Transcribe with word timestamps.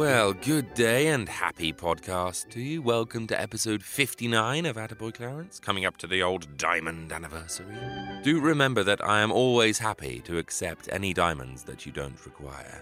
Well, 0.00 0.32
good 0.32 0.72
day 0.72 1.08
and 1.08 1.28
happy 1.28 1.74
podcast 1.74 2.48
to 2.52 2.60
you. 2.62 2.80
Welcome 2.80 3.26
to 3.26 3.38
episode 3.38 3.82
59 3.82 4.64
of 4.64 4.76
Attaboy 4.76 5.12
Clarence, 5.12 5.60
coming 5.60 5.84
up 5.84 5.98
to 5.98 6.06
the 6.06 6.22
old 6.22 6.56
diamond 6.56 7.12
anniversary. 7.12 7.76
Do 8.22 8.40
remember 8.40 8.82
that 8.82 9.04
I 9.04 9.20
am 9.20 9.30
always 9.30 9.78
happy 9.78 10.20
to 10.20 10.38
accept 10.38 10.88
any 10.90 11.12
diamonds 11.12 11.64
that 11.64 11.84
you 11.84 11.92
don't 11.92 12.24
require. 12.24 12.80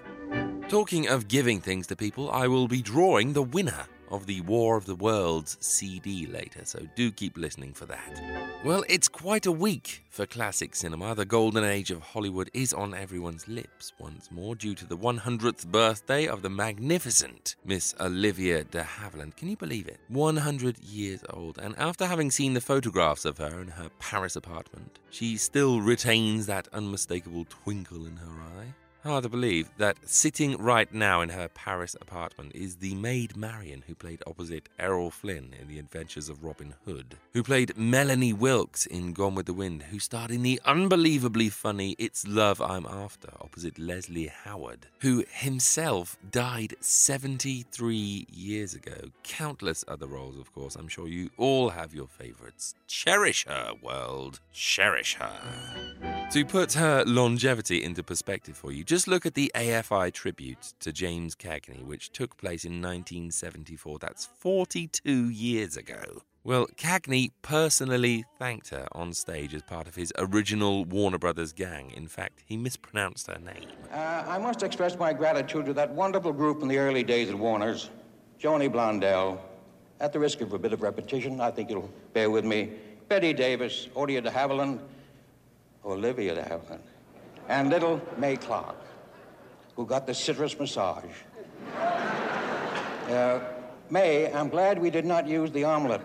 Talking 0.68 1.09
of 1.09 1.26
giving 1.26 1.60
things 1.60 1.88
to 1.88 1.96
people, 1.96 2.30
I 2.30 2.46
will 2.46 2.68
be 2.68 2.82
drawing 2.82 3.32
the 3.32 3.42
winner 3.42 3.87
of 4.10 4.26
the 4.26 4.40
War 4.42 4.76
of 4.76 4.87
the 4.87 4.95
Worlds 4.95 5.56
CD 5.60 6.26
later, 6.26 6.64
so 6.64 6.87
do 6.95 7.10
keep 7.10 7.37
listening 7.37 7.73
for 7.73 7.87
that. 7.87 8.20
Well, 8.65 8.84
it's 8.88 9.09
quite 9.09 9.46
a 9.46 9.52
week 9.52 10.04
for 10.10 10.26
classic 10.26 10.74
cinema. 10.74 11.15
The 11.15 11.24
golden 11.24 11.65
age 11.65 11.90
of 11.90 12.00
Hollywood 12.02 12.50
is 12.52 12.73
on 12.73 12.95
everyone's 12.95 13.46
lips 13.46 13.92
once 13.98 14.30
more 14.30 14.54
due 14.54 14.74
to 14.74 14.87
the 14.87 14.96
100th 14.96 15.66
birthday 15.66 16.26
of 16.26 16.42
the 16.42 16.50
magnificent 16.50 17.56
Miss 17.65 17.95
Olivia 18.00 18.65
de 18.65 18.82
Havilland. 18.82 19.37
Can 19.37 19.48
you 19.48 19.56
believe 19.56 19.87
it? 19.87 20.00
100 20.09 20.78
years 20.80 21.22
old, 21.30 21.59
and 21.59 21.78
after 21.78 22.06
having 22.06 22.30
seen 22.30 22.54
the 22.54 22.60
photographs 22.60 23.24
of 23.24 23.38
her 23.38 23.60
in 23.60 23.68
her 23.68 23.90
Paris 23.98 24.37
apartment, 24.37 24.98
she 25.10 25.37
still 25.37 25.80
retains 25.80 26.46
that 26.46 26.68
unmistakable 26.72 27.46
twinkle 27.48 28.06
in 28.06 28.16
her 28.16 28.32
eye. 28.59 28.74
Hard 29.09 29.23
to 29.23 29.30
believe 29.30 29.70
that 29.78 29.96
sitting 30.04 30.59
right 30.59 30.92
now 30.92 31.23
in 31.23 31.30
her 31.30 31.48
Paris 31.48 31.96
apartment 31.98 32.52
is 32.54 32.76
the 32.76 32.95
maid 32.95 33.38
Marion 33.38 33.82
who 33.87 33.95
played 33.95 34.23
opposite 34.26 34.68
Errol 34.78 35.10
Flynn 35.10 35.54
in 35.59 35.66
The 35.66 35.78
Adventures 35.78 36.28
of 36.28 36.45
Robin 36.45 36.74
Hood, 36.84 37.16
who 37.32 37.42
played 37.42 37.74
Melanie 37.74 38.34
Wilkes 38.34 38.84
in 38.84 39.15
Gone 39.15 39.34
with 39.34 39.46
the 39.46 39.54
Wind, 39.54 39.84
who 39.84 39.98
starred 39.98 40.30
in 40.30 40.42
the 40.42 40.60
unbelievably 40.66 41.48
funny 41.48 41.96
It's 41.98 42.28
Love 42.28 42.60
I'm 42.60 42.84
After 42.84 43.30
opposite 43.40 43.78
Leslie 43.78 44.30
Howard, 44.45 44.88
who 44.98 45.24
himself 45.30 46.18
died 46.30 46.74
73 46.80 48.26
years 48.30 48.74
ago. 48.74 49.09
Countless 49.22 49.87
other 49.88 50.06
roles, 50.06 50.37
of 50.37 50.52
course. 50.52 50.76
I'm 50.76 50.88
sure 50.88 51.09
you 51.09 51.30
all 51.38 51.70
have 51.70 51.95
your 51.95 52.09
favorites. 52.09 52.74
Cherish 52.87 53.46
her, 53.46 53.72
world. 53.80 54.40
Cherish 54.52 55.15
her. 55.15 56.28
To 56.32 56.45
put 56.45 56.74
her 56.74 57.04
longevity 57.06 57.82
into 57.82 58.02
perspective 58.02 58.54
for 58.54 58.70
you, 58.70 58.84
just 58.84 58.98
look 59.07 59.27
at 59.27 59.35
the 59.35 59.52
AFI 59.54 60.13
tribute 60.13 60.73
to 60.80 60.93
James 60.93 61.35
Cagney, 61.37 61.85
which 61.85 62.10
took 62.10 62.37
place 62.37 62.65
in 62.65 62.80
1974. 62.82 63.99
That's 63.99 64.27
42 64.38 65.28
years 65.28 65.77
ago. 65.77 66.22
Well, 66.44 66.66
Cagney 66.77 67.32
personally 67.43 68.25
thanked 68.38 68.71
her 68.71 68.89
on 68.93 69.12
stage 69.12 69.55
as 69.55 69.62
part 69.62 69.87
of 69.87 69.95
his 69.95 70.12
original 70.19 70.87
Warner 70.87 71.19
Brothers 71.19 71.53
gang. 71.53 71.91
In 71.91 72.09
fact, 72.09 72.43
he 72.47 72.56
mispronounced 72.56 73.27
her 73.27 73.39
name. 73.39 73.69
Uh, 73.93 74.25
I 74.27 74.39
must 74.39 74.62
express 74.62 74.99
my 74.99 75.12
gratitude 75.12 75.67
to 75.67 75.75
that 75.75 75.91
wonderful 75.91 76.33
group 76.33 76.62
in 76.62 76.69
the 76.69 76.78
early 76.78 77.03
days 77.03 77.28
at 77.28 77.34
Warner's, 77.34 77.91
Joni 78.41 78.72
Blondell. 78.72 79.39
At 80.01 80.12
the 80.12 80.19
risk 80.19 80.41
of 80.41 80.55
a 80.55 80.59
bit 80.59 80.72
of 80.72 80.81
repetition, 80.81 81.41
I 81.41 81.51
think 81.51 81.69
you'll 81.69 81.91
bear 82.15 82.31
with 82.31 82.47
me. 82.47 82.71
Bette 83.09 83.34
Davis, 83.34 83.89
Odia 83.95 84.22
de 84.22 84.31
Havilland, 84.31 84.81
Olivia 85.84 86.34
de 86.34 86.43
Havilland, 86.43 86.81
and 87.49 87.69
little 87.69 88.01
Mae 88.17 88.37
Clarke, 88.37 88.77
who 89.78 89.87
got 89.87 90.09
the 90.09 90.12
citrus 90.12 90.59
massage. 90.59 91.05
Uh, 93.09 93.39
Mae, 93.91 94.31
I'm 94.33 94.49
glad 94.49 94.77
we 94.77 94.91
did 94.91 95.05
not 95.05 95.28
use 95.28 95.53
the 95.53 95.62
omelet, 95.62 96.00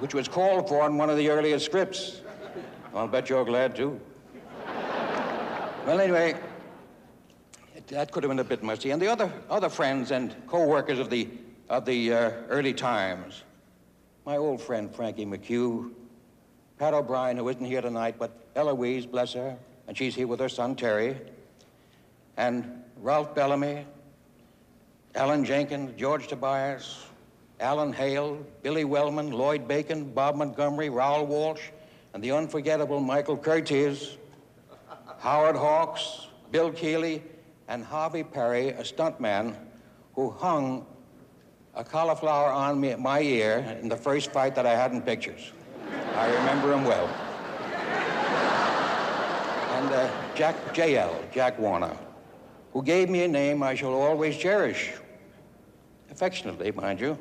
which 0.00 0.12
was 0.12 0.26
called 0.26 0.68
for 0.68 0.84
in 0.88 0.98
one 0.98 1.08
of 1.08 1.16
the 1.16 1.28
earliest 1.30 1.66
scripts. 1.66 2.22
I'll 2.92 3.06
bet 3.06 3.30
you're 3.30 3.44
glad 3.44 3.76
too. 3.76 4.00
Well, 5.86 6.00
anyway, 6.00 6.34
that 7.86 8.10
could 8.10 8.24
have 8.24 8.30
been 8.30 8.40
a 8.40 8.44
bit 8.44 8.64
messy. 8.64 8.90
And 8.90 9.00
the 9.00 9.06
other, 9.06 9.32
other 9.48 9.68
friends 9.68 10.10
and 10.10 10.34
co-workers 10.48 10.98
of 10.98 11.10
the, 11.10 11.28
of 11.68 11.84
the 11.84 12.12
uh, 12.12 12.30
early 12.48 12.74
times, 12.74 13.44
my 14.26 14.36
old 14.36 14.60
friend 14.60 14.92
Frankie 14.92 15.26
McHugh, 15.26 15.92
Pat 16.76 16.92
O'Brien, 16.92 17.36
who 17.36 17.48
isn't 17.48 17.64
here 17.64 17.82
tonight, 17.82 18.16
but 18.18 18.32
Eloise, 18.56 19.06
bless 19.06 19.34
her, 19.34 19.56
and 19.90 19.98
she's 19.98 20.14
here 20.14 20.28
with 20.28 20.38
her 20.38 20.48
son 20.48 20.76
Terry, 20.76 21.18
and 22.36 22.84
Ralph 22.98 23.34
Bellamy, 23.34 23.84
Allen 25.16 25.44
Jenkins, 25.44 25.98
George 25.98 26.28
Tobias, 26.28 27.06
Alan 27.58 27.92
Hale, 27.92 28.38
Billy 28.62 28.84
Wellman, 28.84 29.32
Lloyd 29.32 29.66
Bacon, 29.66 30.12
Bob 30.12 30.36
Montgomery, 30.36 30.90
Raoul 30.90 31.26
Walsh, 31.26 31.70
and 32.14 32.22
the 32.22 32.30
unforgettable 32.30 33.00
Michael 33.00 33.36
Curtiz, 33.36 34.16
Howard 35.18 35.56
Hawks, 35.56 36.28
Bill 36.52 36.70
Keighley, 36.70 37.20
and 37.66 37.84
Harvey 37.84 38.22
Perry, 38.22 38.68
a 38.68 38.84
stuntman 38.84 39.56
who 40.14 40.30
hung 40.30 40.86
a 41.74 41.82
cauliflower 41.82 42.52
on 42.52 42.80
me, 42.80 42.94
my 42.94 43.22
ear 43.22 43.76
in 43.82 43.88
the 43.88 43.96
first 43.96 44.30
fight 44.30 44.54
that 44.54 44.66
I 44.66 44.76
had 44.76 44.92
in 44.92 45.02
pictures. 45.02 45.50
I 46.14 46.32
remember 46.32 46.72
him 46.72 46.84
well. 46.84 47.10
And 49.80 49.92
uh, 49.94 50.10
Jack 50.34 50.74
J.L., 50.74 51.24
Jack 51.32 51.58
Warner, 51.58 51.96
who 52.74 52.82
gave 52.82 53.08
me 53.08 53.24
a 53.24 53.28
name 53.28 53.62
I 53.62 53.74
shall 53.74 53.94
always 53.94 54.36
cherish. 54.36 54.92
Affectionately, 56.10 56.70
mind 56.72 57.00
you. 57.00 57.16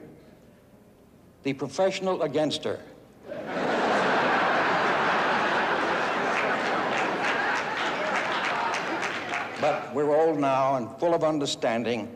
The 1.44 1.54
professional 1.54 2.22
against 2.24 2.66
her. 2.66 2.82
But 9.62 9.96
we're 9.96 10.14
old 10.14 10.38
now 10.38 10.76
and 10.76 10.90
full 11.00 11.14
of 11.14 11.24
understanding, 11.24 12.14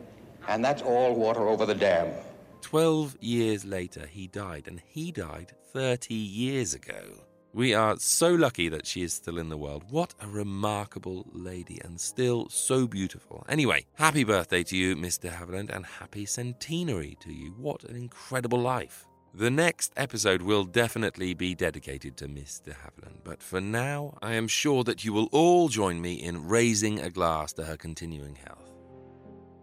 and 0.49 0.63
that's 0.63 0.81
all 0.81 1.15
water 1.15 1.47
over 1.47 1.65
the 1.65 1.75
dam. 1.75 2.11
12 2.59 3.15
years 3.21 3.63
later, 3.63 4.05
he 4.07 4.27
died, 4.27 4.67
and 4.67 4.81
he 4.85 5.13
died 5.13 5.53
30 5.71 6.13
years 6.13 6.73
ago. 6.73 7.23
We 7.55 7.75
are 7.75 7.97
so 7.99 8.33
lucky 8.33 8.67
that 8.69 8.87
she 8.87 9.03
is 9.03 9.13
still 9.13 9.37
in 9.37 9.49
the 9.49 9.57
world. 9.57 9.83
What 9.91 10.15
a 10.19 10.27
remarkable 10.27 11.27
lady, 11.31 11.79
and 11.83 12.01
still 12.01 12.49
so 12.49 12.87
beautiful. 12.87 13.45
Anyway, 13.47 13.85
happy 13.93 14.23
birthday 14.23 14.63
to 14.63 14.75
you, 14.75 14.95
Mr. 14.95 15.31
Havilland, 15.31 15.69
and 15.69 15.85
happy 15.85 16.25
centenary 16.25 17.15
to 17.19 17.31
you. 17.31 17.51
What 17.51 17.83
an 17.83 17.95
incredible 17.95 18.59
life. 18.59 19.05
The 19.35 19.51
next 19.51 19.93
episode 19.95 20.41
will 20.41 20.63
definitely 20.63 21.35
be 21.35 21.53
dedicated 21.53 22.17
to 22.17 22.27
Mr. 22.27 22.69
Havilland, 22.69 23.23
but 23.23 23.43
for 23.43 23.61
now, 23.61 24.17
I 24.23 24.33
am 24.33 24.47
sure 24.47 24.83
that 24.85 25.05
you 25.05 25.13
will 25.13 25.29
all 25.31 25.69
join 25.69 26.01
me 26.01 26.15
in 26.15 26.47
raising 26.47 26.99
a 26.99 27.11
glass 27.11 27.53
to 27.53 27.65
her 27.65 27.77
continuing 27.77 28.33
health. 28.33 28.72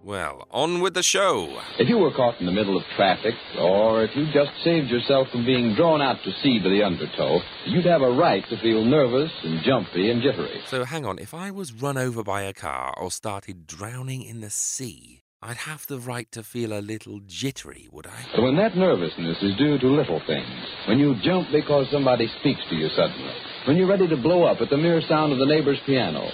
Well, 0.03 0.47
on 0.51 0.81
with 0.81 0.95
the 0.95 1.03
show. 1.03 1.61
If 1.79 1.89
you 1.91 1.99
were 1.99 2.11
caught 2.13 2.41
in 2.41 2.47
the 2.47 2.53
middle 2.53 2.75
of 2.77 2.85
traffic, 2.97 3.35
or 3.59 4.03
if 4.03 4.11
you 4.17 4.25
just 4.33 4.51
saved 4.65 4.89
yourself 4.89 5.29
from 5.31 5.45
being 5.45 5.75
drawn 5.75 6.01
out 6.01 6.17
to 6.25 6.33
sea 6.43 6.59
by 6.59 6.71
the 6.71 6.83
undertow, 6.83 7.39
you'd 7.67 7.85
have 7.85 8.01
a 8.01 8.11
right 8.11 8.43
to 8.49 8.57
feel 8.63 8.83
nervous 8.83 9.31
and 9.45 9.63
jumpy 9.63 10.11
and 10.11 10.23
jittery. 10.23 10.63
So 10.69 10.85
hang 10.85 11.05
on, 11.05 11.19
if 11.19 11.35
I 11.35 11.51
was 11.51 11.75
run 11.75 11.99
over 11.99 12.23
by 12.23 12.43
a 12.43 12.55
car 12.55 12.95
or 12.97 13.11
started 13.11 13.67
drowning 13.67 14.23
in 14.23 14.41
the 14.41 14.49
sea, 14.49 15.21
I'd 15.43 15.59
have 15.59 15.87
the 15.87 15.99
right 15.99 16.31
to 16.33 16.43
feel 16.43 16.73
a 16.73 16.81
little 16.81 17.21
jittery, 17.27 17.87
would 17.93 18.07
I? 18.07 18.25
So 18.35 18.43
when 18.43 18.57
that 18.57 18.77
nervousness 18.77 19.37
is 19.43 19.57
due 19.57 19.79
to 19.79 19.87
little 19.87 20.21
things, 20.27 20.65
when 20.89 20.99
you 20.99 21.15
jump 21.23 21.49
because 21.53 21.87
somebody 21.93 22.27
speaks 22.41 22.61
to 22.71 22.75
you 22.75 22.89
suddenly, 22.97 23.35
when 23.67 23.77
you're 23.77 23.87
ready 23.87 24.09
to 24.09 24.17
blow 24.17 24.45
up 24.45 24.63
at 24.63 24.71
the 24.71 24.79
mere 24.79 25.03
sound 25.03 25.33
of 25.33 25.39
the 25.39 25.47
neighbor's 25.47 25.81
piano, 25.85 26.31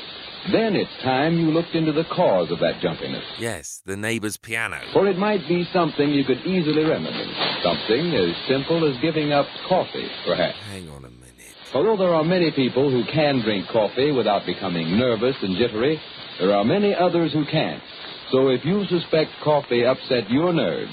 then 0.52 0.76
it's 0.76 0.90
time 1.02 1.38
you 1.38 1.50
looked 1.50 1.74
into 1.74 1.92
the 1.92 2.04
cause 2.04 2.50
of 2.50 2.58
that 2.60 2.80
jumpiness. 2.80 3.24
Yes, 3.38 3.80
the 3.84 3.96
neighbor's 3.96 4.36
piano. 4.36 4.80
For 4.92 5.06
it 5.08 5.18
might 5.18 5.46
be 5.48 5.64
something 5.72 6.10
you 6.10 6.24
could 6.24 6.40
easily 6.46 6.84
remedy. 6.84 7.32
Something 7.62 8.14
as 8.14 8.34
simple 8.48 8.88
as 8.88 9.00
giving 9.00 9.32
up 9.32 9.46
coffee, 9.68 10.08
perhaps. 10.26 10.58
Hang 10.70 10.88
on 10.90 11.04
a 11.04 11.10
minute. 11.10 11.36
Although 11.74 11.96
there 11.96 12.14
are 12.14 12.24
many 12.24 12.50
people 12.52 12.90
who 12.90 13.04
can 13.12 13.42
drink 13.42 13.68
coffee 13.68 14.12
without 14.12 14.46
becoming 14.46 14.98
nervous 14.98 15.36
and 15.42 15.56
jittery, 15.56 16.00
there 16.38 16.54
are 16.54 16.64
many 16.64 16.94
others 16.94 17.32
who 17.32 17.44
can't. 17.44 17.82
So 18.30 18.48
if 18.48 18.64
you 18.64 18.84
suspect 18.86 19.30
coffee 19.42 19.84
upset 19.84 20.30
your 20.30 20.52
nerves, 20.52 20.92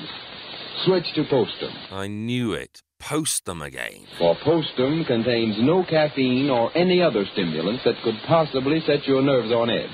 switch 0.86 1.06
to 1.16 1.24
Postum. 1.24 1.74
I 1.92 2.08
knew 2.08 2.54
it. 2.54 2.82
Post 3.10 3.46
them 3.46 3.62
again. 3.62 4.08
For 4.18 4.34
Postum 4.46 5.06
contains 5.06 5.58
no 5.60 5.84
caffeine 5.84 6.50
or 6.50 6.76
any 6.76 7.02
other 7.02 7.26
stimulant 7.34 7.82
that 7.84 8.02
could 8.02 8.16
possibly 8.26 8.80
set 8.88 9.06
your 9.06 9.22
nerves 9.22 9.52
on 9.52 9.70
edge. 9.70 9.90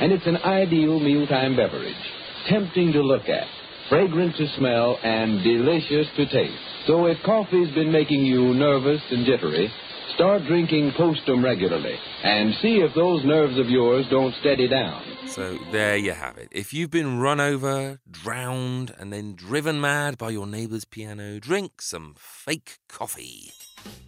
And 0.00 0.10
it's 0.10 0.26
an 0.26 0.38
ideal 0.38 0.98
mealtime 0.98 1.54
beverage. 1.54 1.94
Tempting 2.48 2.92
to 2.92 3.02
look 3.02 3.28
at, 3.28 3.46
fragrant 3.88 4.34
to 4.36 4.48
smell, 4.58 4.98
and 5.02 5.44
delicious 5.44 6.08
to 6.16 6.26
taste. 6.26 6.58
So 6.88 7.06
if 7.06 7.18
coffee's 7.24 7.72
been 7.72 7.92
making 7.92 8.26
you 8.26 8.52
nervous 8.54 9.00
and 9.10 9.24
jittery, 9.24 9.70
start 10.14 10.42
drinking 10.46 10.92
Postum 10.98 11.42
regularly 11.42 11.96
and 12.22 12.54
see 12.62 12.80
if 12.80 12.94
those 12.94 13.24
nerves 13.24 13.58
of 13.58 13.68
yours 13.68 14.06
don't 14.10 14.34
steady 14.40 14.68
down. 14.68 15.02
So 15.26 15.58
there 15.70 15.96
you 15.96 16.12
have 16.12 16.38
it. 16.38 16.48
If 16.50 16.72
you've 16.72 16.90
been 16.90 17.20
run 17.20 17.40
over, 17.40 18.00
drowned, 18.10 18.94
and 18.98 19.12
then 19.12 19.34
driven 19.34 19.80
mad 19.80 20.18
by 20.18 20.30
your 20.30 20.46
neighbour's 20.46 20.84
piano, 20.84 21.38
drink 21.38 21.80
some 21.80 22.14
fake 22.18 22.78
coffee. 22.88 23.52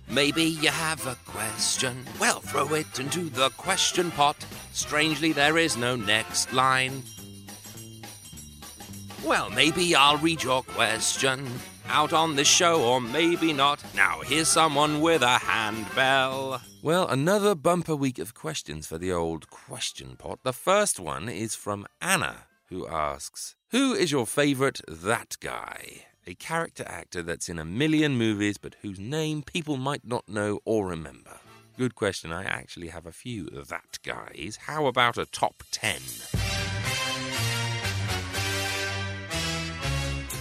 Maybe 0.09 0.45
you 0.45 0.69
have 0.71 1.07
a 1.07 1.17
question. 1.27 2.05
Well, 2.21 2.41
throw 2.41 2.75
it 2.75 2.99
into 2.99 3.31
the 3.31 3.51
question 3.51 4.11
pot. 4.11 4.37
Strangely, 4.73 5.33
there 5.33 5.59
is 5.59 5.77
no 5.77 5.97
next 5.97 6.53
line. 6.53 7.03
Well, 9.25 9.51
maybe 9.51 9.95
I'll 9.95 10.19
read 10.19 10.43
your 10.43 10.63
question 10.63 11.49
out 11.89 12.13
on 12.13 12.37
the 12.37 12.45
show, 12.45 12.83
or 12.83 13.01
maybe 13.01 13.53
not. 13.53 13.83
Now, 13.95 14.21
here's 14.25 14.49
someone 14.49 15.01
with 15.01 15.23
a 15.23 15.39
handbell. 15.39 16.61
Well, 16.83 17.07
another 17.07 17.55
bumper 17.55 17.97
week 17.97 18.19
of 18.19 18.35
questions 18.35 18.87
for 18.87 18.99
the 18.99 19.13
old 19.13 19.51
question 19.51 20.17
pot. 20.17 20.41
The 20.43 20.53
first 20.53 20.99
one 20.99 21.29
is 21.29 21.55
from 21.55 21.87
Anna, 22.01 22.47
who 22.69 22.87
asks 22.87 23.55
Who 23.71 23.95
is 23.95 24.11
your 24.11 24.27
favourite 24.27 24.81
that 24.89 25.37
guy? 25.41 26.07
A 26.27 26.35
character 26.35 26.85
actor 26.87 27.23
that's 27.23 27.49
in 27.49 27.59
a 27.59 27.65
million 27.65 28.17
movies, 28.17 28.59
but 28.59 28.77
whose 28.83 28.99
name 28.99 29.43
people 29.43 29.77
might 29.77 30.07
not 30.07 30.29
know 30.29 30.61
or 30.65 30.87
remember. 30.87 31.39
Good 31.79 31.95
question. 31.95 32.33
I 32.33 32.45
actually 32.45 32.89
have 32.89 33.07
a 33.07 33.13
few 33.13 33.47
that 33.47 33.99
guys. 34.05 34.59
How 34.67 34.87
about 34.87 35.19
a 35.19 35.27
top 35.27 35.63
10? 35.71 36.42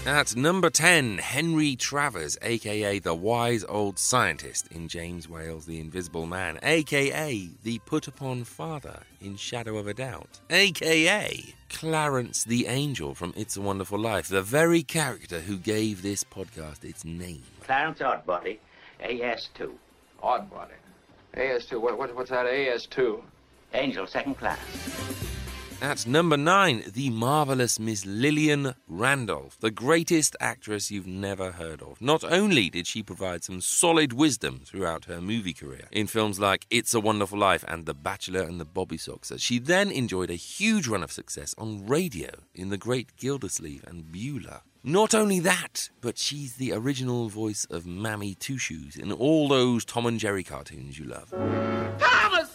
At 0.06 0.36
number 0.36 0.72
10, 0.72 1.20
Henry 1.20 1.76
Travers, 1.76 2.36
aka 2.42 2.98
the 2.98 3.14
wise 3.14 3.64
old 3.64 4.00
scientist 4.00 4.68
in 4.72 4.88
James 4.88 5.30
Whale's 5.30 5.68
The 5.68 5.80
Invisible 5.80 6.26
Man, 6.26 6.58
aka 6.64 7.50
the 7.64 7.80
put 7.86 8.08
upon 8.08 8.44
father 8.46 9.04
in 9.22 9.36
Shadow 9.36 9.78
of 9.78 9.86
a 9.86 9.94
Doubt, 9.94 10.40
aka 10.50 11.54
Clarence 11.70 12.44
the 12.44 12.66
Angel 12.66 13.14
from 13.14 13.32
It's 13.38 13.56
a 13.56 13.62
Wonderful 13.62 14.00
Life, 14.00 14.28
the 14.28 14.42
very 14.42 14.82
character 14.82 15.42
who 15.42 15.58
gave 15.58 16.02
this 16.02 16.24
podcast 16.24 16.84
its 16.84 17.06
name. 17.06 17.44
Clarence 17.62 18.00
Oddbody, 18.00 18.58
AS2. 19.04 19.72
Oddbody. 20.24 20.80
AS2. 21.38 21.80
What, 21.80 22.00
what, 22.00 22.16
what's 22.16 22.32
that 22.32 22.48
AS2? 22.48 23.22
Angel, 23.76 24.08
second 24.08 24.34
class. 24.34 24.58
At 25.82 26.06
number 26.06 26.38
nine, 26.38 26.84
the 26.94 27.10
marvelous 27.10 27.80
Miss 27.80 28.06
Lillian 28.06 28.76
Randolph, 28.88 29.58
the 29.62 29.72
greatest 29.72 30.36
actress 30.40 30.92
you've 30.92 31.08
never 31.08 31.54
heard 31.54 31.82
of. 31.82 32.00
Not 32.00 32.24
only 32.24 32.70
did 32.70 32.86
she 32.86 33.02
provide 33.02 33.44
some 33.44 33.62
solid 33.62 34.14
wisdom 34.14 34.62
throughout 34.64 35.06
her 35.06 35.20
movie 35.20 35.54
career 35.56 35.88
in 35.92 36.06
films 36.06 36.40
like 36.40 36.68
It's 36.70 36.94
a 36.94 37.00
Wonderful 37.00 37.40
Life 37.40 37.66
and 37.68 37.88
The 37.88 37.96
Bachelor 37.96 38.44
and 38.44 38.60
the 38.60 38.66
Bobby 38.66 38.98
Soxer, 38.98 39.40
she 39.40 39.58
then 39.58 39.90
enjoyed 39.90 40.30
a 40.30 40.36
huge 40.36 40.88
run 40.88 41.02
of 41.02 41.12
success 41.12 41.56
on 41.58 41.88
radio 41.88 42.30
in 42.54 42.70
The 42.70 42.78
Great 42.78 43.18
Gildersleeve 43.18 43.84
and 43.88 44.12
Beulah. 44.12 44.62
Not 44.84 45.16
only 45.16 45.40
that, 45.40 45.90
but 46.00 46.20
she's 46.20 46.58
the 46.58 46.74
original 46.74 47.28
voice 47.28 47.66
of 47.72 47.88
Mammy 47.88 48.36
Two 48.36 48.60
Shoes 48.60 48.98
in 48.98 49.12
all 49.12 49.48
those 49.48 49.84
Tom 49.84 50.06
and 50.06 50.20
Jerry 50.20 50.44
cartoons 50.44 51.00
you 51.00 51.06
love. 51.06 51.32
Thomas! 52.00 52.51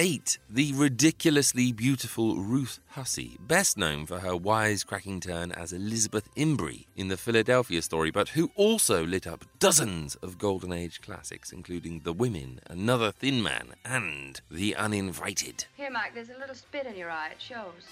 8, 0.00 0.38
the 0.48 0.72
ridiculously 0.72 1.72
beautiful 1.72 2.36
Ruth 2.36 2.80
Hussey, 2.92 3.36
best 3.38 3.76
known 3.76 4.06
for 4.06 4.20
her 4.20 4.30
wisecracking 4.30 5.20
turn 5.20 5.52
as 5.52 5.74
Elizabeth 5.74 6.26
Imbrie 6.34 6.86
in 6.96 7.08
the 7.08 7.18
Philadelphia 7.18 7.82
story, 7.82 8.10
but 8.10 8.30
who 8.30 8.50
also 8.56 9.04
lit 9.04 9.26
up 9.26 9.44
dozens 9.58 10.14
of 10.14 10.38
Golden 10.38 10.72
Age 10.72 11.02
classics, 11.02 11.52
including 11.52 12.00
The 12.02 12.14
Women, 12.14 12.60
Another 12.66 13.12
Thin 13.12 13.42
Man, 13.42 13.74
and 13.84 14.40
The 14.50 14.74
Uninvited. 14.74 15.66
Here, 15.76 15.90
Mike, 15.90 16.14
there's 16.14 16.30
a 16.30 16.38
little 16.38 16.54
spit 16.54 16.86
in 16.86 16.96
your 16.96 17.10
eye. 17.10 17.32
It 17.32 17.42
shows. 17.42 17.84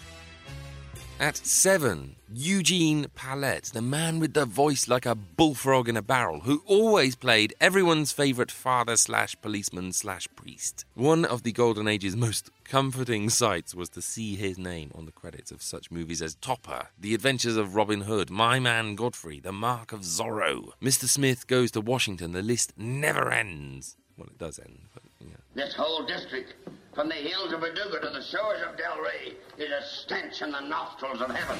At 1.20 1.36
7, 1.36 2.14
Eugene 2.32 3.06
Pallette, 3.16 3.72
the 3.72 3.82
man 3.82 4.20
with 4.20 4.34
the 4.34 4.44
voice 4.44 4.86
like 4.86 5.04
a 5.04 5.16
bullfrog 5.16 5.88
in 5.88 5.96
a 5.96 6.02
barrel, 6.02 6.40
who 6.40 6.62
always 6.64 7.16
played 7.16 7.54
everyone's 7.60 8.12
favourite 8.12 8.52
father 8.52 8.96
slash 8.96 9.34
policeman 9.42 9.92
slash 9.92 10.28
priest. 10.36 10.84
One 10.94 11.24
of 11.24 11.42
the 11.42 11.50
Golden 11.50 11.88
Age's 11.88 12.14
most 12.14 12.50
comforting 12.62 13.30
sights 13.30 13.74
was 13.74 13.88
to 13.90 14.00
see 14.00 14.36
his 14.36 14.58
name 14.58 14.92
on 14.94 15.06
the 15.06 15.12
credits 15.12 15.50
of 15.50 15.60
such 15.60 15.90
movies 15.90 16.22
as 16.22 16.36
Topper, 16.36 16.90
The 17.00 17.14
Adventures 17.14 17.56
of 17.56 17.74
Robin 17.74 18.02
Hood, 18.02 18.30
My 18.30 18.60
Man 18.60 18.94
Godfrey, 18.94 19.40
The 19.40 19.50
Mark 19.50 19.92
of 19.92 20.02
Zorro, 20.02 20.70
Mr. 20.80 21.08
Smith 21.08 21.48
Goes 21.48 21.72
to 21.72 21.80
Washington. 21.80 22.30
The 22.30 22.42
list 22.42 22.74
never 22.76 23.32
ends. 23.32 23.96
Well, 24.16 24.28
it 24.28 24.38
does 24.38 24.60
end, 24.60 24.82
but 24.94 25.02
yeah. 25.20 25.34
This 25.54 25.74
whole 25.74 26.06
district, 26.06 26.54
from 26.98 27.08
the 27.08 27.14
hills 27.14 27.52
of 27.52 27.60
Verdugo 27.60 28.00
to 28.00 28.10
the 28.10 28.20
shores 28.20 28.60
of 28.68 28.76
Del 28.76 28.98
Rey, 29.00 29.34
is 29.56 29.70
a 29.70 29.86
stench 29.86 30.42
in 30.42 30.50
the 30.50 30.58
nostrils 30.58 31.20
of 31.20 31.30
heaven. 31.30 31.56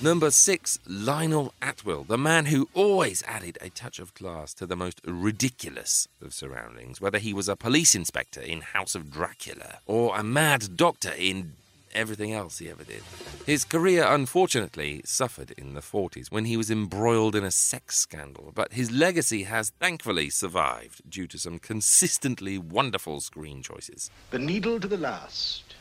Number 0.00 0.30
six, 0.30 0.78
Lionel 0.88 1.52
Atwill, 1.60 2.04
the 2.04 2.16
man 2.16 2.46
who 2.46 2.70
always 2.72 3.22
added 3.24 3.58
a 3.60 3.68
touch 3.68 3.98
of 3.98 4.14
class 4.14 4.54
to 4.54 4.64
the 4.64 4.74
most 4.74 5.02
ridiculous 5.04 6.08
of 6.22 6.32
surroundings, 6.32 6.98
whether 6.98 7.18
he 7.18 7.34
was 7.34 7.46
a 7.46 7.56
police 7.56 7.94
inspector 7.94 8.40
in 8.40 8.62
House 8.62 8.94
of 8.94 9.10
Dracula 9.10 9.80
or 9.84 10.16
a 10.16 10.22
mad 10.22 10.78
doctor 10.78 11.12
in 11.14 11.52
everything 11.94 12.32
else 12.32 12.58
he 12.58 12.68
ever 12.68 12.84
did. 12.84 13.02
His 13.46 13.64
career, 13.64 14.04
unfortunately, 14.06 15.02
suffered 15.04 15.52
in 15.52 15.74
the 15.74 15.80
40s 15.80 16.30
when 16.30 16.44
he 16.44 16.56
was 16.56 16.70
embroiled 16.70 17.34
in 17.34 17.44
a 17.44 17.50
sex 17.50 17.98
scandal, 17.98 18.52
but 18.54 18.72
his 18.72 18.90
legacy 18.90 19.44
has 19.44 19.70
thankfully 19.80 20.30
survived 20.30 21.08
due 21.08 21.26
to 21.26 21.38
some 21.38 21.58
consistently 21.58 22.58
wonderful 22.58 23.20
screen 23.20 23.62
choices. 23.62 24.10
The 24.30 24.38
needle 24.38 24.80
to 24.80 24.88
the 24.88 24.96
last. 24.98 25.74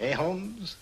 Eh, 0.00 0.12
Holmes? 0.12 0.76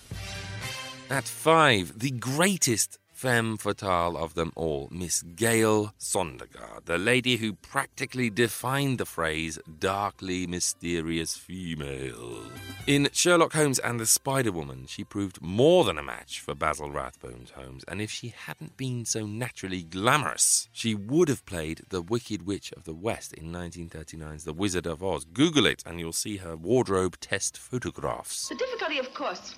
At 1.08 1.24
five, 1.24 1.98
the 1.98 2.10
greatest 2.10 2.98
femme 3.16 3.56
fatale 3.56 4.14
of 4.14 4.34
them 4.34 4.52
all, 4.54 4.88
Miss 4.92 5.22
Gale 5.22 5.94
Sondergaard, 5.98 6.84
the 6.84 6.98
lady 6.98 7.38
who 7.38 7.54
practically 7.54 8.28
defined 8.28 8.98
the 8.98 9.06
phrase 9.06 9.58
darkly 9.78 10.46
mysterious 10.46 11.34
female. 11.34 12.42
In 12.86 13.08
Sherlock 13.12 13.54
Holmes 13.54 13.78
and 13.78 13.98
the 13.98 14.04
Spider 14.04 14.52
Woman, 14.52 14.84
she 14.86 15.02
proved 15.02 15.40
more 15.40 15.82
than 15.84 15.96
a 15.96 16.02
match 16.02 16.40
for 16.40 16.54
Basil 16.54 16.90
Rathbone's 16.90 17.52
Holmes, 17.52 17.84
and 17.88 18.02
if 18.02 18.10
she 18.10 18.34
hadn't 18.36 18.76
been 18.76 19.06
so 19.06 19.24
naturally 19.24 19.82
glamorous, 19.82 20.68
she 20.70 20.94
would 20.94 21.30
have 21.30 21.46
played 21.46 21.84
the 21.88 22.02
Wicked 22.02 22.46
Witch 22.46 22.70
of 22.72 22.84
the 22.84 22.94
West 22.94 23.32
in 23.32 23.50
1939's 23.50 24.44
The 24.44 24.52
Wizard 24.52 24.86
of 24.86 25.02
Oz. 25.02 25.24
Google 25.24 25.64
it, 25.64 25.82
and 25.86 25.98
you'll 25.98 26.12
see 26.12 26.36
her 26.36 26.54
wardrobe 26.54 27.18
test 27.18 27.56
photographs. 27.56 28.50
The 28.50 28.56
difficulty, 28.56 28.98
of 28.98 29.14
course, 29.14 29.54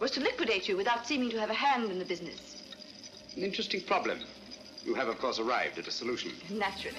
was 0.00 0.10
to 0.10 0.20
liquidate 0.20 0.68
you 0.68 0.76
without 0.76 1.06
seeming 1.06 1.30
to 1.30 1.40
have 1.40 1.48
a 1.48 1.54
hand 1.54 1.90
in 1.90 1.98
the 1.98 2.04
business. 2.04 2.59
An 3.36 3.42
interesting 3.42 3.80
problem. 3.82 4.18
You 4.84 4.94
have, 4.94 5.08
of 5.08 5.18
course, 5.18 5.38
arrived 5.38 5.78
at 5.78 5.86
a 5.86 5.90
solution. 5.90 6.32
Naturally. 6.50 6.98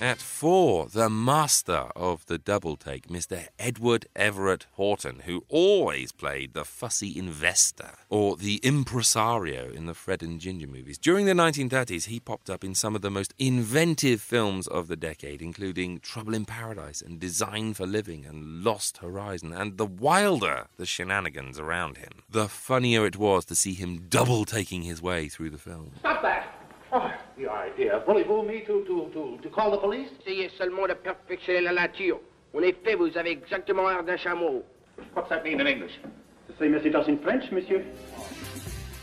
At 0.00 0.18
four, 0.18 0.88
the 0.88 1.08
master 1.08 1.88
of 1.94 2.26
the 2.26 2.36
double 2.36 2.76
take, 2.76 3.06
Mr. 3.06 3.46
Edward 3.60 4.06
Everett 4.16 4.66
Horton, 4.72 5.20
who 5.24 5.44
always 5.48 6.10
played 6.10 6.52
the 6.52 6.64
fussy 6.64 7.16
investor 7.16 7.92
or 8.10 8.36
the 8.36 8.56
impresario 8.64 9.70
in 9.70 9.86
the 9.86 9.94
Fred 9.94 10.22
and 10.22 10.40
Ginger 10.40 10.66
movies. 10.66 10.98
During 10.98 11.26
the 11.26 11.32
1930s, 11.32 12.06
he 12.06 12.18
popped 12.18 12.50
up 12.50 12.64
in 12.64 12.74
some 12.74 12.96
of 12.96 13.02
the 13.02 13.10
most 13.10 13.34
inventive 13.38 14.20
films 14.20 14.66
of 14.66 14.88
the 14.88 14.96
decade, 14.96 15.40
including 15.40 16.00
Trouble 16.00 16.34
in 16.34 16.44
Paradise 16.44 17.00
and 17.00 17.20
Design 17.20 17.72
for 17.72 17.86
Living 17.86 18.26
and 18.26 18.64
Lost 18.64 18.98
Horizon. 18.98 19.52
And 19.52 19.78
the 19.78 19.86
wilder 19.86 20.66
the 20.76 20.86
shenanigans 20.86 21.58
around 21.60 21.98
him, 21.98 22.24
the 22.28 22.48
funnier 22.48 23.06
it 23.06 23.16
was 23.16 23.44
to 23.44 23.54
see 23.54 23.74
him 23.74 24.06
double 24.08 24.44
taking 24.44 24.82
his 24.82 25.00
way 25.00 25.28
through 25.28 25.50
the 25.50 25.58
film. 25.58 25.92
Stop 26.00 26.20
that! 26.22 26.63
Oh, 28.06 28.14
the 28.14 28.20
idea. 28.20 28.42
Me 28.42 28.60
to, 28.66 28.84
to, 28.84 29.10
to, 29.12 29.38
to 29.42 29.48
call 29.50 29.70
the 29.70 29.78
police? 29.78 30.08
Essayez 30.20 30.50
seulement 30.58 30.86
de 30.86 30.94
perfectionner 30.94 31.62
la 31.62 31.72
nature. 31.72 32.20
En 32.54 32.62
effet, 32.62 32.94
vous 32.94 33.16
avez 33.16 33.30
exactement 33.30 33.88
l'air 33.88 34.04
d'un 34.04 34.16
chameau. 34.16 34.62
What's 35.14 35.28
that 35.30 35.42
mean 35.42 35.60
in 35.60 35.66
English? 35.66 35.92
The 36.48 36.54
same 36.58 36.74
as 36.74 36.84
it 36.84 36.92
does 36.92 37.08
in 37.08 37.18
French, 37.18 37.50
monsieur. 37.50 37.84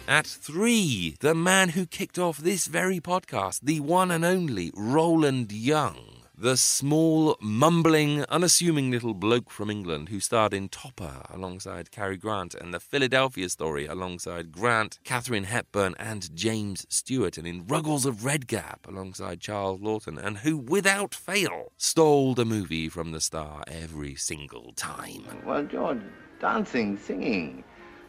At 0.08 0.25
three, 0.25 1.15
the 1.20 1.36
man 1.36 1.70
who 1.70 1.86
kicked 1.86 2.17
off 2.17 2.38
this 2.38 2.67
very 2.67 3.00
podcast, 3.00 3.62
the 3.62 3.79
one 3.79 4.12
and 4.12 4.24
only 4.24 4.72
Roland 4.75 5.51
Young. 5.51 6.20
The 6.41 6.57
small, 6.57 7.38
mumbling, 7.39 8.25
unassuming 8.25 8.89
little 8.89 9.13
bloke 9.13 9.51
from 9.51 9.69
England 9.69 10.10
who 10.10 10.19
starred 10.19 10.55
in 10.55 10.69
Topper 10.69 11.21
alongside 11.29 11.91
Cary 11.91 12.17
Grant 12.17 12.55
and 12.55 12.74
The 12.74 12.79
Philadelphia 12.79 13.48
Story 13.48 13.86
alongside 13.86 14.51
Grant, 14.51 14.98
Katharine 15.03 15.43
Hepburn, 15.43 15.93
and 16.00 16.36
James 16.36 16.88
Stewart, 16.89 17.38
and 17.38 17.45
in 17.45 17.67
Ruggles 17.67 18.07
of 18.07 18.25
Red 18.25 18.48
Gap 18.48 18.88
alongside 18.88 19.39
Charles 19.39 19.81
Laughton, 19.81 20.17
and 20.17 20.39
who, 20.39 20.57
without 20.57 21.13
fail, 21.13 21.74
stole 21.77 22.33
the 22.33 22.43
movie 22.43 22.89
from 22.89 23.12
the 23.12 23.21
star 23.21 23.63
every 23.67 24.15
single 24.15 24.74
time. 24.74 25.24
Well, 25.45 25.63
George, 25.65 26.01
dancing, 26.39 26.98
singing. 26.98 27.63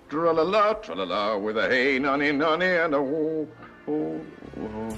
Tra-la-la, 0.09 0.73
tra-la-la, 0.73 1.37
with 1.37 1.59
a 1.59 1.69
hey, 1.69 1.99
nonny, 1.99 2.33
nonny, 2.33 2.65
and 2.65 2.95
a 2.95 3.03
whoa, 3.03 3.47
whoa, 3.85 4.25
whoa. 4.57 4.97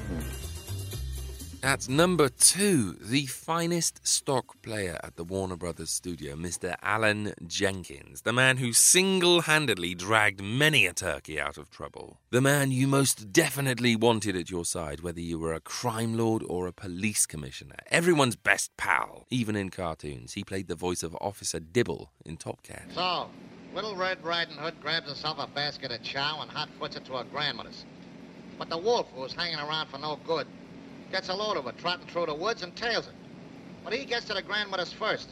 At 1.65 1.89
number 1.89 2.29
two, 2.29 2.93
the 3.01 3.25
finest 3.25 4.07
stock 4.07 4.61
player 4.61 5.01
at 5.03 5.17
the 5.17 5.25
Warner 5.25 5.57
Brothers 5.57 5.89
studio, 5.89 6.37
Mr. 6.37 6.77
Allen 6.83 7.33
Jenkins, 7.47 8.21
the 8.21 8.35
man 8.35 8.59
who 8.59 8.75
single 8.75 9.41
handedly 9.41 9.95
dragged 9.95 10.43
many 10.43 10.85
a 10.85 10.93
turkey 10.93 11.41
out 11.41 11.57
of 11.57 11.71
trouble. 11.71 12.21
The 12.29 12.43
man 12.43 12.71
you 12.71 12.87
most 12.87 13.33
definitely 13.33 13.97
wanted 13.97 14.37
at 14.37 14.51
your 14.51 14.67
side, 14.67 15.01
whether 15.01 15.23
you 15.23 15.39
were 15.39 15.55
a 15.55 15.61
crime 15.61 16.19
lord 16.19 16.43
or 16.47 16.67
a 16.67 16.73
police 16.73 17.25
commissioner. 17.25 17.77
Everyone's 17.91 18.37
best 18.37 18.77
pal, 18.77 19.25
even 19.31 19.57
in 19.57 19.71
cartoons. 19.71 20.35
He 20.35 20.45
played 20.45 20.69
the 20.69 20.75
voice 20.75 21.03
of 21.03 21.17
Officer 21.19 21.61
Dibble 21.61 22.11
in 22.27 22.37
Top 22.37 22.63
Cat. 22.63 22.91
So, 22.95 23.31
Little 23.75 23.97
Red 23.97 24.23
Riding 24.23 24.59
Hood 24.59 24.83
grabs 24.83 25.09
herself 25.09 25.39
a 25.39 25.47
basket 25.47 25.93
of 25.93 26.03
chow 26.03 26.43
and 26.43 26.51
hot 26.51 26.69
foots 26.79 26.97
it 26.97 27.07
to 27.07 27.15
her 27.15 27.25
grandmother's. 27.25 27.87
But 28.59 28.69
the 28.69 28.77
wolf, 28.77 29.07
who 29.15 29.23
was 29.23 29.33
hanging 29.33 29.59
around 29.59 29.89
for 29.89 29.97
no 29.97 30.21
good, 30.27 30.47
gets 31.11 31.29
a 31.29 31.35
load 31.35 31.57
of 31.57 31.67
it, 31.67 31.79
trotting 31.79 32.07
through 32.07 32.27
the 32.27 32.35
woods 32.35 32.63
and 32.63 32.75
tails 32.77 33.07
it. 33.07 33.15
But 33.85 33.93
he 33.93 34.05
gets 34.05 34.27
to 34.27 34.35
the 34.35 34.43
grandmother's 34.43 34.93
first. 34.93 35.29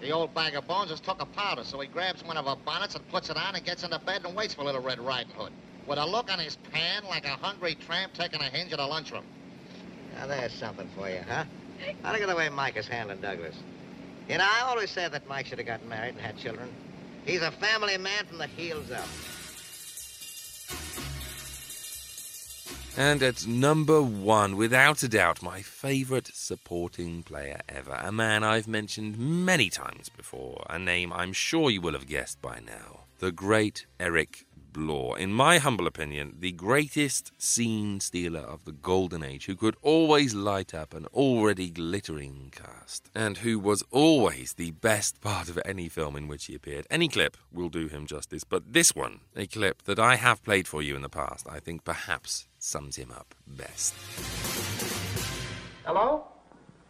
The 0.00 0.10
old 0.10 0.34
bag 0.34 0.54
of 0.54 0.66
bones 0.66 0.90
has 0.90 1.00
took 1.00 1.22
a 1.22 1.26
powder, 1.26 1.64
so 1.64 1.80
he 1.80 1.86
grabs 1.88 2.24
one 2.24 2.36
of 2.36 2.46
her 2.46 2.56
bonnets 2.64 2.94
and 2.94 3.08
puts 3.08 3.30
it 3.30 3.36
on 3.36 3.54
and 3.54 3.64
gets 3.64 3.84
into 3.84 3.98
bed 3.98 4.22
and 4.24 4.36
waits 4.36 4.54
for 4.54 4.64
Little 4.64 4.82
Red 4.82 4.98
Riding 5.00 5.32
Hood, 5.32 5.52
with 5.86 5.98
a 5.98 6.06
look 6.06 6.30
on 6.32 6.38
his 6.38 6.56
pan 6.56 7.04
like 7.08 7.24
a 7.24 7.30
hungry 7.30 7.74
tramp 7.74 8.12
taking 8.12 8.40
a 8.40 8.44
hinge 8.44 8.72
at 8.72 8.80
a 8.80 8.86
lunchroom. 8.86 9.24
Now, 10.14 10.26
there's 10.26 10.52
something 10.52 10.88
for 10.96 11.08
you, 11.08 11.20
huh? 11.26 11.44
Now, 12.02 12.12
look 12.12 12.22
at 12.22 12.28
the 12.28 12.36
way 12.36 12.48
Mike 12.48 12.76
is 12.76 12.86
handling 12.86 13.20
Douglas. 13.20 13.56
You 14.28 14.38
know, 14.38 14.44
I 14.44 14.62
always 14.68 14.90
said 14.90 15.12
that 15.12 15.28
Mike 15.28 15.46
should 15.46 15.58
have 15.58 15.66
gotten 15.66 15.88
married 15.88 16.14
and 16.14 16.20
had 16.20 16.38
children. 16.38 16.68
He's 17.26 17.42
a 17.42 17.50
family 17.50 17.96
man 17.98 18.26
from 18.26 18.38
the 18.38 18.46
heels 18.46 18.90
up. 18.90 19.06
And 22.96 23.24
at 23.24 23.44
number 23.44 24.00
one, 24.00 24.56
without 24.56 25.02
a 25.02 25.08
doubt, 25.08 25.42
my 25.42 25.62
favourite 25.62 26.28
supporting 26.32 27.24
player 27.24 27.60
ever. 27.68 27.98
A 28.00 28.12
man 28.12 28.44
I've 28.44 28.68
mentioned 28.68 29.18
many 29.18 29.68
times 29.68 30.08
before, 30.08 30.64
a 30.70 30.78
name 30.78 31.12
I'm 31.12 31.32
sure 31.32 31.70
you 31.70 31.80
will 31.80 31.94
have 31.94 32.06
guessed 32.06 32.40
by 32.40 32.60
now. 32.64 33.00
The 33.18 33.32
great 33.32 33.86
Eric 33.98 34.46
Blore. 34.72 35.18
In 35.18 35.32
my 35.32 35.58
humble 35.58 35.86
opinion, 35.88 36.36
the 36.38 36.52
greatest 36.52 37.32
scene 37.36 38.00
stealer 38.00 38.40
of 38.40 38.64
the 38.64 38.72
Golden 38.72 39.24
Age, 39.24 39.46
who 39.46 39.56
could 39.56 39.76
always 39.82 40.34
light 40.34 40.74
up 40.74 40.94
an 40.94 41.06
already 41.06 41.70
glittering 41.70 42.52
cast, 42.52 43.10
and 43.14 43.38
who 43.38 43.58
was 43.58 43.84
always 43.90 44.52
the 44.52 44.72
best 44.72 45.20
part 45.20 45.48
of 45.48 45.60
any 45.64 45.88
film 45.88 46.16
in 46.16 46.28
which 46.28 46.46
he 46.46 46.54
appeared. 46.54 46.86
Any 46.90 47.08
clip 47.08 47.36
will 47.52 47.68
do 47.68 47.86
him 47.86 48.06
justice, 48.06 48.44
but 48.44 48.72
this 48.72 48.94
one, 48.94 49.20
a 49.36 49.46
clip 49.46 49.82
that 49.84 49.98
I 49.98 50.16
have 50.16 50.44
played 50.44 50.68
for 50.68 50.82
you 50.82 50.96
in 50.96 51.02
the 51.02 51.08
past, 51.08 51.46
I 51.48 51.60
think 51.60 51.84
perhaps 51.84 52.46
sums 52.64 52.96
him 52.96 53.12
up 53.12 53.34
best. 53.46 53.92
Hello? 55.84 56.24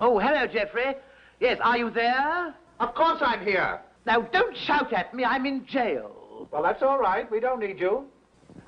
Oh, 0.00 0.20
hello, 0.20 0.46
Jeffrey. 0.46 0.94
Yes, 1.40 1.58
are 1.62 1.76
you 1.76 1.90
there? 1.90 2.54
Of 2.78 2.94
course 2.94 3.20
I'm 3.20 3.44
here. 3.44 3.80
Now, 4.06 4.20
don't 4.20 4.56
shout 4.56 4.92
at 4.92 5.12
me. 5.12 5.24
I'm 5.24 5.46
in 5.46 5.66
jail. 5.66 6.46
Well, 6.52 6.62
that's 6.62 6.80
all 6.82 6.98
right. 6.98 7.28
We 7.28 7.40
don't 7.40 7.58
need 7.58 7.80
you. 7.80 8.06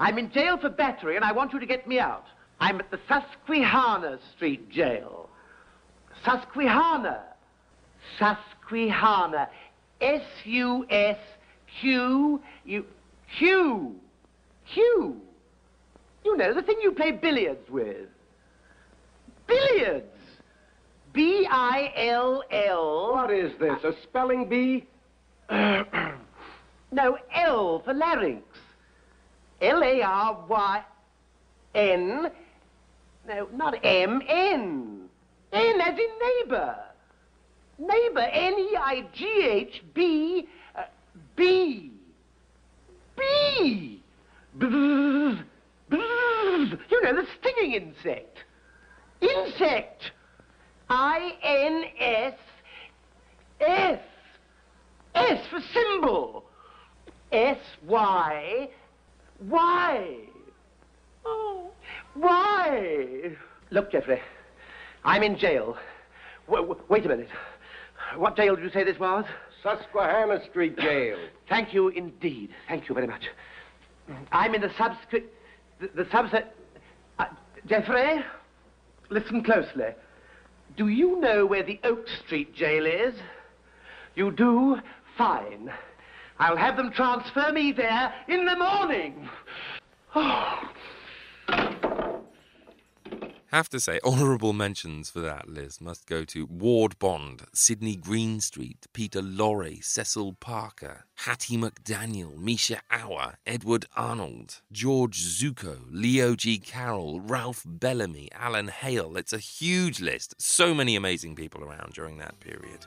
I'm 0.00 0.18
in 0.18 0.32
jail 0.32 0.58
for 0.58 0.68
battery, 0.68 1.14
and 1.14 1.24
I 1.24 1.30
want 1.30 1.52
you 1.52 1.60
to 1.60 1.66
get 1.66 1.86
me 1.86 2.00
out. 2.00 2.26
I'm 2.58 2.80
at 2.80 2.90
the 2.90 2.98
Susquehanna 3.06 4.18
Street 4.34 4.68
Jail. 4.68 5.28
Susquehanna. 6.24 7.22
Susquehanna. 8.18 9.48
S-U-S-Q... 10.00 10.90
You... 12.64 12.84
Q. 13.38 14.00
Q. 14.72 15.20
You 16.26 16.36
know, 16.36 16.52
the 16.52 16.60
thing 16.62 16.76
you 16.82 16.90
play 16.90 17.12
billiards 17.12 17.70
with. 17.70 18.08
Billiards. 19.46 20.10
B-I-L-L. 21.12 22.42
What 23.12 23.30
is 23.30 23.52
this, 23.60 23.84
a 23.84 23.92
spelling 24.02 24.48
bee? 24.48 24.88
no, 25.50 25.86
L 27.32 27.80
for 27.84 27.94
larynx. 27.94 28.42
L-A-R-Y-N. 29.62 30.90
No, 33.28 33.48
not 33.54 33.78
M, 33.84 34.20
N. 34.28 35.08
N 35.52 35.80
as 35.80 35.96
in 35.96 36.10
neighbor. 36.42 36.76
Neighbor, 37.78 38.28
N-E-I-G-H-B, 38.32 39.68
uh, 40.74 40.82
B. 41.36 41.92
B. 43.16 44.02
Bzzz, 44.58 45.44
bzzz. 45.90 46.78
You 46.90 47.02
know, 47.02 47.14
the 47.14 47.26
stinging 47.40 47.72
insect. 47.72 48.38
Insect. 49.20 50.12
I-N-S, 50.88 52.34
S. 53.60 54.00
S 55.14 55.46
for 55.50 55.60
symbol. 55.72 56.44
S-Y, 57.32 58.68
Y. 59.48 60.16
Oh, 61.24 61.70
why? 62.14 63.36
Look, 63.70 63.90
Jeffrey, 63.90 64.20
I'm 65.04 65.22
in 65.22 65.36
jail. 65.36 65.76
W- 66.48 66.76
wait 66.88 67.04
a 67.04 67.08
minute. 67.08 67.28
What 68.16 68.36
jail 68.36 68.54
did 68.54 68.64
you 68.64 68.70
say 68.70 68.84
this 68.84 68.98
was? 68.98 69.24
Susquehanna 69.62 70.44
Street 70.48 70.78
Jail. 70.78 71.18
Thank 71.48 71.74
you 71.74 71.88
indeed. 71.88 72.50
Thank 72.68 72.88
you 72.88 72.94
very 72.94 73.08
much. 73.08 73.24
I'm 74.30 74.54
in 74.54 74.60
the 74.60 74.70
subscript... 74.78 75.32
The, 75.80 76.04
subset... 76.04 76.46
Uh, 77.18 77.26
Jeffrey, 77.66 78.24
listen 79.10 79.42
closely. 79.42 79.94
Do 80.76 80.88
you 80.88 81.20
know 81.20 81.46
where 81.46 81.62
the 81.62 81.80
Oak 81.84 82.06
Street 82.24 82.54
jail 82.54 82.86
is? 82.86 83.14
You 84.14 84.30
do? 84.30 84.78
Fine. 85.16 85.70
I'll 86.38 86.56
have 86.56 86.76
them 86.76 86.92
transfer 86.92 87.50
me 87.52 87.72
there 87.72 88.12
in 88.28 88.44
the 88.44 88.56
morning. 88.56 89.28
Oh. 90.18 90.62
Have 93.52 93.68
to 93.68 93.78
say, 93.78 94.00
honourable 94.04 94.52
mentions 94.52 95.08
for 95.08 95.20
that 95.20 95.48
list 95.48 95.80
must 95.80 96.06
go 96.06 96.24
to 96.24 96.46
Ward 96.46 96.98
Bond, 96.98 97.42
Sidney 97.54 97.94
Greenstreet, 97.94 98.86
Peter 98.92 99.20
Lorre, 99.22 99.82
Cecil 99.84 100.32
Parker, 100.40 101.04
Hattie 101.14 101.56
McDaniel, 101.56 102.36
Mischa 102.36 102.80
Auer, 102.90 103.34
Edward 103.46 103.86
Arnold, 103.96 104.62
George 104.72 105.22
Zucco, 105.22 105.78
Leo 105.88 106.34
G. 106.34 106.58
Carroll, 106.58 107.20
Ralph 107.20 107.62
Bellamy, 107.64 108.28
Alan 108.32 108.66
Hale. 108.66 109.16
It's 109.16 109.32
a 109.32 109.38
huge 109.38 110.00
list. 110.00 110.34
So 110.38 110.74
many 110.74 110.96
amazing 110.96 111.36
people 111.36 111.62
around 111.62 111.92
during 111.92 112.18
that 112.18 112.40
period. 112.40 112.84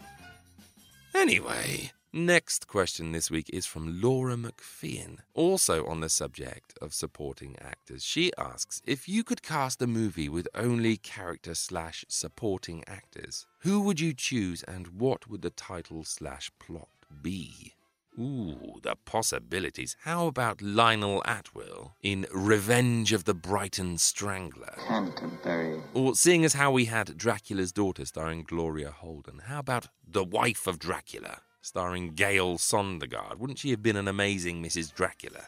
Anyway, 1.15 1.93
next 2.13 2.67
question 2.67 3.11
this 3.11 3.29
week 3.29 3.49
is 3.51 3.65
from 3.65 4.01
Laura 4.01 4.35
McPheehan, 4.35 5.17
also 5.33 5.85
on 5.85 5.99
the 5.99 6.09
subject 6.09 6.73
of 6.81 6.93
supporting 6.93 7.55
actors. 7.59 8.03
She 8.03 8.31
asks 8.37 8.81
if 8.85 9.07
you 9.07 9.23
could 9.23 9.43
cast 9.43 9.81
a 9.81 9.87
movie 9.87 10.29
with 10.29 10.47
only 10.55 10.97
character 10.97 11.53
slash 11.55 12.05
supporting 12.07 12.83
actors, 12.87 13.45
who 13.59 13.81
would 13.81 13.99
you 13.99 14.13
choose 14.13 14.63
and 14.63 14.99
what 14.99 15.29
would 15.29 15.41
the 15.41 15.49
title 15.49 16.03
slash 16.03 16.51
plot 16.59 16.89
be? 17.21 17.75
Ooh, 18.19 18.79
the 18.81 18.95
possibilities. 19.05 19.95
How 20.03 20.27
about 20.27 20.61
Lionel 20.61 21.23
Atwill 21.25 21.93
in 22.01 22.25
Revenge 22.33 23.13
of 23.13 23.23
the 23.23 23.33
Brighton 23.33 23.97
Strangler? 23.97 24.75
Canterbury. 24.87 25.81
Or 25.93 26.15
seeing 26.15 26.43
as 26.43 26.53
how 26.53 26.71
we 26.71 26.85
had 26.85 27.17
Dracula's 27.17 27.71
daughter 27.71 28.03
starring 28.03 28.43
Gloria 28.43 28.91
Holden, 28.91 29.43
how 29.45 29.59
about 29.59 29.87
The 30.05 30.25
Wife 30.25 30.67
of 30.67 30.79
Dracula 30.79 31.41
starring 31.69 32.15
Gale 32.15 32.57
Sondergaard? 32.57 33.37
Wouldn't 33.37 33.59
she 33.59 33.69
have 33.69 33.83
been 33.83 33.95
an 33.95 34.07
amazing 34.07 34.63
Mrs. 34.63 34.91
Dracula? 34.91 35.43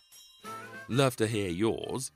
Love 0.87 1.15
to 1.15 1.25
hear 1.25 1.49
yours. 1.49 2.11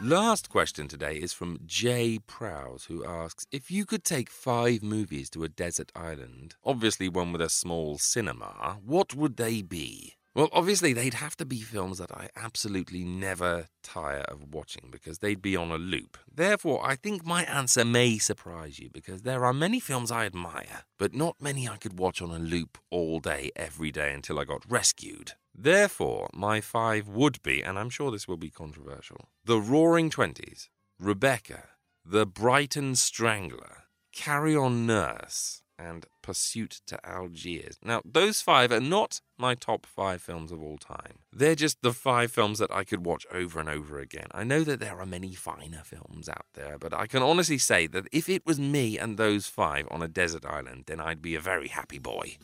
Last 0.00 0.48
question 0.48 0.86
today 0.86 1.16
is 1.16 1.32
from 1.32 1.58
Jay 1.66 2.20
Prowse, 2.24 2.84
who 2.84 3.04
asks 3.04 3.48
If 3.50 3.68
you 3.68 3.84
could 3.84 4.04
take 4.04 4.30
five 4.30 4.84
movies 4.84 5.28
to 5.30 5.42
a 5.42 5.48
desert 5.48 5.90
island, 5.96 6.54
obviously 6.64 7.08
one 7.08 7.32
with 7.32 7.40
a 7.40 7.48
small 7.48 7.98
cinema, 7.98 8.78
what 8.84 9.16
would 9.16 9.36
they 9.36 9.62
be? 9.62 10.17
Well, 10.38 10.50
obviously, 10.52 10.92
they'd 10.92 11.14
have 11.14 11.36
to 11.38 11.44
be 11.44 11.62
films 11.62 11.98
that 11.98 12.12
I 12.12 12.28
absolutely 12.36 13.02
never 13.02 13.66
tire 13.82 14.24
of 14.28 14.54
watching 14.54 14.88
because 14.88 15.18
they'd 15.18 15.42
be 15.42 15.56
on 15.56 15.72
a 15.72 15.78
loop. 15.78 16.16
Therefore, 16.32 16.80
I 16.86 16.94
think 16.94 17.26
my 17.26 17.42
answer 17.42 17.84
may 17.84 18.18
surprise 18.18 18.78
you 18.78 18.88
because 18.88 19.22
there 19.22 19.44
are 19.44 19.52
many 19.52 19.80
films 19.80 20.12
I 20.12 20.26
admire, 20.26 20.84
but 20.96 21.12
not 21.12 21.42
many 21.42 21.68
I 21.68 21.76
could 21.76 21.98
watch 21.98 22.22
on 22.22 22.30
a 22.30 22.38
loop 22.38 22.78
all 22.88 23.18
day, 23.18 23.50
every 23.56 23.90
day 23.90 24.12
until 24.12 24.38
I 24.38 24.44
got 24.44 24.62
rescued. 24.70 25.32
Therefore, 25.52 26.30
my 26.32 26.60
five 26.60 27.08
would 27.08 27.42
be, 27.42 27.60
and 27.60 27.76
I'm 27.76 27.90
sure 27.90 28.12
this 28.12 28.28
will 28.28 28.36
be 28.36 28.48
controversial 28.50 29.30
The 29.44 29.58
Roaring 29.58 30.08
Twenties, 30.08 30.70
Rebecca, 31.00 31.64
The 32.04 32.26
Brighton 32.26 32.94
Strangler, 32.94 33.86
Carry 34.12 34.54
On 34.54 34.86
Nurse, 34.86 35.62
and 35.76 36.06
Pursuit 36.28 36.82
to 36.84 37.00
Algiers. 37.08 37.78
Now, 37.82 38.02
those 38.04 38.42
five 38.42 38.70
are 38.70 38.80
not 38.80 39.22
my 39.38 39.54
top 39.54 39.86
five 39.86 40.20
films 40.20 40.52
of 40.52 40.62
all 40.62 40.76
time. 40.76 41.20
They're 41.32 41.54
just 41.54 41.80
the 41.80 41.94
five 41.94 42.30
films 42.30 42.58
that 42.58 42.70
I 42.70 42.84
could 42.84 43.06
watch 43.06 43.26
over 43.32 43.58
and 43.58 43.66
over 43.66 43.98
again. 43.98 44.26
I 44.32 44.44
know 44.44 44.62
that 44.64 44.78
there 44.78 45.00
are 45.00 45.06
many 45.06 45.32
finer 45.32 45.80
films 45.82 46.28
out 46.28 46.44
there, 46.52 46.76
but 46.78 46.92
I 46.92 47.06
can 47.06 47.22
honestly 47.22 47.56
say 47.56 47.86
that 47.86 48.08
if 48.12 48.28
it 48.28 48.44
was 48.44 48.60
me 48.60 48.98
and 48.98 49.16
those 49.16 49.46
five 49.46 49.88
on 49.90 50.02
a 50.02 50.06
desert 50.06 50.44
island, 50.44 50.84
then 50.86 51.00
I'd 51.00 51.22
be 51.22 51.34
a 51.34 51.40
very 51.40 51.68
happy 51.68 51.98
boy. 51.98 52.36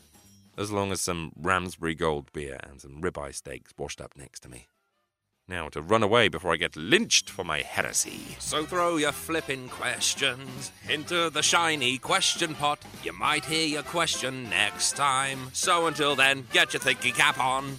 As 0.56 0.72
long 0.72 0.90
as 0.90 1.02
some 1.02 1.32
Ramsbury 1.36 1.94
Gold 1.94 2.32
beer 2.32 2.60
and 2.62 2.80
some 2.80 3.02
ribeye 3.02 3.34
steaks 3.34 3.74
washed 3.76 4.00
up 4.00 4.16
next 4.16 4.40
to 4.44 4.48
me. 4.48 4.68
Now 5.46 5.68
to 5.70 5.82
run 5.82 6.02
away 6.02 6.28
before 6.28 6.54
I 6.54 6.56
get 6.56 6.74
lynched 6.74 7.28
for 7.28 7.44
my 7.44 7.60
heresy. 7.60 8.36
So 8.38 8.64
throw 8.64 8.96
your 8.96 9.12
flippin' 9.12 9.68
questions 9.68 10.72
into 10.88 11.28
the 11.28 11.42
shiny 11.42 11.98
question 11.98 12.54
pot. 12.54 12.82
You 13.02 13.12
might 13.12 13.44
hear 13.44 13.66
your 13.66 13.82
question 13.82 14.48
next 14.48 14.96
time. 14.96 15.50
So 15.52 15.86
until 15.86 16.16
then, 16.16 16.46
get 16.52 16.72
your 16.72 16.80
thinking 16.80 17.12
cap 17.12 17.38
on 17.38 17.76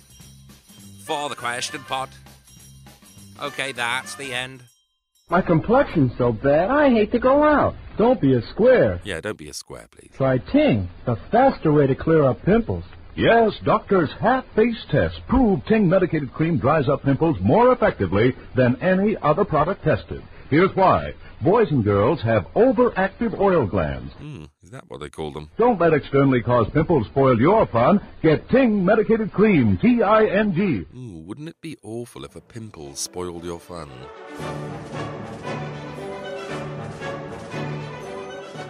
for 1.05 1.27
the 1.27 1.35
question 1.35 1.81
pot. 1.81 2.09
Okay, 3.41 3.71
that's 3.71 4.13
the 4.13 4.31
end. 4.31 4.61
My 5.29 5.41
complexion's 5.41 6.15
so 6.19 6.31
bad, 6.31 6.69
I 6.69 6.91
hate 6.91 7.11
to 7.13 7.19
go 7.19 7.43
out. 7.43 7.73
Don't 7.97 8.21
be 8.21 8.35
a 8.35 8.43
square. 8.43 9.01
Yeah, 9.03 9.21
don't 9.21 9.39
be 9.39 9.49
a 9.49 9.53
square, 9.53 9.87
please. 9.89 10.11
Try 10.15 10.37
Ting, 10.37 10.87
the 11.05 11.15
faster 11.31 11.71
way 11.71 11.87
to 11.87 11.95
clear 11.95 12.23
up 12.25 12.43
pimples. 12.43 12.83
Yes, 13.15 13.53
doctors' 13.63 14.09
half-face 14.19 14.85
tests 14.91 15.19
prove 15.29 15.65
Ting 15.65 15.87
medicated 15.87 16.33
cream 16.33 16.57
dries 16.57 16.89
up 16.89 17.03
pimples 17.03 17.37
more 17.41 17.71
effectively 17.71 18.35
than 18.57 18.75
any 18.81 19.15
other 19.21 19.45
product 19.45 19.85
tested. 19.85 20.21
Here's 20.49 20.75
why. 20.75 21.13
Boys 21.41 21.71
and 21.71 21.83
girls 21.83 22.21
have 22.23 22.45
overactive 22.55 23.39
oil 23.39 23.67
glands. 23.67 24.11
Hmm, 24.17 24.43
is 24.63 24.71
that 24.71 24.83
what 24.89 24.99
they 24.99 25.09
call 25.09 25.31
them? 25.31 25.49
Don't 25.57 25.79
let 25.79 25.93
externally 25.93 26.41
caused 26.41 26.73
pimples 26.73 27.07
spoil 27.07 27.39
your 27.39 27.65
fun. 27.67 28.01
Get 28.21 28.49
Ting 28.49 28.83
medicated 28.83 29.31
cream, 29.31 29.77
T-I-N-G. 29.81 30.85
Ooh, 30.95 31.23
wouldn't 31.25 31.49
it 31.49 31.61
be 31.61 31.77
awful 31.83 32.25
if 32.25 32.35
a 32.35 32.41
pimple 32.41 32.95
spoiled 32.95 33.45
your 33.45 33.59
fun? 33.61 33.89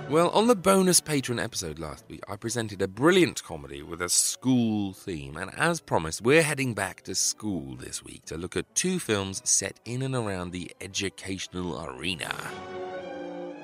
Well, 0.10 0.30
on 0.30 0.46
the 0.46 0.56
bonus 0.56 1.02
patron 1.02 1.40
episode 1.40 1.80
last 1.80 2.06
week, 2.08 2.24
I 2.30 2.36
presented 2.36 2.80
a 2.80 2.88
brilliant 2.88 3.44
comedy 3.44 3.82
with 3.82 4.04
a 4.04 4.10
school 4.10 4.94
theme, 4.94 5.36
and 5.36 5.50
as 5.58 5.80
promised, 5.80 6.22
we're 6.22 6.44
heading 6.44 6.76
back 6.76 7.02
to 7.04 7.16
school 7.16 7.76
this 7.76 8.04
week 8.04 8.24
to 8.26 8.38
look 8.38 8.56
at 8.56 8.76
two 8.76 9.00
films 9.00 9.42
set 9.44 9.80
in 9.84 10.04
and 10.04 10.14
around 10.14 10.52
the 10.52 10.72
educational 10.80 11.84
arena. 11.84 12.32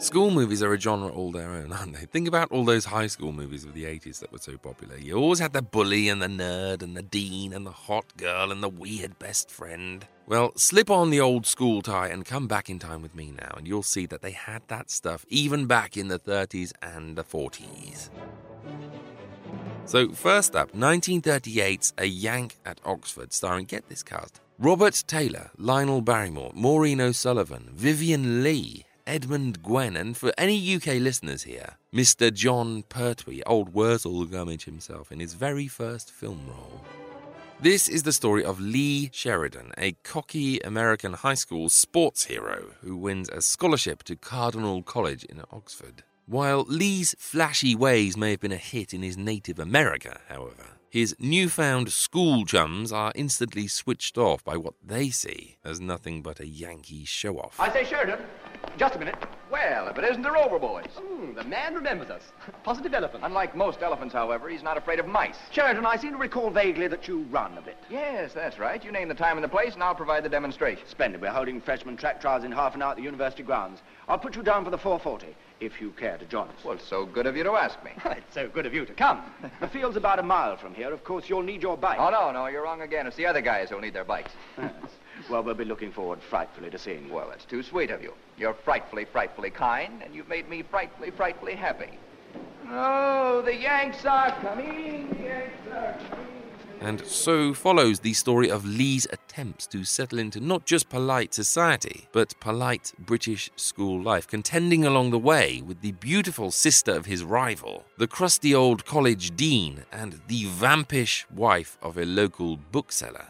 School 0.01 0.31
movies 0.31 0.63
are 0.63 0.73
a 0.73 0.79
genre 0.79 1.09
all 1.09 1.31
their 1.31 1.51
own, 1.51 1.71
aren't 1.79 1.93
they? 1.93 2.05
Think 2.05 2.27
about 2.27 2.51
all 2.51 2.65
those 2.65 2.85
high 2.85 3.05
school 3.05 3.31
movies 3.31 3.65
of 3.65 3.75
the 3.75 3.83
80s 3.83 4.17
that 4.19 4.31
were 4.31 4.39
so 4.39 4.57
popular. 4.57 4.97
You 4.97 5.15
always 5.15 5.37
had 5.37 5.53
the 5.53 5.61
bully 5.61 6.09
and 6.09 6.19
the 6.19 6.27
nerd 6.27 6.81
and 6.81 6.97
the 6.97 7.03
dean 7.03 7.53
and 7.53 7.67
the 7.67 7.71
hot 7.71 8.17
girl 8.17 8.51
and 8.51 8.63
the 8.63 8.69
weird 8.69 9.19
best 9.19 9.51
friend. 9.51 10.07
Well, 10.25 10.53
slip 10.55 10.89
on 10.89 11.11
the 11.11 11.21
old 11.21 11.45
school 11.45 11.83
tie 11.83 12.07
and 12.07 12.25
come 12.25 12.47
back 12.47 12.67
in 12.67 12.79
time 12.79 13.03
with 13.03 13.13
me 13.13 13.31
now, 13.31 13.53
and 13.55 13.67
you'll 13.67 13.83
see 13.83 14.07
that 14.07 14.23
they 14.23 14.31
had 14.31 14.63
that 14.69 14.89
stuff 14.89 15.23
even 15.29 15.67
back 15.67 15.95
in 15.95 16.07
the 16.07 16.17
30s 16.17 16.71
and 16.81 17.15
the 17.15 17.23
40s. 17.23 18.09
So, 19.85 20.09
first 20.09 20.55
up, 20.55 20.71
1938's 20.71 21.93
A 21.99 22.05
Yank 22.05 22.57
at 22.65 22.81
Oxford, 22.83 23.33
starring, 23.33 23.65
get 23.65 23.87
this 23.87 24.01
cast, 24.01 24.41
Robert 24.57 25.03
Taylor, 25.05 25.51
Lionel 25.57 26.01
Barrymore, 26.01 26.51
Maureen 26.55 27.01
O'Sullivan, 27.01 27.69
Vivien 27.73 28.41
Leigh, 28.41 28.85
Edmund 29.05 29.61
Gwenn, 29.63 29.95
and 29.95 30.15
for 30.15 30.31
any 30.37 30.75
UK 30.75 30.99
listeners 30.99 31.43
here, 31.43 31.77
Mr. 31.93 32.33
Jon 32.33 32.83
Pertwee, 32.83 33.41
old 33.45 33.73
Wurzel 33.73 34.25
Gummidge 34.25 34.65
himself, 34.65 35.11
in 35.11 35.19
his 35.19 35.33
very 35.33 35.67
first 35.67 36.11
film 36.11 36.41
role. 36.47 36.81
This 37.59 37.87
is 37.87 38.03
the 38.03 38.11
story 38.11 38.43
of 38.43 38.59
Lee 38.59 39.09
Sheridan, 39.13 39.71
a 39.77 39.91
cocky 40.03 40.59
American 40.59 41.13
high 41.13 41.35
school 41.35 41.69
sports 41.69 42.25
hero 42.25 42.71
who 42.81 42.97
wins 42.97 43.29
a 43.29 43.41
scholarship 43.41 44.03
to 44.03 44.15
Cardinal 44.15 44.81
College 44.81 45.23
in 45.25 45.41
Oxford. 45.51 46.03
While 46.25 46.65
Lee's 46.67 47.15
flashy 47.19 47.75
ways 47.75 48.17
may 48.17 48.31
have 48.31 48.39
been 48.39 48.51
a 48.51 48.57
hit 48.57 48.93
in 48.93 49.03
his 49.03 49.17
native 49.17 49.59
America, 49.59 50.21
however, 50.27 50.65
his 50.89 51.15
newfound 51.19 51.91
school 51.91 52.45
chums 52.45 52.91
are 52.91 53.13
instantly 53.15 53.67
switched 53.67 54.17
off 54.17 54.43
by 54.43 54.57
what 54.57 54.73
they 54.83 55.09
see 55.09 55.57
as 55.63 55.79
nothing 55.79 56.21
but 56.21 56.39
a 56.39 56.47
Yankee 56.47 57.05
show 57.05 57.37
off. 57.37 57.59
I 57.59 57.71
say, 57.71 57.85
Sheridan, 57.85 58.19
just 58.77 58.95
a 58.95 58.99
minute. 58.99 59.15
Well, 59.51 59.89
if 59.89 59.97
it 59.97 60.05
isn't 60.05 60.21
the 60.21 60.31
Rover 60.31 60.57
Boys. 60.59 60.87
Hmm, 60.95 61.33
the 61.33 61.43
man 61.43 61.75
remembers 61.75 62.09
us. 62.09 62.23
Positive 62.63 62.93
elephant. 62.93 63.23
Unlike 63.25 63.55
most 63.55 63.81
elephants, 63.81 64.13
however, 64.13 64.47
he's 64.47 64.63
not 64.63 64.77
afraid 64.77 64.99
of 64.99 65.07
mice. 65.07 65.35
Sheridan, 65.51 65.85
I 65.85 65.97
seem 65.97 66.11
to 66.11 66.17
recall 66.17 66.49
vaguely 66.49 66.87
that 66.87 67.07
you 67.07 67.23
run 67.29 67.57
a 67.57 67.61
bit. 67.61 67.77
Yes, 67.89 68.31
that's 68.33 68.57
right. 68.57 68.83
You 68.83 68.93
name 68.93 69.09
the 69.09 69.13
time 69.13 69.37
and 69.37 69.43
the 69.43 69.49
place, 69.49 69.73
and 69.73 69.83
I'll 69.83 69.93
provide 69.93 70.23
the 70.23 70.29
demonstration. 70.29 70.85
Splendid. 70.87 71.21
We're 71.21 71.31
holding 71.31 71.59
freshman 71.59 71.97
track 71.97 72.21
trials 72.21 72.45
in 72.45 72.51
half 72.53 72.75
an 72.75 72.81
hour 72.81 72.91
at 72.91 72.97
the 72.97 73.03
university 73.03 73.43
grounds. 73.43 73.81
I'll 74.07 74.17
put 74.19 74.35
you 74.35 74.43
down 74.43 74.63
for 74.63 74.71
the 74.71 74.77
440, 74.77 75.35
if 75.59 75.81
you 75.81 75.91
care 75.91 76.17
to 76.17 76.25
join 76.25 76.47
us. 76.47 76.63
Well, 76.63 76.75
it's 76.75 76.87
so 76.87 77.05
good 77.05 77.27
of 77.27 77.35
you 77.35 77.43
to 77.43 77.51
ask 77.51 77.83
me. 77.83 77.91
it's 78.05 78.33
so 78.33 78.47
good 78.47 78.65
of 78.65 78.73
you 78.73 78.85
to 78.85 78.93
come. 78.93 79.21
the 79.59 79.67
field's 79.67 79.97
about 79.97 80.19
a 80.19 80.23
mile 80.23 80.55
from 80.55 80.73
here. 80.73 80.93
Of 80.93 81.03
course, 81.03 81.25
you'll 81.27 81.43
need 81.43 81.61
your 81.61 81.77
bike. 81.77 81.97
Oh, 81.99 82.09
no, 82.09 82.31
no, 82.31 82.47
you're 82.47 82.63
wrong 82.63 82.81
again. 82.81 83.05
It's 83.05 83.17
the 83.17 83.25
other 83.25 83.41
guys 83.41 83.69
who'll 83.69 83.81
need 83.81 83.93
their 83.93 84.05
bikes. 84.05 84.31
Well, 85.31 85.43
we'll 85.43 85.55
be 85.55 85.63
looking 85.63 85.93
forward 85.93 86.21
frightfully 86.21 86.69
to 86.71 86.77
seeing 86.77 87.07
you. 87.07 87.13
Well, 87.13 87.27
that's 87.29 87.45
too 87.45 87.63
sweet 87.63 87.89
of 87.89 88.03
you. 88.03 88.13
You're 88.37 88.53
frightfully, 88.53 89.05
frightfully 89.05 89.49
kind, 89.49 90.03
and 90.03 90.13
you've 90.13 90.27
made 90.27 90.49
me 90.49 90.61
frightfully, 90.61 91.09
frightfully 91.11 91.55
happy. 91.55 91.97
Oh, 92.69 93.41
the 93.41 93.55
Yanks 93.55 94.05
are 94.05 94.31
coming, 94.41 95.07
the 95.09 95.23
Yanks 95.23 95.67
are 95.71 95.97
coming. 96.09 96.27
And 96.81 97.05
so 97.05 97.53
follows 97.53 98.01
the 98.01 98.11
story 98.11 98.51
of 98.51 98.65
Lee's 98.65 99.07
attempts 99.09 99.67
to 99.67 99.85
settle 99.85 100.19
into 100.19 100.41
not 100.41 100.65
just 100.65 100.89
polite 100.89 101.33
society, 101.33 102.09
but 102.11 102.37
polite 102.41 102.91
British 102.99 103.49
school 103.55 104.01
life, 104.01 104.27
contending 104.27 104.83
along 104.83 105.11
the 105.11 105.19
way 105.19 105.61
with 105.65 105.79
the 105.79 105.93
beautiful 105.93 106.51
sister 106.51 106.91
of 106.91 107.05
his 107.05 107.23
rival, 107.23 107.85
the 107.97 108.07
crusty 108.07 108.53
old 108.53 108.83
college 108.83 109.33
dean, 109.37 109.85
and 109.93 110.19
the 110.27 110.45
vampish 110.47 111.25
wife 111.33 111.77
of 111.81 111.97
a 111.97 112.05
local 112.05 112.57
bookseller. 112.57 113.27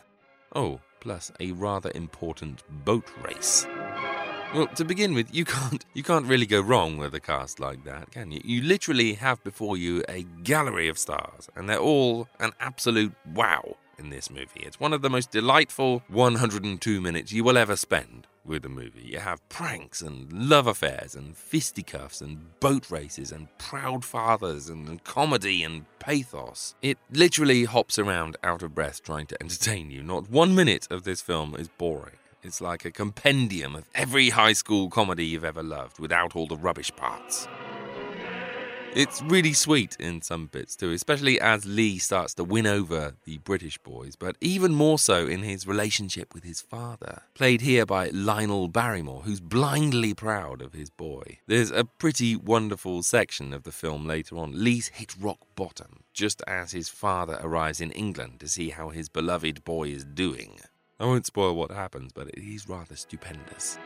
Oh, 0.56 0.80
plus 1.02 1.32
a 1.42 1.52
rather 1.52 1.92
important 1.94 2.64
boat 2.86 3.06
race. 3.24 3.68
Well, 4.54 4.68
to 4.68 4.86
begin 4.86 5.14
with, 5.14 5.34
you 5.34 5.44
can't 5.56 5.86
you 5.94 6.04
can't 6.04 6.26
really 6.26 6.46
go 6.46 6.62
wrong 6.62 6.98
with 6.98 7.14
a 7.14 7.20
cast 7.20 7.60
like 7.60 7.84
that, 7.84 8.12
can 8.12 8.32
you? 8.32 8.42
You 8.44 8.62
literally 8.62 9.14
have 9.14 9.44
before 9.44 9.76
you 9.76 10.04
a 10.08 10.24
gallery 10.44 10.88
of 10.88 10.98
stars, 10.98 11.50
and 11.56 11.70
they're 11.70 11.78
all 11.80 12.30
an 12.40 12.52
absolute 12.60 13.14
wow 13.34 13.76
in 14.02 14.10
this 14.10 14.30
movie. 14.30 14.62
It's 14.62 14.80
one 14.80 14.94
of 14.94 15.02
the 15.02 15.10
most 15.10 15.32
delightful 15.32 16.04
102 16.10 17.00
minutes 17.00 17.32
you 17.32 17.44
will 17.44 17.58
ever 17.58 17.76
spend 17.76 18.28
with 18.44 18.66
a 18.66 18.70
movie. 18.70 19.04
You 19.04 19.20
have 19.20 19.48
pranks 19.50 20.02
and 20.02 20.32
love 20.34 20.68
affairs 20.68 21.16
and 21.16 21.38
fisticuffs 21.38 22.22
and 22.22 22.60
boat 22.60 22.90
races 22.90 23.32
and 23.32 23.48
proud 23.58 24.04
fathers 24.04 24.68
and 24.68 25.04
comedy 25.04 25.64
and 25.64 25.86
pathos. 26.00 26.76
It 26.82 26.98
literally 27.12 27.66
hops 27.66 28.00
around 28.00 28.38
out 28.44 28.64
of 28.64 28.74
breath 28.76 29.04
trying 29.04 29.28
to 29.28 29.42
entertain 29.42 29.92
you. 29.92 30.02
Not 30.02 30.30
one 30.30 30.56
minute 30.56 30.88
of 30.90 31.04
this 31.04 31.22
film 31.22 31.56
is 31.56 31.68
boring. 31.68 32.16
It's 32.44 32.62
like 32.62 32.86
a 32.86 32.92
compendium 32.92 33.76
of 33.76 33.88
every 33.94 34.32
high 34.32 34.54
school 34.54 34.90
comedy 34.90 35.28
you've 35.28 35.46
ever 35.46 35.62
loved 35.62 36.00
without 36.00 36.36
all 36.36 36.48
the 36.48 36.58
rubbish 36.58 36.92
parts. 36.96 37.48
It's 38.94 39.22
really 39.22 39.54
sweet 39.54 39.96
in 40.02 40.22
some 40.22 40.48
bits 40.48 40.76
too, 40.76 40.92
especially 40.92 41.40
as 41.40 41.66
Lee 41.66 41.98
starts 41.98 42.34
to 42.34 42.44
win 42.44 42.68
over 42.68 43.16
the 43.24 43.38
British 43.38 43.78
boys, 43.78 44.18
but 44.18 44.36
even 44.42 44.74
more 44.74 45.00
so 45.00 45.28
in 45.28 45.44
his 45.44 45.66
relationship 45.66 46.34
with 46.34 46.44
his 46.44 46.60
father, 46.60 47.22
played 47.34 47.62
here 47.62 47.86
by 47.86 48.10
Lionel 48.10 48.68
Barrymore, 48.68 49.22
who's 49.24 49.40
blindly 49.40 50.14
proud 50.14 50.62
of 50.62 50.74
his 50.74 50.90
boy. 50.90 51.40
There's 51.48 51.72
a 51.72 51.86
pretty 51.86 52.36
wonderful 52.36 53.02
section 53.02 53.54
of 53.54 53.64
the 53.64 53.72
film 53.72 54.06
later 54.06 54.38
on. 54.38 54.62
Lee's 54.62 54.90
hit 54.90 55.16
rock 55.18 55.40
bottom 55.56 56.04
just 56.14 56.44
as 56.46 56.74
his 56.74 56.90
father 56.90 57.40
arrives 57.42 57.80
in 57.80 57.92
England 57.92 58.42
to 58.42 58.50
see 58.50 58.72
how 58.72 58.90
his 58.90 59.08
beloved 59.08 59.64
boy 59.64 59.88
is 59.88 60.04
doing. 60.04 60.60
I 61.00 61.06
won't 61.06 61.26
spoil 61.26 61.56
what 61.56 61.72
happens, 61.72 62.12
but 62.12 62.28
it 62.28 62.38
is 62.38 62.68
rather 62.68 62.98
stupendous. 62.98 63.78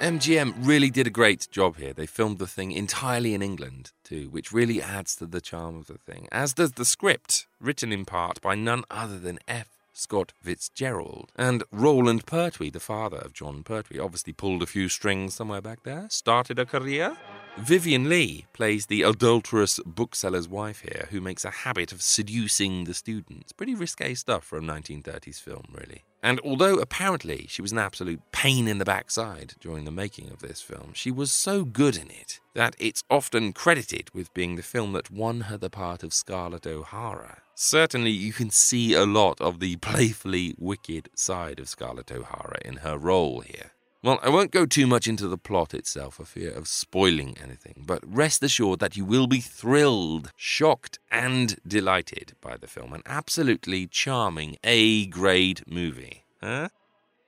MGM 0.00 0.54
really 0.58 0.90
did 0.90 1.08
a 1.08 1.10
great 1.10 1.48
job 1.50 1.76
here. 1.76 1.92
They 1.92 2.06
filmed 2.06 2.38
the 2.38 2.46
thing 2.46 2.70
entirely 2.70 3.34
in 3.34 3.42
England, 3.42 3.90
too, 4.04 4.28
which 4.30 4.52
really 4.52 4.80
adds 4.80 5.16
to 5.16 5.26
the 5.26 5.40
charm 5.40 5.76
of 5.76 5.88
the 5.88 5.98
thing, 5.98 6.28
as 6.30 6.54
does 6.54 6.72
the 6.72 6.84
script, 6.84 7.48
written 7.60 7.90
in 7.92 8.04
part 8.04 8.40
by 8.40 8.54
none 8.54 8.84
other 8.90 9.18
than 9.18 9.40
F. 9.48 9.66
Scott 9.92 10.32
Fitzgerald. 10.40 11.32
And 11.34 11.64
Roland 11.72 12.26
Pertwee, 12.26 12.70
the 12.70 12.78
father 12.78 13.18
of 13.18 13.32
Jon 13.32 13.64
Pertwee, 13.64 13.98
obviously 13.98 14.32
pulled 14.32 14.62
a 14.62 14.66
few 14.66 14.88
strings 14.88 15.34
somewhere 15.34 15.60
back 15.60 15.82
there, 15.82 16.06
started 16.10 16.60
a 16.60 16.64
career. 16.64 17.16
Vivien 17.60 18.08
Leigh 18.08 18.46
plays 18.52 18.86
the 18.86 19.02
adulterous 19.02 19.80
bookseller's 19.84 20.48
wife 20.48 20.80
here, 20.80 21.08
who 21.10 21.20
makes 21.20 21.44
a 21.44 21.50
habit 21.50 21.92
of 21.92 22.00
seducing 22.00 22.84
the 22.84 22.94
students. 22.94 23.52
Pretty 23.52 23.74
risque 23.74 24.14
stuff 24.14 24.44
for 24.44 24.58
a 24.58 24.62
1930s 24.62 25.40
film, 25.40 25.64
really. 25.72 26.04
And 26.22 26.40
although 26.40 26.78
apparently 26.78 27.46
she 27.48 27.62
was 27.62 27.72
an 27.72 27.78
absolute 27.78 28.20
pain 28.32 28.68
in 28.68 28.78
the 28.78 28.84
backside 28.84 29.54
during 29.60 29.84
the 29.84 29.90
making 29.90 30.30
of 30.30 30.40
this 30.40 30.62
film, 30.62 30.92
she 30.94 31.10
was 31.10 31.30
so 31.30 31.64
good 31.64 31.96
in 31.96 32.10
it 32.10 32.40
that 32.54 32.74
it's 32.78 33.04
often 33.10 33.52
credited 33.52 34.10
with 34.14 34.34
being 34.34 34.56
the 34.56 34.62
film 34.62 34.92
that 34.92 35.10
won 35.10 35.42
her 35.42 35.56
the 35.56 35.70
part 35.70 36.02
of 36.02 36.14
Scarlett 36.14 36.66
O'Hara. 36.66 37.42
Certainly, 37.54 38.10
you 38.10 38.32
can 38.32 38.50
see 38.50 38.94
a 38.94 39.04
lot 39.04 39.40
of 39.40 39.60
the 39.60 39.76
playfully 39.76 40.54
wicked 40.58 41.10
side 41.14 41.58
of 41.60 41.68
Scarlett 41.68 42.12
O'Hara 42.12 42.58
in 42.64 42.78
her 42.78 42.96
role 42.96 43.40
here. 43.40 43.72
Well, 44.00 44.20
I 44.22 44.28
won't 44.28 44.52
go 44.52 44.64
too 44.64 44.86
much 44.86 45.08
into 45.08 45.26
the 45.26 45.36
plot 45.36 45.74
itself 45.74 46.14
for 46.14 46.24
fear 46.24 46.52
of 46.52 46.68
spoiling 46.68 47.36
anything, 47.42 47.82
but 47.84 48.00
rest 48.06 48.44
assured 48.44 48.78
that 48.78 48.96
you 48.96 49.04
will 49.04 49.26
be 49.26 49.40
thrilled, 49.40 50.30
shocked, 50.36 51.00
and 51.10 51.58
delighted 51.66 52.34
by 52.40 52.56
the 52.56 52.68
film. 52.68 52.92
An 52.92 53.02
absolutely 53.06 53.88
charming 53.88 54.56
A 54.62 55.06
grade 55.06 55.62
movie. 55.66 56.22
Huh? 56.40 56.68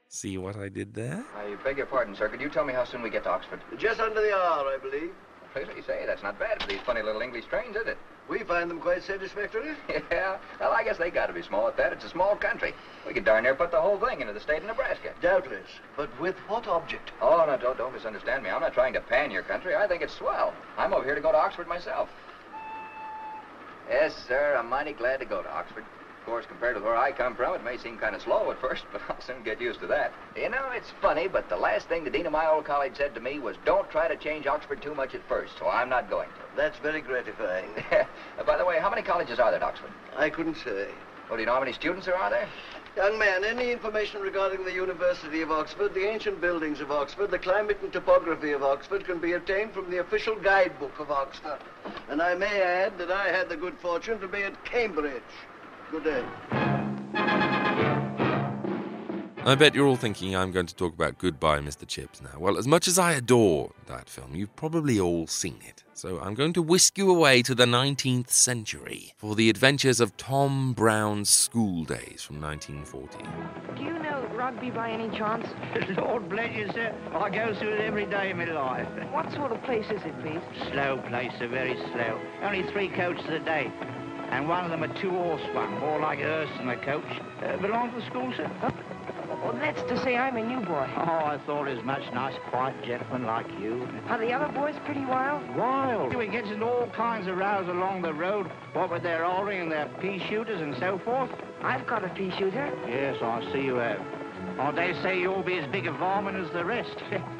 See 0.08 0.38
what 0.38 0.54
I 0.54 0.68
did 0.68 0.94
there? 0.94 1.24
I 1.36 1.56
beg 1.64 1.78
your 1.78 1.86
pardon, 1.86 2.14
sir. 2.14 2.28
Could 2.28 2.40
you 2.40 2.48
tell 2.48 2.64
me 2.64 2.72
how 2.72 2.84
soon 2.84 3.02
we 3.02 3.10
get 3.10 3.24
to 3.24 3.30
Oxford? 3.30 3.60
Just 3.76 3.98
under 3.98 4.20
the 4.20 4.32
hour, 4.32 4.66
I 4.66 4.78
believe. 4.80 5.10
You 5.56 5.82
say, 5.82 6.04
that's 6.06 6.22
not 6.22 6.38
bad 6.38 6.62
for 6.62 6.68
these 6.68 6.80
funny 6.86 7.02
little 7.02 7.20
English 7.20 7.46
trains, 7.46 7.74
is 7.74 7.86
it? 7.86 7.98
We 8.28 8.44
find 8.44 8.70
them 8.70 8.78
quite 8.80 9.02
satisfactory. 9.02 9.74
yeah, 10.10 10.38
well, 10.60 10.70
I 10.70 10.84
guess 10.84 10.96
they 10.96 11.10
got 11.10 11.26
to 11.26 11.32
be 11.32 11.42
small 11.42 11.66
at 11.66 11.76
that. 11.76 11.92
It's 11.92 12.04
a 12.04 12.08
small 12.08 12.36
country. 12.36 12.72
We 13.04 13.14
could 13.14 13.24
darn 13.24 13.42
near 13.42 13.56
put 13.56 13.72
the 13.72 13.80
whole 13.80 13.98
thing 13.98 14.20
into 14.20 14.32
the 14.32 14.38
state 14.38 14.58
of 14.58 14.68
Nebraska. 14.68 15.12
Doubtless. 15.20 15.66
But 15.96 16.08
with 16.20 16.36
what 16.46 16.68
object? 16.68 17.10
Oh, 17.20 17.44
no, 17.44 17.56
don't, 17.56 17.76
don't 17.76 17.92
misunderstand 17.92 18.44
me. 18.44 18.50
I'm 18.50 18.60
not 18.60 18.74
trying 18.74 18.92
to 18.92 19.00
pan 19.00 19.32
your 19.32 19.42
country. 19.42 19.74
I 19.74 19.88
think 19.88 20.02
it's 20.02 20.14
swell. 20.14 20.54
I'm 20.78 20.92
over 20.92 21.04
here 21.04 21.16
to 21.16 21.20
go 21.20 21.32
to 21.32 21.38
Oxford 21.38 21.66
myself. 21.66 22.08
Yes, 23.88 24.14
sir, 24.28 24.56
I'm 24.56 24.68
mighty 24.68 24.92
glad 24.92 25.18
to 25.18 25.26
go 25.26 25.42
to 25.42 25.50
Oxford. 25.50 25.84
Of 26.20 26.26
course, 26.26 26.44
compared 26.44 26.76
to 26.76 26.82
where 26.82 26.96
I 26.96 27.12
come 27.12 27.34
from, 27.34 27.54
it 27.54 27.64
may 27.64 27.78
seem 27.78 27.96
kind 27.96 28.14
of 28.14 28.20
slow 28.20 28.50
at 28.50 28.60
first, 28.60 28.84
but 28.92 29.00
I'll 29.08 29.20
soon 29.22 29.42
get 29.42 29.58
used 29.58 29.80
to 29.80 29.86
that. 29.86 30.12
You 30.36 30.50
know, 30.50 30.68
it's 30.72 30.92
funny, 31.00 31.28
but 31.28 31.48
the 31.48 31.56
last 31.56 31.88
thing 31.88 32.04
the 32.04 32.10
dean 32.10 32.26
of 32.26 32.32
my 32.32 32.46
old 32.46 32.66
college 32.66 32.96
said 32.96 33.14
to 33.14 33.20
me 33.20 33.38
was, 33.38 33.56
don't 33.64 33.90
try 33.90 34.06
to 34.06 34.16
change 34.16 34.46
Oxford 34.46 34.82
too 34.82 34.94
much 34.94 35.14
at 35.14 35.26
first, 35.26 35.54
so 35.58 35.66
I'm 35.66 35.88
not 35.88 36.10
going 36.10 36.28
to. 36.28 36.56
That's 36.56 36.78
very 36.80 37.00
gratifying. 37.00 37.70
by 38.46 38.58
the 38.58 38.66
way, 38.66 38.78
how 38.78 38.90
many 38.90 39.00
colleges 39.00 39.38
are 39.38 39.50
there 39.50 39.60
at 39.60 39.66
Oxford? 39.66 39.90
I 40.14 40.28
couldn't 40.28 40.56
say. 40.56 40.88
Well, 41.28 41.36
do 41.36 41.40
you 41.40 41.46
know 41.46 41.54
how 41.54 41.60
many 41.60 41.72
students 41.72 42.04
there 42.04 42.16
are 42.16 42.28
there? 42.28 42.48
Young 42.96 43.18
man, 43.18 43.44
any 43.44 43.70
information 43.70 44.20
regarding 44.20 44.64
the 44.64 44.72
University 44.72 45.42
of 45.42 45.50
Oxford, 45.50 45.94
the 45.94 46.06
ancient 46.06 46.40
buildings 46.40 46.80
of 46.80 46.90
Oxford, 46.90 47.30
the 47.30 47.38
climate 47.38 47.78
and 47.82 47.92
topography 47.92 48.50
of 48.50 48.64
Oxford 48.64 49.06
can 49.06 49.20
be 49.20 49.32
obtained 49.34 49.72
from 49.72 49.88
the 49.90 49.98
official 49.98 50.34
guidebook 50.34 50.98
of 50.98 51.10
Oxford. 51.10 51.60
And 52.08 52.20
I 52.20 52.34
may 52.34 52.60
add 52.60 52.98
that 52.98 53.12
I 53.12 53.28
had 53.28 53.48
the 53.48 53.56
good 53.56 53.78
fortune 53.78 54.18
to 54.18 54.28
be 54.28 54.42
at 54.42 54.64
Cambridge. 54.64 55.22
Good 55.90 56.04
day. 56.04 56.24
I 59.42 59.56
bet 59.56 59.74
you're 59.74 59.86
all 59.86 59.96
thinking 59.96 60.36
I'm 60.36 60.52
going 60.52 60.66
to 60.66 60.74
talk 60.76 60.94
about 60.94 61.18
Goodbye, 61.18 61.58
Mr. 61.58 61.84
Chips 61.88 62.22
now. 62.22 62.38
Well, 62.38 62.58
as 62.58 62.68
much 62.68 62.86
as 62.86 62.98
I 62.98 63.12
adore 63.12 63.72
that 63.86 64.08
film, 64.08 64.36
you've 64.36 64.54
probably 64.54 65.00
all 65.00 65.26
seen 65.26 65.58
it. 65.66 65.82
So 65.94 66.20
I'm 66.20 66.34
going 66.34 66.52
to 66.52 66.62
whisk 66.62 66.96
you 66.96 67.10
away 67.10 67.42
to 67.42 67.56
the 67.56 67.64
19th 67.64 68.30
century 68.30 69.14
for 69.16 69.34
the 69.34 69.50
adventures 69.50 69.98
of 69.98 70.16
Tom 70.16 70.74
Brown's 70.74 71.28
school 71.28 71.84
days 71.84 72.22
from 72.22 72.40
1940. 72.40 73.24
Do 73.76 73.82
you 73.82 73.98
know 73.98 74.28
rugby 74.34 74.70
by 74.70 74.90
any 74.90 75.08
chance? 75.18 75.46
Lord 75.96 76.28
bless 76.28 76.54
you, 76.54 76.68
sir. 76.72 76.94
I 77.12 77.30
go 77.30 77.52
through 77.58 77.74
it 77.74 77.80
every 77.80 78.06
day 78.06 78.30
of 78.30 78.36
my 78.36 78.44
life. 78.44 78.88
What 79.12 79.32
sort 79.32 79.50
of 79.50 79.60
place 79.64 79.86
is 79.86 80.00
it, 80.04 80.20
please? 80.20 80.40
Slow 80.70 81.02
place, 81.08 81.32
sir, 81.38 81.48
very 81.48 81.74
slow. 81.92 82.20
Only 82.42 82.62
three 82.70 82.90
coaches 82.90 83.26
a 83.28 83.40
day. 83.40 83.72
And 84.30 84.48
one 84.48 84.64
of 84.64 84.70
them 84.70 84.82
a 84.82 85.00
two-horse 85.00 85.42
one, 85.52 85.78
more 85.80 86.00
like 86.00 86.20
a 86.20 86.22
hearse 86.22 86.50
than 86.58 86.68
a 86.68 86.76
coach. 86.84 87.04
Uh, 87.42 87.56
belong 87.56 87.90
to 87.90 88.00
the 88.00 88.06
school, 88.06 88.32
sir? 88.36 88.50
Huh? 88.60 88.70
Well, 89.42 89.54
that's 89.54 89.82
to 89.82 89.98
say 90.02 90.16
I'm 90.16 90.36
a 90.36 90.44
new 90.44 90.60
boy. 90.60 90.86
Oh, 90.96 91.24
I 91.24 91.40
thought 91.46 91.66
as 91.66 91.82
much. 91.84 92.02
Nice, 92.12 92.34
quiet 92.50 92.76
gentleman 92.84 93.24
like 93.24 93.46
you. 93.58 93.88
Are 94.08 94.18
the 94.18 94.32
other 94.32 94.52
boys 94.52 94.74
pretty 94.84 95.04
wild? 95.04 95.56
Wild. 95.56 96.14
We 96.14 96.26
get 96.26 96.44
into 96.44 96.64
all 96.64 96.88
kinds 96.90 97.26
of 97.26 97.38
rows 97.38 97.68
along 97.68 98.02
the 98.02 98.12
road, 98.12 98.50
what 98.74 98.90
with 98.90 99.02
their 99.02 99.24
ordering 99.24 99.62
and 99.62 99.72
their 99.72 99.88
pea 100.00 100.22
shooters 100.28 100.60
and 100.60 100.76
so 100.78 101.00
forth. 101.04 101.30
I've 101.62 101.86
got 101.86 102.04
a 102.04 102.08
pea 102.10 102.30
shooter. 102.38 102.70
Yes, 102.86 103.16
I 103.22 103.50
see 103.52 103.62
you 103.62 103.76
have. 103.76 104.00
Oh, 104.58 104.72
they 104.72 104.92
say 105.02 105.18
you'll 105.18 105.42
be 105.42 105.58
as 105.58 105.70
big 105.70 105.86
a 105.86 105.92
varmint 105.92 106.36
as 106.36 106.52
the 106.52 106.64
rest. 106.64 106.96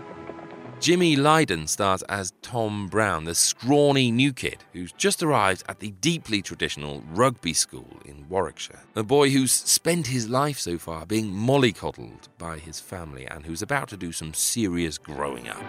Jimmy 0.80 1.14
Lydon 1.14 1.66
stars 1.66 2.02
as 2.04 2.32
Tom 2.40 2.88
Brown, 2.88 3.24
the 3.24 3.34
scrawny 3.34 4.10
new 4.10 4.32
kid 4.32 4.64
who's 4.72 4.92
just 4.92 5.22
arrived 5.22 5.62
at 5.68 5.78
the 5.78 5.90
deeply 5.90 6.40
traditional 6.40 7.04
rugby 7.10 7.52
school 7.52 8.00
in 8.06 8.26
Warwickshire. 8.30 8.80
A 8.96 9.02
boy 9.02 9.28
who's 9.28 9.52
spent 9.52 10.06
his 10.06 10.30
life 10.30 10.58
so 10.58 10.78
far 10.78 11.04
being 11.04 11.30
mollycoddled 11.30 12.28
by 12.38 12.58
his 12.58 12.80
family 12.80 13.26
and 13.26 13.44
who's 13.44 13.60
about 13.60 13.88
to 13.90 13.98
do 13.98 14.10
some 14.10 14.32
serious 14.32 14.96
growing 14.96 15.50
up. 15.50 15.62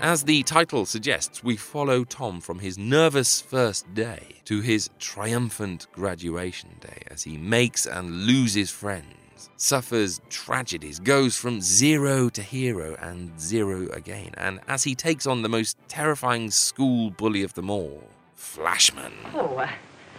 As 0.00 0.24
the 0.24 0.42
title 0.44 0.86
suggests, 0.86 1.44
we 1.44 1.56
follow 1.56 2.02
Tom 2.02 2.40
from 2.40 2.60
his 2.60 2.78
nervous 2.78 3.42
first 3.42 3.92
day 3.92 4.36
to 4.46 4.62
his 4.62 4.88
triumphant 4.98 5.86
graduation 5.92 6.70
day 6.80 7.02
as 7.10 7.24
he 7.24 7.36
makes 7.36 7.84
and 7.84 8.24
loses 8.26 8.70
friends, 8.70 9.15
suffers 9.56 10.20
tragedies, 10.28 10.98
goes 10.98 11.36
from 11.36 11.60
zero 11.60 12.28
to 12.30 12.42
hero 12.42 12.96
and 13.00 13.38
zero 13.40 13.88
again, 13.92 14.30
and 14.36 14.60
as 14.68 14.84
he 14.84 14.94
takes 14.94 15.26
on 15.26 15.42
the 15.42 15.48
most 15.48 15.76
terrifying 15.88 16.50
school 16.50 17.10
bully 17.10 17.42
of 17.42 17.54
them 17.54 17.70
all, 17.70 18.02
Flashman. 18.34 19.12
Oh, 19.34 19.56
uh, 19.56 19.68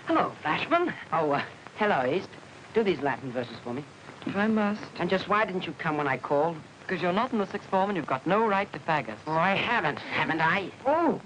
hello, 0.05 0.31
Flashman. 0.41 0.93
Oh, 1.11 1.31
uh, 1.31 1.43
hello, 1.77 2.05
East. 2.11 2.29
Do 2.73 2.83
these 2.83 2.99
Latin 2.99 3.31
verses 3.31 3.55
for 3.63 3.73
me. 3.73 3.83
If 4.25 4.35
I 4.35 4.47
must. 4.47 4.81
And 4.99 5.09
just 5.09 5.27
why 5.29 5.45
didn't 5.45 5.65
you 5.65 5.73
come 5.79 5.97
when 5.97 6.07
I 6.07 6.17
called? 6.17 6.57
Because 6.81 7.01
you're 7.01 7.13
not 7.13 7.31
in 7.31 7.39
the 7.39 7.47
sixth 7.47 7.69
form 7.69 7.89
and 7.89 7.97
you've 7.97 8.07
got 8.07 8.25
no 8.27 8.45
right 8.47 8.71
to 8.73 8.79
fag 8.79 9.09
us. 9.09 9.17
Oh, 9.25 9.31
I 9.31 9.55
haven't, 9.55 9.99
haven't 9.99 10.41
I? 10.41 10.71
Oh, 10.85 11.19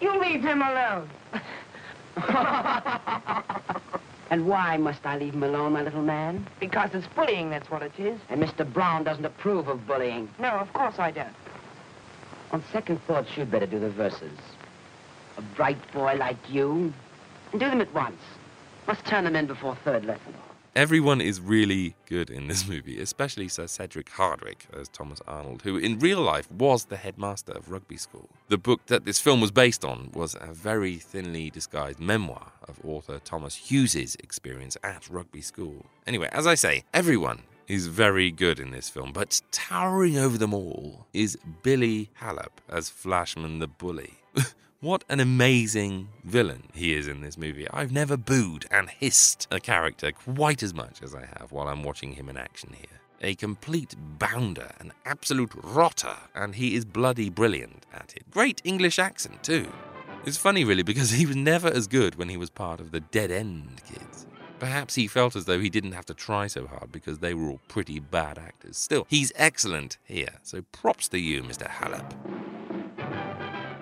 you 0.00 0.20
leave 0.20 0.42
him 0.42 0.62
alone. 0.62 1.08
and 4.30 4.46
why 4.46 4.76
must 4.76 5.04
I 5.04 5.16
leave 5.18 5.34
him 5.34 5.42
alone, 5.42 5.72
my 5.72 5.82
little 5.82 6.02
man? 6.02 6.46
Because 6.60 6.90
it's 6.94 7.06
bullying, 7.08 7.50
that's 7.50 7.70
what 7.70 7.82
it 7.82 7.92
is. 7.98 8.18
And 8.28 8.42
Mr. 8.42 8.70
Brown 8.70 9.04
doesn't 9.04 9.24
approve 9.24 9.68
of 9.68 9.86
bullying. 9.86 10.28
No, 10.38 10.48
of 10.50 10.72
course 10.72 10.98
I 10.98 11.10
don't. 11.10 11.34
On 12.52 12.62
second 12.72 13.02
thoughts, 13.06 13.36
you'd 13.36 13.50
better 13.50 13.66
do 13.66 13.78
the 13.78 13.90
verses. 13.90 14.38
A 15.36 15.42
bright 15.42 15.92
boy 15.92 16.16
like 16.18 16.36
you. 16.48 16.92
And 17.52 17.60
do 17.60 17.68
them 17.68 17.80
at 17.80 17.92
once. 17.92 18.20
Must 18.86 19.04
turn 19.04 19.24
them 19.24 19.36
in 19.36 19.46
before 19.46 19.76
third 19.84 20.04
lesson. 20.04 20.34
Everyone 20.76 21.20
is 21.20 21.40
really 21.40 21.94
good 22.06 22.30
in 22.30 22.48
this 22.48 22.66
movie, 22.68 23.00
especially 23.00 23.46
Sir 23.46 23.68
Cedric 23.68 24.10
Hardwicke 24.10 24.66
as 24.76 24.88
Thomas 24.88 25.20
Arnold, 25.24 25.62
who 25.62 25.76
in 25.76 26.00
real 26.00 26.20
life 26.20 26.50
was 26.50 26.86
the 26.86 26.96
headmaster 26.96 27.52
of 27.52 27.70
rugby 27.70 27.96
school. 27.96 28.28
The 28.48 28.58
book 28.58 28.84
that 28.86 29.04
this 29.04 29.20
film 29.20 29.40
was 29.40 29.52
based 29.52 29.84
on 29.84 30.10
was 30.14 30.34
a 30.40 30.52
very 30.52 30.96
thinly 30.96 31.48
disguised 31.48 32.00
memoir 32.00 32.50
of 32.66 32.80
author 32.84 33.20
Thomas 33.20 33.54
Hughes's 33.54 34.16
experience 34.16 34.76
at 34.82 35.08
rugby 35.08 35.42
school. 35.42 35.86
Anyway, 36.08 36.28
as 36.32 36.44
I 36.44 36.56
say, 36.56 36.82
everyone 36.92 37.42
is 37.68 37.86
very 37.86 38.32
good 38.32 38.58
in 38.58 38.72
this 38.72 38.88
film, 38.88 39.12
but 39.12 39.40
towering 39.52 40.18
over 40.18 40.36
them 40.36 40.52
all 40.52 41.06
is 41.12 41.38
Billy 41.62 42.10
Halop 42.20 42.60
as 42.68 42.90
Flashman 42.90 43.60
the 43.60 43.68
Bully. 43.68 44.14
What 44.84 45.02
an 45.08 45.18
amazing 45.18 46.10
villain 46.24 46.64
he 46.74 46.92
is 46.92 47.08
in 47.08 47.22
this 47.22 47.38
movie. 47.38 47.66
I've 47.70 47.90
never 47.90 48.18
booed 48.18 48.66
and 48.70 48.90
hissed 48.90 49.48
a 49.50 49.58
character 49.58 50.12
quite 50.12 50.62
as 50.62 50.74
much 50.74 51.02
as 51.02 51.14
I 51.14 51.24
have 51.38 51.52
while 51.52 51.68
I'm 51.68 51.82
watching 51.82 52.12
him 52.12 52.28
in 52.28 52.36
action 52.36 52.74
here. 52.76 53.00
A 53.22 53.34
complete 53.34 53.94
bounder, 54.18 54.72
an 54.80 54.92
absolute 55.06 55.52
rotter, 55.54 56.14
and 56.34 56.56
he 56.56 56.74
is 56.74 56.84
bloody 56.84 57.30
brilliant 57.30 57.86
at 57.94 58.12
it. 58.14 58.30
Great 58.30 58.60
English 58.62 58.98
accent, 58.98 59.42
too. 59.42 59.72
It's 60.26 60.36
funny, 60.36 60.64
really, 60.64 60.82
because 60.82 61.12
he 61.12 61.24
was 61.24 61.36
never 61.36 61.68
as 61.68 61.86
good 61.86 62.16
when 62.16 62.28
he 62.28 62.36
was 62.36 62.50
part 62.50 62.78
of 62.78 62.90
the 62.90 63.00
Dead 63.00 63.30
End 63.30 63.80
kids. 63.88 64.26
Perhaps 64.58 64.96
he 64.96 65.06
felt 65.06 65.34
as 65.34 65.46
though 65.46 65.60
he 65.60 65.70
didn't 65.70 65.92
have 65.92 66.04
to 66.04 66.14
try 66.14 66.46
so 66.46 66.66
hard 66.66 66.92
because 66.92 67.20
they 67.20 67.32
were 67.32 67.48
all 67.48 67.60
pretty 67.68 68.00
bad 68.00 68.36
actors. 68.36 68.76
Still, 68.76 69.06
he's 69.08 69.32
excellent 69.36 69.96
here, 70.04 70.40
so 70.42 70.60
props 70.72 71.08
to 71.08 71.18
you, 71.18 71.42
Mr. 71.42 71.70
Halop. 71.70 72.12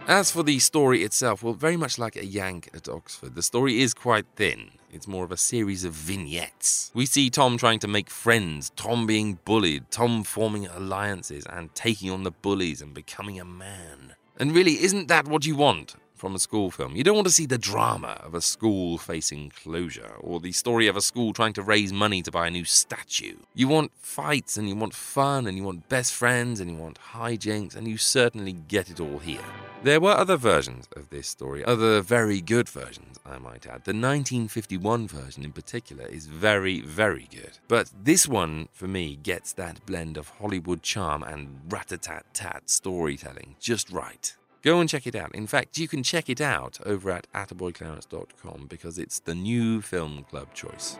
As 0.08 0.32
for 0.32 0.42
the 0.42 0.58
story 0.58 1.04
itself, 1.04 1.44
well, 1.44 1.54
very 1.54 1.76
much 1.76 1.96
like 1.96 2.16
a 2.16 2.26
Yank 2.26 2.68
at 2.74 2.88
Oxford, 2.88 3.36
the 3.36 3.42
story 3.42 3.80
is 3.80 3.94
quite 3.94 4.26
thin. 4.34 4.72
It's 4.90 5.06
more 5.06 5.24
of 5.24 5.30
a 5.30 5.36
series 5.36 5.84
of 5.84 5.92
vignettes. 5.92 6.90
We 6.92 7.06
see 7.06 7.30
Tom 7.30 7.56
trying 7.56 7.78
to 7.78 7.88
make 7.88 8.10
friends, 8.10 8.72
Tom 8.74 9.06
being 9.06 9.38
bullied, 9.44 9.90
Tom 9.92 10.24
forming 10.24 10.66
alliances 10.66 11.46
and 11.46 11.72
taking 11.76 12.10
on 12.10 12.24
the 12.24 12.32
bullies 12.32 12.82
and 12.82 12.92
becoming 12.92 13.38
a 13.38 13.44
man. 13.44 14.16
And 14.38 14.52
really, 14.52 14.82
isn't 14.82 15.06
that 15.06 15.28
what 15.28 15.46
you 15.46 15.54
want 15.54 15.94
from 16.22 16.36
a 16.36 16.38
school 16.38 16.70
film? 16.70 16.94
You 16.94 17.02
don't 17.02 17.16
want 17.16 17.26
to 17.26 17.32
see 17.32 17.46
the 17.46 17.58
drama 17.58 18.16
of 18.22 18.32
a 18.32 18.40
school 18.40 18.96
facing 18.96 19.50
closure 19.50 20.14
or 20.20 20.38
the 20.38 20.52
story 20.52 20.86
of 20.86 20.96
a 20.96 21.00
school 21.00 21.32
trying 21.32 21.52
to 21.54 21.62
raise 21.62 21.92
money 21.92 22.22
to 22.22 22.30
buy 22.30 22.46
a 22.46 22.50
new 22.50 22.64
statue. 22.64 23.38
You 23.56 23.66
want 23.66 23.90
fights 23.96 24.56
and 24.56 24.68
you 24.68 24.76
want 24.76 24.94
fun 24.94 25.48
and 25.48 25.56
you 25.58 25.64
want 25.64 25.88
best 25.88 26.14
friends 26.14 26.60
and 26.60 26.70
you 26.70 26.76
want 26.76 27.00
hijinks 27.12 27.74
and 27.74 27.88
you 27.88 27.96
certainly 27.96 28.52
get 28.52 28.88
it 28.88 29.00
all 29.00 29.18
here. 29.18 29.44
There 29.82 30.00
were 30.00 30.12
other 30.12 30.36
versions 30.36 30.88
of 30.94 31.10
this 31.10 31.26
story, 31.26 31.64
other 31.64 32.00
very 32.00 32.40
good 32.40 32.68
versions, 32.68 33.18
I 33.26 33.38
might 33.38 33.66
add. 33.66 33.82
The 33.82 33.90
1951 33.90 35.08
version 35.08 35.42
in 35.42 35.50
particular 35.50 36.06
is 36.06 36.26
very, 36.26 36.82
very 36.82 37.26
good. 37.32 37.58
But 37.66 37.90
this 38.00 38.28
one, 38.28 38.68
for 38.72 38.86
me, 38.86 39.16
gets 39.16 39.52
that 39.54 39.84
blend 39.86 40.16
of 40.16 40.28
Hollywood 40.28 40.84
charm 40.84 41.24
and 41.24 41.62
rat 41.68 41.90
a 41.90 41.98
tat 41.98 42.26
tat 42.32 42.70
storytelling 42.70 43.56
just 43.58 43.90
right. 43.90 44.36
Go 44.62 44.78
and 44.78 44.88
check 44.88 45.08
it 45.08 45.16
out. 45.16 45.34
In 45.34 45.48
fact, 45.48 45.76
you 45.76 45.88
can 45.88 46.04
check 46.04 46.30
it 46.30 46.40
out 46.40 46.78
over 46.86 47.10
at 47.10 47.26
attaboyclarence.com 47.32 48.66
because 48.68 48.96
it's 48.96 49.18
the 49.18 49.34
new 49.34 49.80
film 49.80 50.24
club 50.30 50.54
choice. 50.54 50.96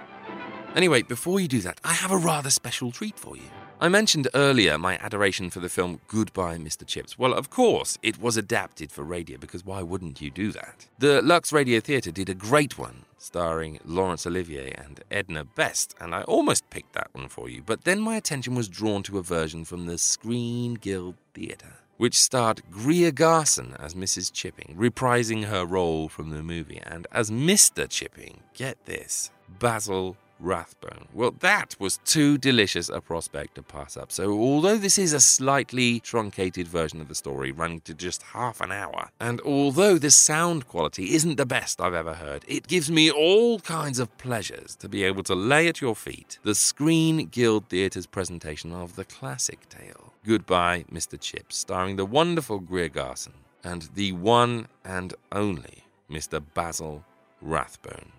Anyway, 0.74 1.02
before 1.02 1.38
you 1.38 1.46
do 1.46 1.60
that, 1.60 1.80
I 1.84 1.92
have 1.92 2.10
a 2.10 2.16
rather 2.16 2.50
special 2.50 2.90
treat 2.90 3.16
for 3.16 3.36
you. 3.36 3.44
I 3.80 3.88
mentioned 3.88 4.26
earlier 4.34 4.78
my 4.78 4.96
adoration 4.98 5.48
for 5.48 5.60
the 5.60 5.68
film 5.68 6.00
Goodbye, 6.08 6.58
Mr. 6.58 6.84
Chips. 6.84 7.18
Well, 7.18 7.32
of 7.32 7.50
course, 7.50 7.98
it 8.02 8.20
was 8.20 8.36
adapted 8.36 8.90
for 8.90 9.04
radio 9.04 9.38
because 9.38 9.64
why 9.64 9.82
wouldn't 9.82 10.20
you 10.20 10.30
do 10.30 10.50
that? 10.52 10.88
The 10.98 11.22
Lux 11.22 11.52
Radio 11.52 11.78
Theatre 11.78 12.10
did 12.10 12.28
a 12.28 12.34
great 12.34 12.78
one 12.78 13.04
starring 13.18 13.78
Laurence 13.84 14.26
Olivier 14.26 14.72
and 14.76 15.00
Edna 15.08 15.44
Best, 15.44 15.94
and 16.00 16.12
I 16.14 16.22
almost 16.22 16.68
picked 16.70 16.94
that 16.94 17.10
one 17.12 17.28
for 17.28 17.48
you, 17.48 17.62
but 17.64 17.84
then 17.84 18.00
my 18.00 18.16
attention 18.16 18.56
was 18.56 18.68
drawn 18.68 19.04
to 19.04 19.18
a 19.18 19.22
version 19.22 19.64
from 19.64 19.86
the 19.86 19.98
Screen 19.98 20.74
Guild 20.74 21.14
Theatre 21.32 21.81
which 22.02 22.20
starred 22.20 22.68
Greer 22.68 23.12
Garson 23.12 23.76
as 23.78 23.94
Mrs. 23.94 24.32
Chipping, 24.32 24.74
reprising 24.76 25.44
her 25.44 25.64
role 25.64 26.08
from 26.08 26.30
the 26.30 26.42
movie, 26.42 26.82
and 26.84 27.06
as 27.12 27.30
Mr. 27.30 27.88
Chipping, 27.88 28.40
get 28.54 28.86
this, 28.86 29.30
Basil 29.60 30.16
Rathbone. 30.42 31.08
Well, 31.14 31.34
that 31.40 31.76
was 31.78 31.98
too 32.04 32.36
delicious 32.36 32.88
a 32.88 33.00
prospect 33.00 33.54
to 33.54 33.62
pass 33.62 33.96
up. 33.96 34.10
So, 34.10 34.32
although 34.32 34.76
this 34.76 34.98
is 34.98 35.12
a 35.12 35.20
slightly 35.20 36.00
truncated 36.00 36.66
version 36.66 37.00
of 37.00 37.08
the 37.08 37.14
story, 37.14 37.52
running 37.52 37.80
to 37.82 37.94
just 37.94 38.22
half 38.22 38.60
an 38.60 38.72
hour, 38.72 39.10
and 39.20 39.40
although 39.42 39.98
the 39.98 40.10
sound 40.10 40.66
quality 40.66 41.14
isn't 41.14 41.36
the 41.36 41.46
best 41.46 41.80
I've 41.80 41.94
ever 41.94 42.14
heard, 42.14 42.44
it 42.48 42.66
gives 42.66 42.90
me 42.90 43.10
all 43.10 43.60
kinds 43.60 43.98
of 43.98 44.16
pleasures 44.18 44.74
to 44.76 44.88
be 44.88 45.04
able 45.04 45.22
to 45.24 45.34
lay 45.34 45.68
at 45.68 45.80
your 45.80 45.94
feet 45.94 46.38
the 46.42 46.54
Screen 46.54 47.26
Guild 47.26 47.68
Theatre's 47.68 48.06
presentation 48.06 48.72
of 48.72 48.96
the 48.96 49.04
classic 49.04 49.68
tale, 49.68 50.12
Goodbye, 50.24 50.84
Mr. 50.92 51.18
Chips, 51.20 51.56
starring 51.56 51.96
the 51.96 52.06
wonderful 52.06 52.60
Greer 52.60 52.88
Garson 52.88 53.34
and 53.64 53.88
the 53.94 54.12
one 54.12 54.68
and 54.84 55.14
only 55.32 55.84
Mr. 56.10 56.42
Basil 56.54 57.04
Rathbone. 57.40 58.12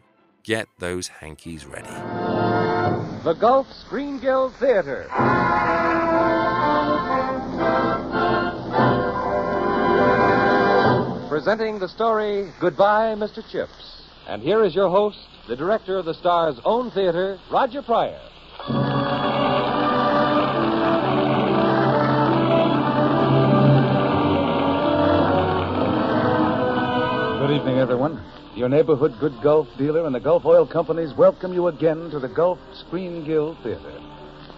Get 0.44 0.68
those 0.78 1.08
hankies 1.08 1.66
ready. 1.66 1.88
The 3.24 3.34
Gulf 3.40 3.66
Screen 3.86 4.20
Guild 4.20 4.54
Theater. 4.60 5.08
Presenting 11.30 11.80
the 11.80 11.88
story 11.88 12.52
Goodbye, 12.60 13.16
Mr. 13.16 13.42
Chips. 13.50 14.02
And 14.28 14.42
here 14.42 14.66
is 14.66 14.76
your 14.76 14.90
host, 14.90 15.18
the 15.48 15.56
director 15.56 15.98
of 15.98 16.04
the 16.04 16.14
Star's 16.14 16.60
own 16.66 16.92
theater, 16.92 17.40
Roger 17.50 17.82
Pryor. 17.82 18.20
Good 27.40 27.56
evening, 27.56 27.78
everyone. 27.78 28.22
Your 28.56 28.70
neighborhood 28.70 29.16
good 29.20 29.34
Gulf 29.42 29.68
dealer 29.80 30.06
and 30.06 30.14
the 30.14 30.20
Gulf 30.20 30.46
Oil 30.46 30.68
Companies 30.68 31.12
welcome 31.18 31.54
you 31.56 31.70
again 31.70 32.12
to 32.12 32.20
the 32.20 32.28
Gulf 32.28 32.60
Screen 32.86 33.26
Guild 33.26 33.58
Theater. 33.64 34.00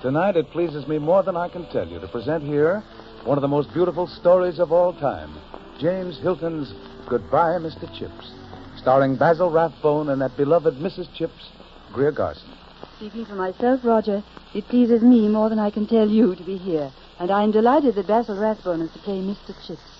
Tonight, 0.01 0.35
it 0.35 0.51
pleases 0.51 0.85
me 0.85 0.99
more 0.99 1.23
than 1.23 1.37
I 1.37 1.47
can 1.47 1.65
tell 1.71 1.87
you 1.87 2.01
to 2.01 2.07
present 2.09 2.43
here 2.43 2.83
one 3.23 3.37
of 3.37 3.41
the 3.41 3.47
most 3.47 3.73
beautiful 3.73 4.05
stories 4.05 4.59
of 4.59 4.73
all 4.73 4.91
time 4.93 5.33
James 5.79 6.19
Hilton's 6.19 6.73
Goodbye, 7.07 7.57
Mr. 7.59 7.87
Chips, 7.97 8.33
starring 8.81 9.15
Basil 9.15 9.49
Rathbone 9.49 10.09
and 10.09 10.21
that 10.21 10.35
beloved 10.35 10.75
Mrs. 10.75 11.07
Chips, 11.13 11.51
Greer 11.93 12.11
Garson. 12.11 12.51
Speaking 12.97 13.25
for 13.25 13.35
myself, 13.35 13.79
Roger, 13.85 14.21
it 14.53 14.67
pleases 14.67 15.03
me 15.03 15.29
more 15.29 15.47
than 15.47 15.59
I 15.59 15.69
can 15.69 15.87
tell 15.87 16.09
you 16.09 16.35
to 16.35 16.43
be 16.43 16.57
here, 16.57 16.91
and 17.17 17.31
I'm 17.31 17.51
delighted 17.51 17.95
that 17.95 18.07
Basil 18.07 18.37
Rathbone 18.37 18.81
is 18.81 18.91
to 18.91 18.99
play 18.99 19.21
Mr. 19.21 19.55
Chips. 19.65 19.94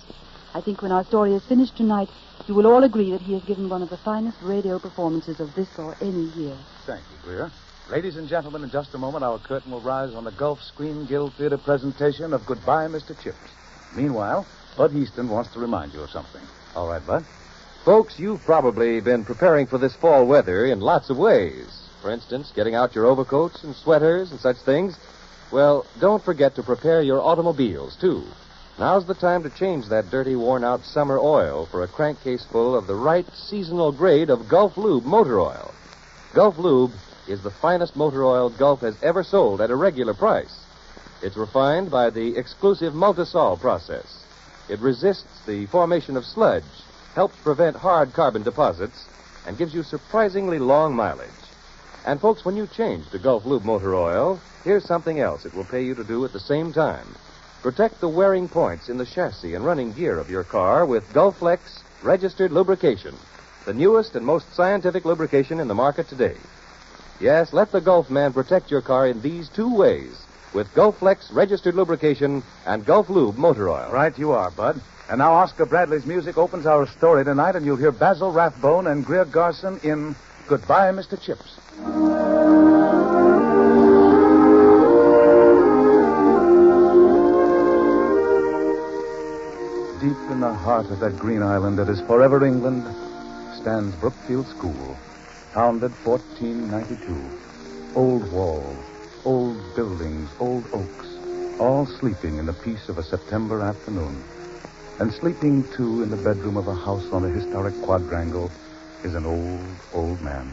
I 0.56 0.62
think 0.62 0.80
when 0.80 0.90
our 0.90 1.04
story 1.04 1.34
is 1.34 1.44
finished 1.44 1.76
tonight, 1.76 2.08
you 2.46 2.54
will 2.54 2.66
all 2.66 2.82
agree 2.82 3.10
that 3.10 3.20
he 3.20 3.34
has 3.34 3.44
given 3.44 3.68
one 3.68 3.82
of 3.82 3.90
the 3.90 3.98
finest 3.98 4.38
radio 4.40 4.78
performances 4.78 5.38
of 5.38 5.54
this 5.54 5.68
or 5.78 5.94
any 6.00 6.30
year. 6.34 6.56
Thank 6.86 7.02
you, 7.12 7.18
Greer. 7.24 7.50
Ladies 7.90 8.16
and 8.16 8.26
gentlemen, 8.26 8.64
in 8.64 8.70
just 8.70 8.94
a 8.94 8.98
moment, 8.98 9.22
our 9.22 9.38
curtain 9.38 9.70
will 9.70 9.82
rise 9.82 10.14
on 10.14 10.24
the 10.24 10.30
Gulf 10.30 10.62
Screen 10.62 11.04
Guild 11.04 11.34
Theater 11.34 11.58
presentation 11.58 12.32
of 12.32 12.46
Goodbye, 12.46 12.86
Mr. 12.86 13.08
Chips. 13.22 13.36
Meanwhile, 13.94 14.46
Bud 14.78 14.94
Easton 14.94 15.28
wants 15.28 15.52
to 15.52 15.60
remind 15.60 15.92
you 15.92 16.00
of 16.00 16.08
something. 16.08 16.40
All 16.74 16.88
right, 16.88 17.06
Bud? 17.06 17.26
Folks, 17.84 18.18
you've 18.18 18.42
probably 18.46 19.00
been 19.00 19.26
preparing 19.26 19.66
for 19.66 19.76
this 19.76 19.94
fall 19.94 20.24
weather 20.24 20.64
in 20.64 20.80
lots 20.80 21.10
of 21.10 21.18
ways. 21.18 21.86
For 22.00 22.10
instance, 22.10 22.50
getting 22.56 22.74
out 22.74 22.94
your 22.94 23.04
overcoats 23.04 23.62
and 23.62 23.76
sweaters 23.76 24.30
and 24.30 24.40
such 24.40 24.56
things. 24.56 24.96
Well, 25.52 25.84
don't 26.00 26.24
forget 26.24 26.54
to 26.54 26.62
prepare 26.62 27.02
your 27.02 27.20
automobiles, 27.20 27.94
too. 27.96 28.24
Now's 28.78 29.06
the 29.06 29.14
time 29.14 29.42
to 29.42 29.48
change 29.48 29.88
that 29.88 30.10
dirty, 30.10 30.36
worn 30.36 30.62
out 30.62 30.84
summer 30.84 31.18
oil 31.18 31.64
for 31.64 31.82
a 31.82 31.88
crankcase 31.88 32.44
full 32.44 32.76
of 32.76 32.86
the 32.86 32.94
right 32.94 33.26
seasonal 33.34 33.90
grade 33.90 34.28
of 34.28 34.50
Gulf 34.50 34.76
Lube 34.76 35.06
motor 35.06 35.40
oil. 35.40 35.72
Gulf 36.34 36.58
Lube 36.58 36.92
is 37.26 37.42
the 37.42 37.50
finest 37.50 37.96
motor 37.96 38.22
oil 38.22 38.50
Gulf 38.50 38.82
has 38.82 39.02
ever 39.02 39.22
sold 39.22 39.62
at 39.62 39.70
a 39.70 39.76
regular 39.76 40.12
price. 40.12 40.60
It's 41.22 41.38
refined 41.38 41.90
by 41.90 42.10
the 42.10 42.36
exclusive 42.36 42.92
Multisol 42.92 43.58
process. 43.58 44.22
It 44.68 44.80
resists 44.80 45.46
the 45.46 45.64
formation 45.66 46.14
of 46.14 46.26
sludge, 46.26 46.64
helps 47.14 47.36
prevent 47.36 47.76
hard 47.76 48.12
carbon 48.12 48.42
deposits, 48.42 49.06
and 49.46 49.56
gives 49.56 49.72
you 49.72 49.84
surprisingly 49.84 50.58
long 50.58 50.94
mileage. 50.94 51.30
And, 52.04 52.20
folks, 52.20 52.44
when 52.44 52.56
you 52.56 52.66
change 52.66 53.08
to 53.08 53.18
Gulf 53.18 53.46
Lube 53.46 53.64
motor 53.64 53.94
oil, 53.94 54.38
here's 54.64 54.84
something 54.84 55.18
else 55.18 55.46
it 55.46 55.54
will 55.54 55.64
pay 55.64 55.82
you 55.82 55.94
to 55.94 56.04
do 56.04 56.26
at 56.26 56.34
the 56.34 56.40
same 56.40 56.74
time. 56.74 57.06
Protect 57.66 58.00
the 58.00 58.08
wearing 58.08 58.46
points 58.46 58.88
in 58.88 58.96
the 58.96 59.04
chassis 59.04 59.54
and 59.54 59.64
running 59.64 59.90
gear 59.90 60.20
of 60.20 60.30
your 60.30 60.44
car 60.44 60.86
with 60.86 61.12
Gulflex 61.12 61.82
registered 62.00 62.52
lubrication, 62.52 63.12
the 63.64 63.74
newest 63.74 64.14
and 64.14 64.24
most 64.24 64.54
scientific 64.54 65.04
lubrication 65.04 65.58
in 65.58 65.66
the 65.66 65.74
market 65.74 66.08
today. 66.08 66.36
Yes, 67.18 67.52
let 67.52 67.72
the 67.72 67.80
Gulf 67.80 68.08
man 68.08 68.32
protect 68.32 68.70
your 68.70 68.82
car 68.82 69.08
in 69.08 69.20
these 69.20 69.48
two 69.48 69.74
ways 69.74 70.16
with 70.54 70.72
Gulflex 70.74 71.34
registered 71.34 71.74
lubrication 71.74 72.44
and 72.66 72.86
Gulf 72.86 73.10
Lube 73.10 73.36
motor 73.36 73.68
oil. 73.68 73.90
Right 73.90 74.16
you 74.16 74.30
are, 74.30 74.52
Bud. 74.52 74.80
And 75.10 75.18
now 75.18 75.32
Oscar 75.32 75.66
Bradley's 75.66 76.06
music 76.06 76.38
opens 76.38 76.66
our 76.66 76.86
story 76.86 77.24
tonight, 77.24 77.56
and 77.56 77.66
you'll 77.66 77.74
hear 77.74 77.90
Basil 77.90 78.30
Rathbone 78.30 78.86
and 78.86 79.04
Greer 79.04 79.24
Garson 79.24 79.80
in 79.82 80.14
Goodbye, 80.46 80.92
Mr. 80.92 81.20
Chips. 81.20 82.15
Heart 90.66 90.90
of 90.90 90.98
that 90.98 91.16
green 91.16 91.44
island 91.44 91.78
that 91.78 91.88
is 91.88 92.02
forever 92.10 92.44
England 92.44 92.82
stands 93.62 93.94
Brookfield 94.02 94.50
School, 94.58 94.98
founded 95.54 95.94
1492. 96.02 97.94
Old 97.94 98.26
walls, 98.34 98.82
old 99.22 99.54
buildings, 99.78 100.26
old 100.42 100.66
oaks, 100.74 101.06
all 101.62 101.86
sleeping 102.02 102.38
in 102.38 102.46
the 102.46 102.60
peace 102.66 102.82
of 102.88 102.98
a 102.98 103.06
September 103.06 103.62
afternoon. 103.62 104.18
And 104.98 105.14
sleeping, 105.22 105.62
too, 105.78 106.02
in 106.02 106.10
the 106.10 106.18
bedroom 106.26 106.56
of 106.56 106.66
a 106.66 106.74
house 106.74 107.06
on 107.14 107.22
a 107.22 107.30
historic 107.30 107.78
quadrangle 107.86 108.50
is 109.04 109.14
an 109.14 109.24
old, 109.24 109.78
old 109.94 110.20
man. 110.20 110.50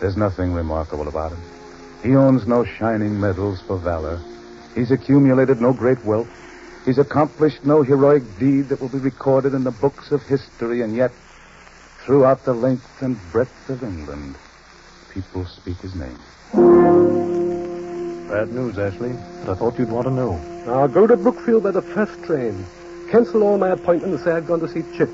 There's 0.00 0.16
nothing 0.16 0.56
remarkable 0.56 1.08
about 1.08 1.36
him. 1.36 1.44
He 2.02 2.16
owns 2.16 2.46
no 2.46 2.64
shining 2.80 3.20
medals 3.20 3.60
for 3.68 3.76
valor. 3.84 4.16
He's 4.74 4.92
accumulated 4.92 5.60
no 5.60 5.74
great 5.74 6.02
wealth. 6.06 6.32
He's 6.86 6.98
accomplished 6.98 7.66
no 7.66 7.82
heroic 7.82 8.22
deed 8.38 8.68
that 8.68 8.80
will 8.80 8.88
be 8.88 8.98
recorded 8.98 9.54
in 9.54 9.64
the 9.64 9.72
books 9.72 10.12
of 10.12 10.22
history, 10.22 10.82
and 10.82 10.94
yet, 10.94 11.10
throughout 12.04 12.44
the 12.44 12.54
length 12.54 13.02
and 13.02 13.18
breadth 13.32 13.68
of 13.68 13.82
England, 13.82 14.36
people 15.10 15.44
speak 15.46 15.78
his 15.78 15.96
name. 15.96 16.16
Bad 18.28 18.52
news, 18.52 18.78
Ashley. 18.78 19.14
But 19.44 19.50
I 19.50 19.54
thought 19.56 19.76
you'd 19.80 19.90
want 19.90 20.06
to 20.06 20.12
know. 20.12 20.38
Now 20.64 20.86
go 20.86 21.08
to 21.08 21.16
Brookfield 21.16 21.64
by 21.64 21.72
the 21.72 21.82
first 21.82 22.22
train. 22.22 22.64
cancel 23.10 23.42
all 23.42 23.58
my 23.58 23.70
appointments 23.70 24.18
and 24.18 24.24
say 24.24 24.30
I've 24.30 24.46
gone 24.46 24.60
to 24.60 24.68
see 24.68 24.84
Chips. 24.96 25.12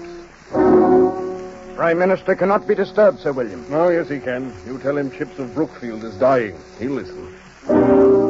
Prime 1.77 1.99
Minister 1.99 2.35
cannot 2.37 2.69
be 2.69 2.75
disturbed, 2.75 3.21
Sir 3.21 3.33
William. 3.33 3.65
Oh, 3.71 3.89
yes, 3.89 4.11
he 4.11 4.19
can. 4.19 4.53
You 4.67 4.79
tell 4.79 4.99
him 4.99 5.11
Chips 5.11 5.39
of 5.39 5.55
Brookfield 5.55 6.05
is 6.05 6.15
dying. 6.17 6.55
He'll 6.79 6.93
listen. 6.93 8.22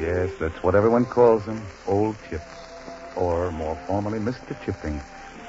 Yes, 0.00 0.30
that's 0.38 0.62
what 0.62 0.74
everyone 0.74 1.06
calls 1.06 1.44
him, 1.44 1.66
Old 1.86 2.16
Chips. 2.28 2.44
Or, 3.16 3.50
more 3.50 3.78
formally, 3.86 4.18
Mr. 4.18 4.54
Chipping, 4.62 5.00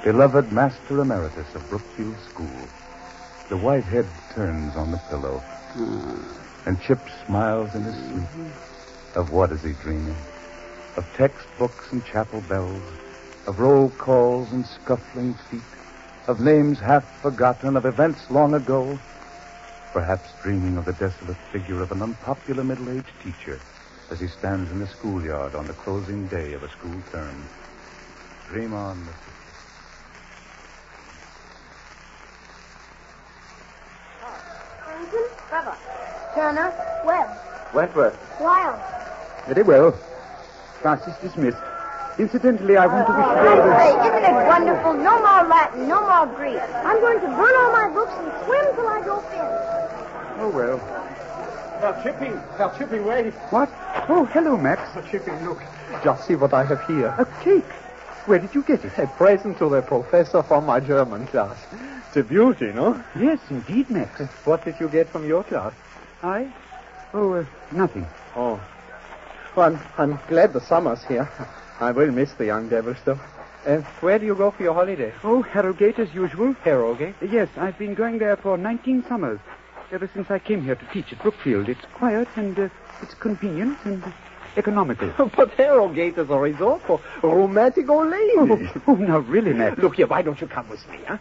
beloved 0.02 0.50
Master 0.50 1.02
Emeritus 1.02 1.54
of 1.54 1.68
Brookfield 1.68 2.16
School. 2.32 2.68
The 3.50 3.58
white 3.58 3.84
head 3.84 4.06
turns 4.34 4.74
on 4.74 4.90
the 4.90 5.00
pillow, 5.10 5.42
and 6.64 6.80
Chip 6.80 6.98
smiles 7.26 7.74
in 7.74 7.84
his 7.84 7.94
sleep. 7.94 8.52
Of 9.16 9.32
what 9.32 9.52
is 9.52 9.60
he 9.60 9.72
dreaming? 9.82 10.16
Of 10.96 11.04
textbooks 11.14 11.92
and 11.92 12.02
chapel 12.06 12.40
bells, 12.48 12.82
of 13.46 13.58
roll 13.58 13.90
calls 13.98 14.50
and 14.52 14.64
scuffling 14.66 15.34
feet, 15.50 15.60
of 16.26 16.40
names 16.40 16.78
half 16.78 17.04
forgotten, 17.20 17.76
of 17.76 17.84
events 17.84 18.20
long 18.30 18.54
ago. 18.54 18.98
Perhaps 19.92 20.30
dreaming 20.42 20.78
of 20.78 20.86
the 20.86 20.92
desolate 20.92 21.36
figure 21.52 21.82
of 21.82 21.92
an 21.92 22.00
unpopular 22.00 22.64
middle-aged 22.64 23.12
teacher 23.22 23.60
as 24.10 24.20
he 24.20 24.26
stands 24.26 24.70
in 24.70 24.78
the 24.80 24.86
schoolyard 24.86 25.54
on 25.54 25.66
the 25.66 25.72
closing 25.74 26.26
day 26.28 26.52
of 26.54 26.62
a 26.62 26.68
school 26.70 27.00
term. 27.12 27.44
Dream 28.48 28.72
on, 28.72 28.96
Mr. 29.04 29.28
Lincoln, 34.98 35.24
Trevor, 35.48 35.76
Turner, 36.34 36.72
Webb, 37.04 37.28
Wentworth. 37.74 38.18
Wild. 38.40 38.80
Very 39.46 39.62
well. 39.62 39.92
Class 40.80 41.06
is 41.06 41.16
dismissed. 41.20 41.58
Incidentally, 42.18 42.76
I 42.76 42.86
want 42.86 43.06
to 43.06 43.12
wish 43.12 43.22
you 43.22 43.62
all 43.62 43.78
Hey, 43.78 43.92
the... 43.92 44.16
isn't 44.18 44.24
it 44.24 44.46
wonderful? 44.46 44.94
No 44.94 45.18
more 45.18 45.44
Latin, 45.48 45.88
no 45.88 46.00
more 46.00 46.26
Greek. 46.36 46.60
I'm 46.84 47.00
going 47.00 47.20
to 47.20 47.26
burn 47.26 47.54
all 47.62 47.72
my 47.72 47.88
books 47.94 48.12
and 48.12 48.32
swim 48.44 48.74
till 48.74 48.88
I 48.88 49.00
go 49.04 49.20
thin. 49.30 49.46
Oh, 50.40 50.50
well. 50.54 50.78
Now, 51.80 52.02
Chipping. 52.02 52.34
Now, 52.58 52.70
Chipping, 52.76 53.04
wait. 53.04 53.32
What? 53.50 53.68
Oh, 54.08 54.24
hello, 54.32 54.56
Max. 54.56 54.80
Chipping, 55.10 55.44
look. 55.44 55.58
Just 56.04 56.26
see 56.26 56.34
what 56.36 56.52
I 56.54 56.64
have 56.64 56.84
here. 56.86 57.08
A 57.18 57.24
cake. 57.42 57.64
Where 58.26 58.38
did 58.38 58.54
you 58.54 58.62
get 58.62 58.84
it? 58.84 58.96
A 58.98 59.06
present 59.06 59.58
to 59.58 59.68
the 59.68 59.82
professor 59.82 60.42
from 60.42 60.66
my 60.66 60.80
German 60.80 61.26
class. 61.26 61.56
It's 62.06 62.16
a 62.16 62.22
beauty, 62.22 62.72
no? 62.72 63.02
Yes, 63.18 63.38
indeed, 63.50 63.90
Max. 63.90 64.20
What 64.44 64.64
did 64.64 64.76
you 64.80 64.88
get 64.88 65.08
from 65.08 65.26
your 65.26 65.44
class? 65.44 65.72
I? 66.22 66.52
Oh, 67.14 67.32
uh, 67.34 67.44
nothing. 67.72 68.06
Oh. 68.36 68.60
Well, 69.56 69.74
I'm, 69.74 69.80
I'm 69.96 70.18
glad 70.28 70.52
the 70.52 70.60
summer's 70.60 71.02
here. 71.04 71.28
I 71.80 71.90
will 71.92 72.10
miss 72.10 72.32
the 72.34 72.46
young 72.46 72.68
devils, 72.68 72.98
though. 73.04 73.18
Uh, 73.66 73.78
where 74.00 74.18
do 74.18 74.26
you 74.26 74.34
go 74.34 74.50
for 74.50 74.62
your 74.62 74.74
holiday? 74.74 75.12
Oh, 75.24 75.42
Harrogate 75.42 75.98
as 75.98 76.12
usual. 76.14 76.52
Harrogate? 76.64 77.14
Yes, 77.22 77.48
I've 77.56 77.78
been 77.78 77.94
going 77.94 78.18
there 78.18 78.36
for 78.36 78.56
19 78.56 79.04
summers. 79.08 79.40
Ever 79.90 80.08
since 80.12 80.30
I 80.30 80.38
came 80.38 80.62
here 80.62 80.74
to 80.74 80.86
teach 80.92 81.12
at 81.12 81.22
Brookfield. 81.22 81.68
It's 81.68 81.84
quiet 81.94 82.28
and 82.36 82.58
uh, 82.58 82.68
it's 83.02 83.14
convenient 83.14 83.78
and 83.84 84.02
economical. 84.56 85.12
but 85.36 85.50
Harrogate 85.52 86.18
is 86.18 86.30
a 86.30 86.38
resort 86.38 86.82
for 86.86 87.00
romantic 87.22 87.88
old 87.88 88.10
ladies. 88.10 88.36
Oh, 88.38 88.82
oh, 88.88 88.94
now 88.94 89.18
really, 89.18 89.52
Max. 89.52 89.78
Look 89.78 89.96
here, 89.96 90.06
why 90.06 90.22
don't 90.22 90.40
you 90.40 90.46
come 90.46 90.68
with 90.68 90.86
me, 90.88 90.98
huh? 91.06 91.18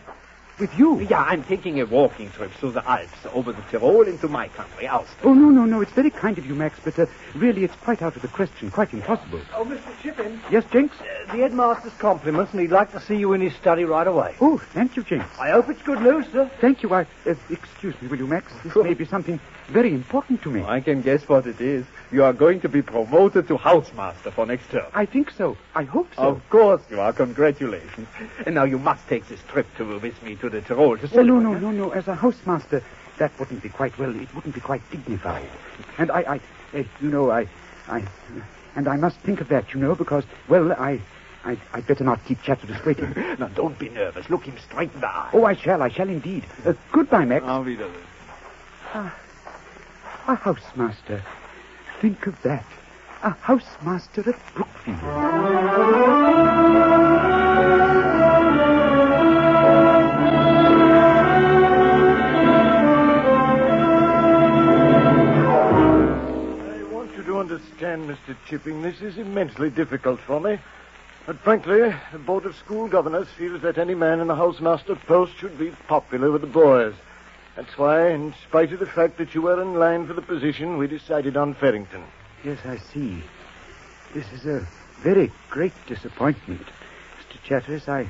With 0.59 0.75
you? 0.75 0.99
Yeah, 1.01 1.21
I'm 1.21 1.43
taking 1.43 1.79
a 1.81 1.85
walking 1.85 2.31
trip 2.31 2.51
through 2.51 2.71
the 2.71 2.89
Alps, 2.89 3.27
over 3.31 3.51
the 3.51 3.61
Tyrol 3.69 4.07
into 4.07 4.27
my 4.27 4.47
country, 4.47 4.87
Austria. 4.87 5.19
Oh, 5.23 5.35
no, 5.35 5.49
no, 5.49 5.65
no. 5.65 5.81
It's 5.81 5.91
very 5.91 6.09
kind 6.09 6.35
of 6.39 6.47
you, 6.47 6.55
Max, 6.55 6.79
but 6.83 6.97
uh, 6.97 7.05
really 7.35 7.63
it's 7.63 7.75
quite 7.75 8.01
out 8.01 8.15
of 8.15 8.23
the 8.23 8.27
question, 8.27 8.71
quite 8.71 8.91
impossible. 8.91 9.39
Oh, 9.53 9.63
Mr. 9.65 9.95
Chippin. 10.01 10.41
Yes, 10.49 10.63
Jenks? 10.71 10.95
Uh, 10.99 11.31
the 11.31 11.43
headmaster's 11.43 11.93
compliments, 11.99 12.53
and 12.53 12.61
he'd 12.61 12.71
like 12.71 12.91
to 12.93 12.99
see 12.99 13.17
you 13.17 13.33
in 13.33 13.41
his 13.41 13.53
study 13.53 13.85
right 13.85 14.07
away. 14.07 14.35
Oh, 14.41 14.57
thank 14.57 14.95
you, 14.95 15.03
Jenks. 15.03 15.29
I 15.39 15.51
hope 15.51 15.69
it's 15.69 15.83
good 15.83 16.01
news, 16.01 16.25
sir. 16.31 16.49
Thank 16.59 16.81
you. 16.81 16.91
I, 16.91 17.01
uh, 17.27 17.35
excuse 17.51 17.93
me, 18.01 18.07
will 18.07 18.17
you, 18.17 18.25
Max? 18.25 18.51
This 18.63 18.75
may 18.75 18.95
be 18.95 19.05
something 19.05 19.39
very 19.67 19.93
important 19.93 20.41
to 20.41 20.49
me. 20.49 20.63
I 20.63 20.79
can 20.81 21.03
guess 21.03 21.21
what 21.29 21.45
it 21.45 21.61
is. 21.61 21.85
You 22.11 22.23
are 22.23 22.31
going 22.33 22.61
to 22.61 22.69
be 22.69 22.81
promoted 22.81 23.47
to 23.49 23.57
housemaster 23.57 24.31
for 24.31 24.45
next 24.45 24.69
term. 24.71 24.89
I 24.93 25.05
think 25.05 25.29
so. 25.31 25.57
I 25.75 25.83
hope 25.83 26.07
so. 26.15 26.21
Of 26.21 26.49
course 26.49 26.81
you 26.89 27.01
are. 27.01 27.11
Congratulations. 27.11 28.07
And 28.45 28.55
now 28.55 28.63
you 28.63 28.79
must 28.79 29.05
take 29.07 29.27
this 29.27 29.41
trip 29.49 29.67
to, 29.77 29.99
with 29.99 30.21
me 30.23 30.35
to 30.37 30.49
the 30.49 30.61
Tyrol 30.61 30.97
to 30.97 31.09
Oh, 31.17 31.21
no, 31.21 31.39
no, 31.39 31.53
no, 31.53 31.71
no. 31.71 31.89
As 31.91 32.07
a 32.07 32.15
housemaster, 32.15 32.81
that 33.17 33.37
wouldn't 33.37 33.61
be 33.61 33.69
quite 33.69 33.97
well. 33.97 34.15
It 34.15 34.33
wouldn't 34.33 34.55
be 34.55 34.61
quite 34.61 34.89
dignified. 34.89 35.49
And 35.97 36.09
I, 36.11 36.21
I, 36.73 36.77
uh, 36.79 36.83
you 37.01 37.09
know, 37.09 37.29
I, 37.29 37.45
I, 37.89 38.03
and 38.75 38.87
I 38.87 38.95
must 38.95 39.17
think 39.19 39.41
of 39.41 39.49
that, 39.49 39.73
you 39.73 39.79
know, 39.81 39.93
because, 39.93 40.23
well, 40.47 40.71
I, 40.71 41.01
I, 41.43 41.57
I'd 41.73 41.87
better 41.87 42.05
not 42.05 42.23
keep 42.23 42.41
Chatteris 42.41 42.85
waiting. 42.85 43.13
Now, 43.37 43.47
don't 43.49 43.77
be 43.77 43.89
nervous. 43.89 44.29
Look 44.29 44.45
him 44.45 44.57
straight 44.59 44.93
in 44.93 45.01
the 45.01 45.07
eye. 45.07 45.31
Oh, 45.33 45.43
I 45.43 45.55
shall, 45.55 45.81
I 45.81 45.89
shall 45.89 46.07
indeed. 46.07 46.45
Uh, 46.65 46.71
goodbye, 46.93 47.25
Max. 47.25 47.43
Auf 47.43 47.65
Wiedersehen. 47.65 48.01
Ah, 48.93 49.13
a 50.27 50.35
housemaster. 50.37 51.21
Think 51.99 52.27
of 52.27 52.39
that. 52.43 52.65
A 53.23 53.31
housemaster 53.31 54.27
at 54.27 54.53
Brookfield. 54.53 54.99
I 66.69 66.83
want 66.91 67.15
you 67.17 67.23
to 67.23 67.39
understand, 67.39 68.07
Mr. 68.07 68.35
Chipping, 68.45 68.83
this 68.83 69.01
is 69.01 69.17
immensely 69.17 69.71
difficult 69.71 70.19
for 70.19 70.39
me. 70.39 70.59
But 71.25 71.39
frankly, 71.39 71.93
the 72.11 72.19
Board 72.19 72.45
of 72.45 72.55
School 72.55 72.87
Governors 72.87 73.27
feels 73.29 73.61
that 73.63 73.79
any 73.79 73.95
man 73.95 74.19
in 74.19 74.27
the 74.27 74.35
housemaster 74.35 74.95
post 75.07 75.35
should 75.37 75.57
be 75.57 75.71
popular 75.87 76.29
with 76.31 76.41
the 76.41 76.47
boys. 76.47 76.93
That's 77.57 77.75
why, 77.75 78.11
in 78.11 78.35
spite 78.47 78.71
of 78.71 78.79
the 78.79 78.85
fact 78.85 79.17
that 79.17 79.33
you 79.33 79.41
were 79.41 79.59
in 79.59 79.73
line 79.73 80.05
for 80.05 80.13
the 80.13 80.21
position, 80.21 80.77
we 80.77 80.85
decided 80.85 81.35
on 81.35 81.55
Farrington. 81.55 82.03
Yes, 82.43 82.59
I 82.63 82.77
see. 82.77 83.23
This 84.13 84.31
is 84.31 84.45
a 84.45 84.67
very 84.99 85.31
great 85.49 85.73
disappointment. 85.87 86.61
Mr. 86.61 87.41
Chatteris, 87.43 87.89
I, 87.89 88.07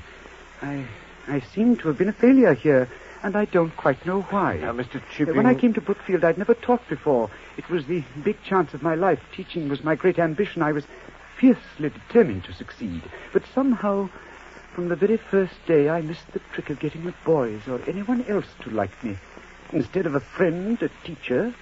I, 0.61 0.85
I 1.29 1.39
seem 1.39 1.77
to 1.77 1.87
have 1.87 1.97
been 1.97 2.09
a 2.09 2.13
failure 2.13 2.53
here, 2.53 2.89
and 3.23 3.37
I 3.37 3.45
don't 3.45 3.73
quite 3.77 4.05
know 4.05 4.23
why. 4.23 4.57
Now, 4.57 4.73
Mr. 4.73 5.01
Chipping... 5.11 5.37
When 5.37 5.45
I 5.45 5.55
came 5.55 5.73
to 5.75 5.81
Brookfield, 5.81 6.25
I'd 6.25 6.37
never 6.37 6.53
taught 6.53 6.85
before. 6.89 7.31
It 7.55 7.69
was 7.69 7.85
the 7.85 8.03
big 8.25 8.43
chance 8.43 8.73
of 8.73 8.83
my 8.83 8.95
life. 8.95 9.21
Teaching 9.33 9.69
was 9.69 9.81
my 9.81 9.95
great 9.95 10.19
ambition. 10.19 10.61
I 10.61 10.73
was 10.73 10.83
fiercely 11.39 11.87
determined 11.87 12.43
to 12.43 12.53
succeed. 12.53 13.01
But 13.31 13.43
somehow, 13.55 14.09
from 14.73 14.89
the 14.89 14.97
very 14.97 15.15
first 15.15 15.55
day, 15.65 15.87
I 15.87 16.01
missed 16.01 16.33
the 16.33 16.41
trick 16.51 16.69
of 16.69 16.81
getting 16.81 17.05
the 17.05 17.13
boys 17.23 17.65
or 17.65 17.81
anyone 17.87 18.25
else 18.25 18.47
to 18.63 18.71
like 18.71 19.01
me. 19.05 19.15
Instead 19.73 20.05
of 20.05 20.15
a 20.15 20.19
friend, 20.19 20.81
a 20.81 20.89
teacher, 21.03 21.53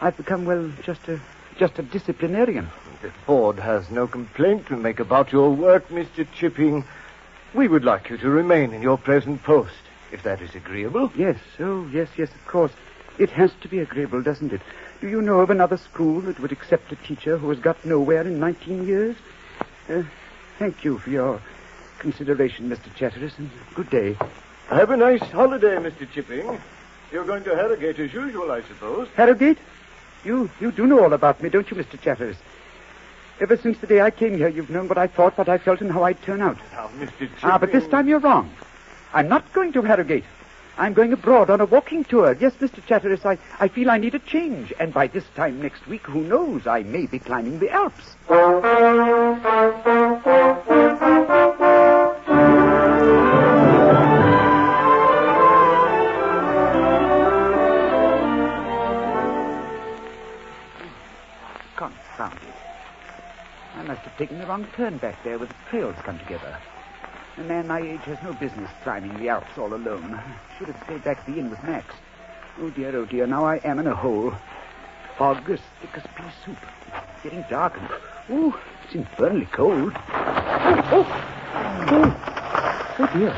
I've 0.00 0.16
become, 0.16 0.44
well, 0.44 0.70
just 0.82 1.08
a 1.08 1.20
just 1.58 1.78
a 1.78 1.82
disciplinarian. 1.82 2.68
The 3.02 3.12
board 3.26 3.58
has 3.58 3.90
no 3.90 4.06
complaint 4.06 4.66
to 4.66 4.76
make 4.76 5.00
about 5.00 5.32
your 5.32 5.50
work, 5.50 5.88
Mr. 5.88 6.26
Chipping. 6.34 6.84
We 7.54 7.68
would 7.68 7.84
like 7.84 8.08
you 8.08 8.16
to 8.18 8.30
remain 8.30 8.72
in 8.72 8.82
your 8.82 8.96
present 8.96 9.42
post, 9.42 9.74
if 10.10 10.22
that 10.22 10.40
is 10.40 10.54
agreeable. 10.54 11.12
Yes, 11.14 11.36
oh, 11.60 11.88
yes, 11.92 12.08
yes, 12.16 12.30
of 12.30 12.46
course. 12.46 12.72
It 13.18 13.30
has 13.30 13.52
to 13.60 13.68
be 13.68 13.80
agreeable, 13.80 14.22
doesn't 14.22 14.52
it? 14.52 14.62
Do 15.00 15.08
you 15.08 15.20
know 15.20 15.40
of 15.40 15.50
another 15.50 15.76
school 15.76 16.22
that 16.22 16.40
would 16.40 16.52
accept 16.52 16.92
a 16.92 16.96
teacher 16.96 17.36
who 17.36 17.50
has 17.50 17.58
got 17.58 17.84
nowhere 17.84 18.22
in 18.22 18.40
19 18.40 18.86
years? 18.86 19.16
Uh, 19.88 20.02
thank 20.58 20.84
you 20.84 20.98
for 20.98 21.10
your 21.10 21.42
consideration, 21.98 22.70
Mr. 22.70 22.88
Chatteris, 22.94 23.38
and 23.38 23.50
good 23.74 23.90
day. 23.90 24.16
Have 24.68 24.90
a 24.90 24.96
nice 24.96 25.22
holiday, 25.22 25.76
Mr. 25.76 26.10
Chipping. 26.10 26.58
You're 27.12 27.24
going 27.24 27.44
to 27.44 27.54
Harrogate 27.54 27.98
as 27.98 28.12
usual, 28.12 28.50
I 28.50 28.62
suppose. 28.62 29.06
Harrogate? 29.14 29.58
You, 30.24 30.50
you 30.60 30.72
do 30.72 30.86
know 30.86 31.02
all 31.02 31.12
about 31.12 31.42
me, 31.42 31.50
don't 31.50 31.70
you, 31.70 31.76
Mr. 31.76 32.00
Chatteris? 32.00 32.36
Ever 33.40 33.56
since 33.56 33.78
the 33.78 33.86
day 33.86 34.00
I 34.00 34.10
came 34.10 34.38
here, 34.38 34.48
you've 34.48 34.70
known 34.70 34.88
what 34.88 34.96
I 34.96 35.08
thought, 35.08 35.36
what 35.36 35.48
I 35.48 35.58
felt, 35.58 35.80
and 35.82 35.92
how 35.92 36.04
I'd 36.04 36.22
turn 36.22 36.40
out. 36.40 36.56
Now, 36.72 36.88
Mr. 36.96 37.10
Chipping... 37.18 37.28
Ah, 37.42 37.58
but 37.58 37.70
this 37.70 37.86
time 37.88 38.08
you're 38.08 38.18
wrong. 38.18 38.50
I'm 39.12 39.28
not 39.28 39.52
going 39.52 39.72
to 39.74 39.82
Harrogate. 39.82 40.24
I'm 40.78 40.94
going 40.94 41.12
abroad 41.12 41.50
on 41.50 41.60
a 41.60 41.66
walking 41.66 42.02
tour. 42.04 42.34
Yes, 42.40 42.54
Mr. 42.54 42.80
Chatteris, 42.86 43.26
I, 43.26 43.36
I 43.60 43.68
feel 43.68 43.90
I 43.90 43.98
need 43.98 44.14
a 44.14 44.18
change. 44.18 44.72
And 44.80 44.94
by 44.94 45.06
this 45.06 45.24
time 45.34 45.60
next 45.60 45.86
week, 45.86 46.06
who 46.06 46.22
knows, 46.22 46.66
I 46.66 46.82
may 46.82 47.04
be 47.06 47.18
climbing 47.18 47.58
the 47.58 47.70
Alps. 47.70 48.16
Wrong 64.52 64.68
turn 64.76 64.98
back 64.98 65.16
there 65.24 65.38
where 65.38 65.48
the 65.48 65.54
trails 65.70 65.96
come 66.04 66.18
together. 66.18 66.54
A 67.38 67.42
man 67.42 67.66
my 67.68 67.80
age 67.80 68.02
has 68.02 68.18
no 68.22 68.34
business 68.34 68.70
climbing 68.82 69.16
the 69.16 69.30
Alps 69.30 69.56
all 69.56 69.72
alone. 69.72 70.20
Should 70.58 70.68
have 70.68 70.84
stayed 70.84 71.02
back 71.04 71.20
at 71.20 71.26
the 71.26 71.38
inn 71.38 71.48
with 71.48 71.62
Max. 71.62 71.94
Oh, 72.60 72.68
dear, 72.68 72.94
oh, 72.94 73.06
dear. 73.06 73.26
Now 73.26 73.46
I 73.46 73.56
am 73.64 73.78
in 73.78 73.86
a 73.86 73.94
hole. 73.94 74.34
Fog 75.16 75.48
as 75.48 75.58
thick 75.80 75.90
as 75.94 76.02
pea 76.14 76.30
soup. 76.44 76.58
Getting 77.22 77.42
dark 77.48 77.78
and... 77.78 77.88
Ooh, 78.36 78.54
it's 78.84 78.94
infernally 78.94 79.48
cold. 79.52 79.94
Oh, 79.94 80.82
oh, 80.92 81.06
oh. 81.88 82.94
Oh, 82.98 83.18
dear. 83.18 83.34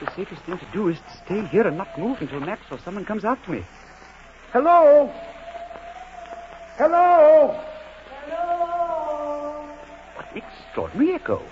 The 0.00 0.10
safest 0.16 0.42
thing 0.42 0.58
to 0.58 0.66
do 0.72 0.88
is 0.88 0.98
to 0.98 1.16
stay 1.24 1.46
here 1.46 1.64
and 1.68 1.78
not 1.78 1.96
move 1.96 2.20
until 2.20 2.40
Max 2.40 2.62
or 2.72 2.80
someone 2.80 3.04
comes 3.04 3.24
after 3.24 3.52
me. 3.52 3.62
Hello? 4.52 5.12
Hello? 6.76 7.67
Extraordinary 10.34 11.14
echo. 11.14 11.42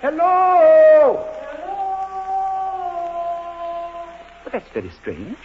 Hello? 0.00 1.26
But 4.44 4.52
that's 4.52 4.68
very 4.70 4.90
strange. 4.90 5.38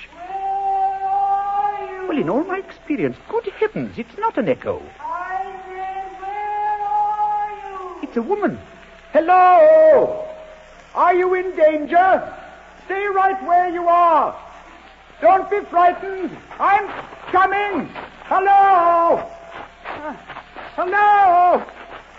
Well, 2.07 2.17
in 2.17 2.29
all 2.29 2.43
my 2.43 2.59
experience, 2.59 3.17
good 3.29 3.45
heavens, 3.59 3.97
it's 3.97 4.17
not 4.17 4.37
an 4.37 4.47
echo. 4.49 4.81
It's 8.01 8.15
a 8.17 8.21
woman. 8.21 8.57
Hello? 9.11 10.25
Are 10.93 11.13
you 11.13 11.33
in 11.33 11.55
danger? 11.55 12.33
Stay 12.85 13.05
right 13.07 13.41
where 13.45 13.69
you 13.69 13.87
are. 13.87 14.35
Don't 15.21 15.49
be 15.49 15.59
frightened. 15.61 16.37
I'm 16.59 16.87
coming. 17.31 17.89
Hello? 18.25 19.29
Ah. 19.85 20.34
Hello? 20.75 21.63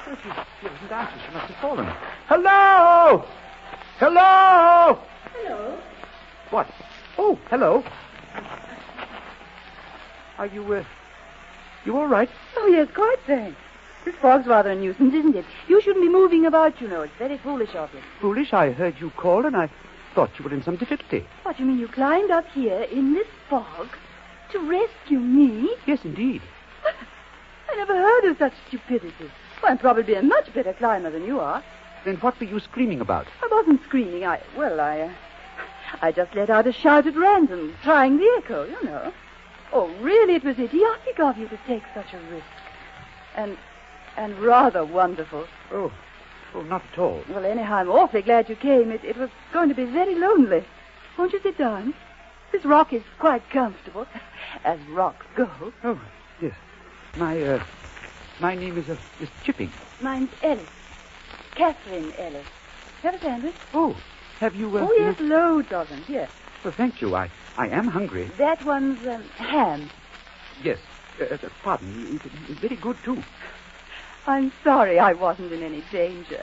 She, 0.06 0.12
she 0.60 0.68
doesn't 0.68 0.90
answer. 0.92 1.18
She 1.26 1.34
must 1.34 1.46
have 1.46 1.56
fallen. 1.56 1.86
Hello? 2.26 3.24
Hello? 3.98 4.98
Hello. 5.34 5.78
What? 6.48 6.66
Oh, 7.18 7.38
hello. 7.50 7.84
Are 10.38 10.46
you, 10.46 10.72
uh, 10.72 10.84
you 11.84 11.96
all 11.98 12.06
right? 12.06 12.30
Oh, 12.56 12.66
yes, 12.68 12.88
quite 12.94 13.18
thanks. 13.26 13.58
This 14.06 14.14
fog's 14.16 14.46
rather 14.46 14.70
a 14.70 14.74
nuisance, 14.74 15.12
isn't 15.12 15.36
it? 15.36 15.44
You 15.68 15.82
shouldn't 15.82 16.04
be 16.04 16.08
moving 16.08 16.46
about, 16.46 16.80
you 16.80 16.88
know. 16.88 17.02
It's 17.02 17.12
very 17.18 17.36
foolish 17.38 17.74
of 17.74 17.92
you. 17.92 18.00
Foolish, 18.20 18.54
I 18.54 18.70
heard 18.70 18.98
you 19.00 19.10
call 19.10 19.44
and 19.44 19.56
I 19.56 19.68
thought 20.14 20.30
you 20.38 20.44
were 20.46 20.54
in 20.54 20.62
some 20.62 20.76
difficulty. 20.76 21.26
What, 21.42 21.58
you 21.58 21.66
mean 21.66 21.78
you 21.78 21.88
climbed 21.88 22.30
up 22.30 22.46
here 22.54 22.86
in 22.90 23.12
this 23.12 23.26
fog 23.50 23.88
to 24.52 24.58
rescue 24.60 25.18
me? 25.18 25.76
Yes, 25.86 26.04
indeed. 26.04 26.40
I 27.76 27.80
never 27.80 27.94
heard 27.94 28.24
of 28.24 28.38
such 28.38 28.54
stupidity. 28.68 29.30
Well, 29.62 29.70
I'm 29.70 29.76
probably 29.76 30.14
a 30.14 30.22
much 30.22 30.50
better 30.54 30.72
climber 30.72 31.10
than 31.10 31.26
you 31.26 31.40
are. 31.40 31.62
Then 32.06 32.16
what 32.16 32.40
were 32.40 32.46
you 32.46 32.58
screaming 32.58 33.02
about? 33.02 33.26
I 33.42 33.48
wasn't 33.50 33.82
screaming. 33.84 34.24
I, 34.24 34.40
well, 34.56 34.80
I, 34.80 35.00
uh, 35.00 35.12
I 36.00 36.10
just 36.10 36.34
let 36.34 36.48
out 36.48 36.66
a 36.66 36.72
shout 36.72 37.06
at 37.06 37.14
random, 37.14 37.74
trying 37.82 38.16
the 38.16 38.34
echo, 38.38 38.64
you 38.64 38.82
know. 38.82 39.12
Oh, 39.74 39.88
really, 40.00 40.36
it 40.36 40.44
was 40.44 40.58
idiotic 40.58 41.20
of 41.20 41.36
you 41.36 41.48
to 41.48 41.58
take 41.66 41.82
such 41.92 42.14
a 42.14 42.18
risk. 42.32 42.46
And, 43.34 43.58
and 44.16 44.38
rather 44.38 44.82
wonderful. 44.82 45.46
Oh, 45.70 45.92
oh, 46.54 46.62
not 46.62 46.82
at 46.94 46.98
all. 46.98 47.22
Well, 47.28 47.44
anyhow, 47.44 47.76
I'm 47.76 47.90
awfully 47.90 48.22
glad 48.22 48.48
you 48.48 48.56
came. 48.56 48.90
It, 48.90 49.04
it 49.04 49.18
was 49.18 49.28
going 49.52 49.68
to 49.68 49.74
be 49.74 49.84
very 49.84 50.14
lonely. 50.14 50.64
Won't 51.18 51.34
you 51.34 51.42
sit 51.42 51.58
down? 51.58 51.92
This 52.52 52.64
rock 52.64 52.94
is 52.94 53.02
quite 53.18 53.50
comfortable, 53.50 54.06
as 54.64 54.80
rocks 54.88 55.26
go. 55.36 55.50
Oh, 55.84 56.00
yes. 56.40 56.54
My, 57.16 57.40
uh, 57.42 57.64
my 58.40 58.54
name 58.54 58.76
is, 58.76 58.90
uh, 58.90 58.96
is 59.20 59.28
Chipping. 59.42 59.72
Mine's 60.02 60.30
Ellis. 60.42 60.68
Catherine 61.54 62.12
Ellis. 62.18 62.46
Have 63.02 63.14
a 63.14 63.20
sandwich? 63.20 63.54
Oh, 63.72 63.96
have 64.38 64.54
you, 64.54 64.76
uh... 64.76 64.82
oh, 64.82 64.94
yes, 64.98 65.18
loads 65.20 65.72
of 65.72 65.88
them. 65.88 66.02
Here. 66.02 66.28
Well, 66.62 66.74
thank 66.74 67.00
you. 67.00 67.14
I, 67.14 67.30
I 67.56 67.68
am 67.68 67.86
hungry. 67.88 68.30
That 68.36 68.62
one's 68.66 69.06
um, 69.06 69.22
ham. 69.36 69.88
Yes. 70.62 70.78
Uh, 71.18 71.34
uh, 71.34 71.38
pardon. 71.62 72.20
It's 72.48 72.60
very 72.60 72.76
good, 72.76 72.96
too. 73.02 73.22
I'm 74.26 74.52
sorry 74.62 74.98
I 74.98 75.14
wasn't 75.14 75.52
in 75.52 75.62
any 75.62 75.82
danger. 75.90 76.42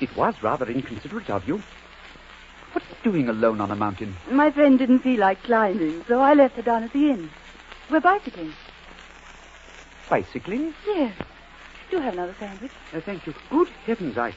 It 0.00 0.16
was 0.16 0.34
rather 0.42 0.66
inconsiderate 0.66 1.30
of 1.30 1.46
you. 1.46 1.62
What 2.72 2.82
doing 3.04 3.28
alone 3.28 3.60
on 3.60 3.70
a 3.70 3.76
mountain? 3.76 4.16
My 4.30 4.50
friend 4.50 4.78
didn't 4.78 4.98
feel 5.00 5.20
like 5.20 5.42
climbing, 5.44 6.04
so 6.08 6.20
I 6.20 6.34
left 6.34 6.56
her 6.56 6.62
down 6.62 6.82
at 6.82 6.92
the 6.92 7.10
inn. 7.10 7.30
We're 7.88 8.00
bicycling. 8.00 8.52
Bicycling? 10.08 10.74
Yes. 10.86 11.14
Do 11.90 11.98
have 12.00 12.14
another 12.14 12.34
sandwich. 12.38 12.72
Uh, 12.94 13.00
thank 13.00 13.26
you. 13.26 13.34
Good 13.50 13.68
heavens, 13.86 14.18
I, 14.18 14.34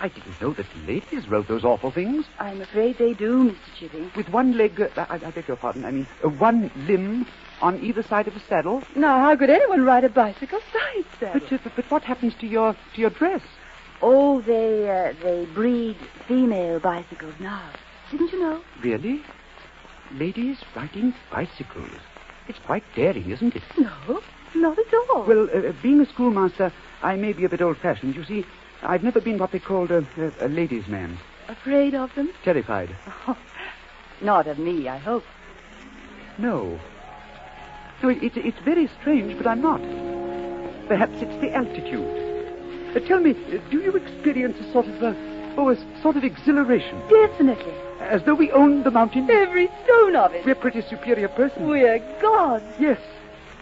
I 0.00 0.08
didn't 0.08 0.40
know 0.40 0.52
that 0.54 0.66
ladies 0.86 1.28
rode 1.28 1.46
those 1.48 1.64
awful 1.64 1.90
things. 1.90 2.26
I'm 2.38 2.60
afraid 2.60 2.98
they 2.98 3.14
do, 3.14 3.50
Mr. 3.50 3.56
Chipping. 3.78 4.10
With 4.16 4.28
one 4.28 4.56
leg, 4.56 4.80
uh, 4.80 4.88
I, 4.96 5.14
I 5.14 5.30
beg 5.30 5.48
your 5.48 5.56
pardon, 5.56 5.84
I 5.84 5.90
mean, 5.90 6.06
uh, 6.24 6.28
one 6.28 6.70
limb 6.86 7.26
on 7.62 7.82
either 7.82 8.02
side 8.02 8.28
of 8.28 8.36
a 8.36 8.40
saddle. 8.40 8.82
Now, 8.96 9.18
how 9.20 9.36
could 9.36 9.50
anyone 9.50 9.84
ride 9.84 10.04
a 10.04 10.08
bicycle 10.08 10.60
side 10.72 11.04
saddle? 11.18 11.40
But, 11.40 11.52
uh, 11.52 11.58
but, 11.64 11.76
but 11.76 11.90
what 11.90 12.02
happens 12.02 12.34
to 12.40 12.46
your 12.46 12.74
to 12.94 13.00
your 13.00 13.10
dress? 13.10 13.42
Oh, 14.02 14.40
they 14.40 14.88
uh, 14.88 15.12
they 15.22 15.44
breed 15.54 15.96
female 16.26 16.80
bicycles 16.80 17.34
now. 17.38 17.68
Didn't 18.10 18.32
you 18.32 18.40
know? 18.40 18.62
Really? 18.82 19.22
Ladies 20.12 20.58
riding 20.74 21.14
bicycles. 21.30 21.90
It's 22.48 22.58
quite 22.60 22.82
daring, 22.96 23.30
isn't 23.30 23.54
it? 23.54 23.62
No, 23.78 24.20
not 24.54 24.78
at 24.78 24.94
all. 25.10 25.24
Well, 25.24 25.48
uh, 25.54 25.72
being 25.82 26.00
a 26.00 26.06
schoolmaster, 26.06 26.72
I 27.02 27.16
may 27.16 27.32
be 27.32 27.44
a 27.44 27.48
bit 27.48 27.62
old-fashioned. 27.62 28.14
You 28.14 28.24
see, 28.24 28.46
I've 28.82 29.02
never 29.02 29.20
been 29.20 29.38
what 29.38 29.52
they 29.52 29.58
called 29.58 29.90
a, 29.90 30.06
a, 30.16 30.46
a 30.46 30.48
ladies' 30.48 30.86
man. 30.88 31.18
Afraid 31.48 31.94
of 31.94 32.14
them? 32.14 32.32
Terrified. 32.44 32.94
Oh, 33.26 33.36
not 34.20 34.46
of 34.46 34.58
me, 34.58 34.88
I 34.88 34.98
hope. 34.98 35.24
No. 36.38 36.78
No, 38.02 38.08
it, 38.08 38.22
it's 38.22 38.36
it's 38.36 38.58
very 38.64 38.88
strange, 39.00 39.36
but 39.36 39.46
I'm 39.46 39.60
not. 39.60 39.80
Perhaps 40.88 41.20
it's 41.20 41.40
the 41.40 41.52
altitude. 41.52 42.96
Uh, 42.96 43.00
tell 43.06 43.20
me, 43.20 43.32
uh, 43.32 43.58
do 43.70 43.80
you 43.80 43.92
experience 43.92 44.58
a 44.60 44.72
sort 44.72 44.86
of, 44.86 45.02
uh, 45.02 45.14
oh, 45.56 45.68
a 45.68 46.00
sort 46.02 46.16
of 46.16 46.24
exhilaration? 46.24 47.00
Definitely. 47.08 47.74
As 48.00 48.22
though 48.24 48.34
we 48.34 48.50
owned 48.52 48.84
the 48.84 48.90
mountain? 48.90 49.30
Every 49.30 49.68
stone 49.84 50.16
of 50.16 50.32
it. 50.32 50.46
We're 50.46 50.54
pretty 50.54 50.80
superior 50.82 51.28
persons. 51.28 51.68
We're 51.68 51.98
gods. 52.20 52.64
Yes. 52.78 53.00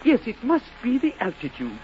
Yes, 0.03 0.21
it 0.25 0.41
must 0.43 0.65
be 0.83 0.97
the 0.97 1.13
altitude. 1.19 1.77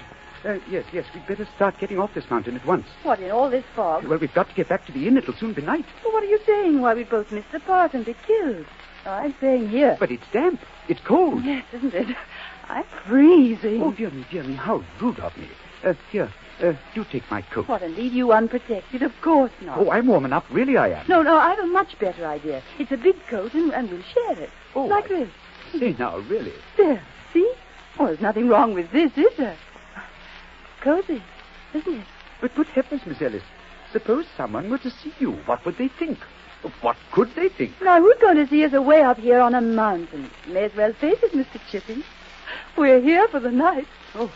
Uh, 0.44 0.60
yes, 0.70 0.86
yes, 0.94 1.06
we'd 1.14 1.26
better 1.28 1.48
start 1.56 1.78
getting 1.80 1.98
off 2.00 2.14
this 2.14 2.30
mountain 2.30 2.56
at 2.56 2.66
once. 2.66 2.86
What, 3.04 3.20
in 3.20 3.32
all 3.32 3.50
this 3.50 3.66
fog? 3.76 4.06
Well, 4.06 4.20
we've 4.20 4.34
got 4.34 4.48
to 4.50 4.56
get 4.56 4.70
back 4.70 4.86
to 4.86 4.92
the 4.92 5.08
inn. 5.08 5.18
It'll 5.18 5.34
soon 5.34 5.54
be 5.54 5.62
night. 5.64 5.86
Well, 6.04 6.14
what 6.14 6.24
are 6.24 6.28
you 6.28 6.40
saying? 6.46 6.82
Why, 6.82 6.94
we 6.94 7.04
both 7.04 7.32
missed 7.32 7.52
the 7.52 7.60
part 7.60 7.94
and 7.94 8.06
be 8.06 8.16
killed. 8.28 8.66
Oh, 9.08 9.12
I'm 9.12 9.34
staying 9.38 9.70
here. 9.70 9.98
But 10.00 10.12
it's 10.12 10.24
damp. 10.32 10.60
It's 10.88 11.02
cold. 11.02 11.44
Yes, 11.44 11.66
isn't 11.74 11.94
it? 11.94 12.16
I'm 12.70 12.84
freezing. 13.08 13.82
Oh, 13.82 13.92
dear 13.92 14.12
me, 14.12 14.26
dear 14.32 14.44
me, 14.44 14.54
how 14.56 14.84
rude 15.02 15.20
of 15.20 15.36
me. 15.38 15.48
Uh, 15.84 15.94
here, 16.12 16.32
uh, 16.64 16.74
do 16.94 17.04
take 17.12 17.30
my 17.30 17.42
coat. 17.42 17.68
What, 17.68 17.82
and 17.82 17.96
leave 17.96 18.14
you 18.14 18.32
unprotected? 18.32 19.02
Of 19.02 19.14
course 19.22 19.52
not. 19.62 19.80
Oh, 19.80 19.90
I'm 19.92 20.08
warm 20.08 20.26
enough. 20.26 20.46
Really, 20.52 20.78
I 20.78 20.90
am. 20.90 21.06
No, 21.08 21.22
no, 21.24 21.38
I 21.38 21.50
have 21.50 21.60
a 21.60 21.68
much 21.68 21.98
better 22.00 22.26
idea. 22.26 22.62
It's 22.80 22.92
a 22.92 22.98
big 22.98 23.16
coat, 23.30 23.54
and, 23.54 23.72
and 23.74 23.90
we'll 23.92 24.02
share 24.04 24.40
it. 24.44 24.50
Oh, 24.76 24.86
like 24.86 25.06
I- 25.06 25.08
this. 25.08 25.30
Say 25.80 25.96
now, 25.98 26.20
really. 26.20 26.54
There, 26.78 27.02
Oh, 27.98 28.08
there's 28.08 28.22
nothing 28.22 28.50
wrong 28.50 28.74
with 28.74 28.92
this, 28.92 29.12
is 29.18 29.38
there? 29.38 29.58
Cozy, 30.82 31.22
isn't 31.74 31.94
it? 32.02 32.06
But 32.42 32.56
good 32.56 32.68
heavens, 32.68 33.02
Miss 33.06 33.22
Ellis, 33.22 33.44
suppose 33.92 34.26
someone 34.36 34.70
were 34.70 34.78
to 34.80 34.92
see 34.92 35.14
you. 35.20 35.32
What 35.46 35.66
would 35.66 35.78
they 35.78 35.88
think? 35.88 36.20
What 36.82 36.98
could 37.12 37.34
they 37.36 37.50
think? 37.50 37.80
Now, 37.82 38.02
who's 38.02 38.18
going 38.20 38.38
to 38.38 38.48
see 38.48 38.66
us 38.66 38.74
away 38.74 39.02
up 39.02 39.18
here 39.18 39.40
on 39.40 39.56
a 39.56 39.62
mountain? 39.62 40.30
May 40.48 40.66
as 40.66 40.76
well 40.76 40.94
face 40.94 41.20
it, 41.22 41.32
Mr. 41.32 41.62
Chipping. 41.72 42.04
We're 42.78 43.02
here 43.02 43.28
for 43.28 43.40
the 43.40 43.52
night. 43.52 43.88
Oh, 44.16 44.32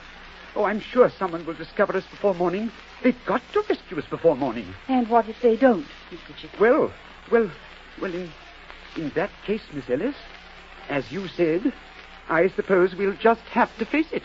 oh, 0.56 0.64
I'm 0.64 0.80
sure 0.80 1.10
someone 1.10 1.46
will 1.46 1.56
discover 1.56 1.98
us 1.98 2.06
before 2.10 2.36
morning. 2.36 2.72
They've 3.04 3.26
got 3.26 3.42
to 3.54 3.64
rescue 3.68 3.98
us 3.98 4.06
before 4.06 4.36
morning. 4.36 4.74
And 4.88 5.08
what 5.10 5.28
if 5.28 5.42
they 5.42 5.56
don't, 5.58 5.86
Mr. 6.12 6.36
Chipping? 6.40 6.60
Well, 6.60 6.94
well, 7.32 7.52
well, 8.02 8.14
in, 8.14 8.32
in 8.96 9.10
that 9.16 9.32
case, 9.46 9.62
Miss 9.74 9.90
Ellis, 9.90 10.16
as 10.90 11.12
you 11.12 11.28
said, 11.30 11.74
I 12.30 12.48
suppose 12.56 12.94
we'll 12.96 13.16
just 13.16 13.42
have 13.52 13.76
to 13.80 13.86
face 13.86 14.12
it. 14.12 14.22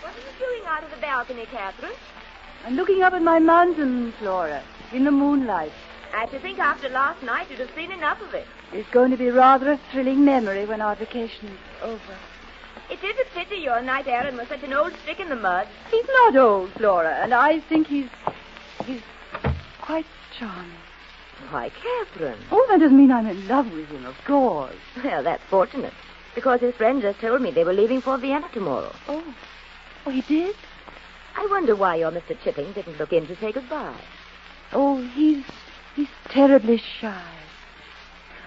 What 0.00 0.12
are 0.12 0.18
you 0.18 0.32
doing 0.38 0.62
out 0.66 0.84
of 0.84 0.90
the 0.90 0.96
balcony, 1.00 1.46
Catherine? 1.46 1.92
I'm 2.66 2.74
looking 2.74 3.02
up 3.02 3.14
at 3.14 3.22
my 3.22 3.38
mountain, 3.38 4.12
Flora, 4.18 4.62
in 4.92 5.04
the 5.04 5.10
moonlight. 5.10 5.72
I 6.14 6.28
should 6.28 6.42
think 6.42 6.58
after 6.58 6.90
last 6.90 7.22
night 7.22 7.48
you'd 7.50 7.60
have 7.60 7.74
seen 7.74 7.90
enough 7.90 8.20
of 8.20 8.34
it. 8.34 8.46
It's 8.72 8.88
going 8.90 9.10
to 9.12 9.16
be 9.16 9.30
rather 9.30 9.72
a 9.72 9.80
thrilling 9.90 10.26
memory 10.26 10.66
when 10.66 10.82
our 10.82 10.94
vacation 10.94 11.48
is 11.48 11.58
over. 11.82 12.18
It 12.92 13.02
is 13.02 13.16
a 13.20 13.34
pity 13.34 13.56
your 13.62 13.80
knight 13.80 14.06
errant 14.06 14.36
was 14.36 14.48
such 14.48 14.62
an 14.64 14.74
old 14.74 14.92
stick 15.02 15.18
in 15.18 15.30
the 15.30 15.36
mud. 15.36 15.66
He's 15.90 16.04
not 16.06 16.36
old, 16.36 16.72
Flora, 16.72 17.20
and 17.22 17.32
I 17.32 17.60
think 17.60 17.86
he's. 17.86 18.10
he's 18.84 19.00
quite 19.80 20.04
charming. 20.38 20.76
Why, 21.48 21.70
Catherine. 21.70 22.38
Oh, 22.50 22.66
that 22.68 22.80
doesn't 22.80 22.94
mean 22.94 23.10
I'm 23.10 23.26
in 23.26 23.48
love 23.48 23.72
with 23.72 23.88
him, 23.88 24.04
of 24.04 24.14
course. 24.26 24.76
Well, 25.02 25.22
that's 25.22 25.42
fortunate. 25.44 25.94
Because 26.34 26.60
his 26.60 26.74
friend 26.74 27.00
just 27.00 27.18
told 27.18 27.40
me 27.40 27.50
they 27.50 27.64
were 27.64 27.72
leaving 27.72 28.02
for 28.02 28.18
Vienna 28.18 28.50
tomorrow. 28.52 28.94
Oh. 29.08 29.24
Oh, 30.04 30.10
he 30.10 30.20
did? 30.20 30.54
I 31.34 31.46
wonder 31.50 31.74
why 31.74 31.96
your 31.96 32.10
Mr. 32.10 32.38
Chipping 32.44 32.74
didn't 32.74 32.98
look 32.98 33.14
in 33.14 33.26
to 33.26 33.36
say 33.36 33.52
goodbye. 33.52 34.00
Oh, 34.74 35.00
he's 35.14 35.44
he's 35.96 36.08
terribly 36.26 36.76
shy. 36.76 37.24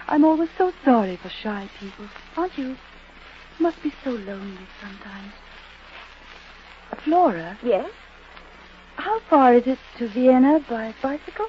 I'm 0.06 0.24
always 0.24 0.50
so 0.56 0.72
sorry 0.84 1.16
for 1.16 1.30
shy 1.30 1.68
people, 1.80 2.06
aren't 2.36 2.56
you? 2.56 2.76
Must 3.58 3.82
be 3.82 3.92
so 4.04 4.10
lonely 4.10 4.66
sometimes. 4.80 5.32
Flora? 7.04 7.58
Yes? 7.62 7.90
How 8.96 9.18
far 9.30 9.54
is 9.54 9.66
it 9.66 9.78
to 9.98 10.08
Vienna 10.08 10.60
by 10.68 10.94
bicycle? 11.02 11.46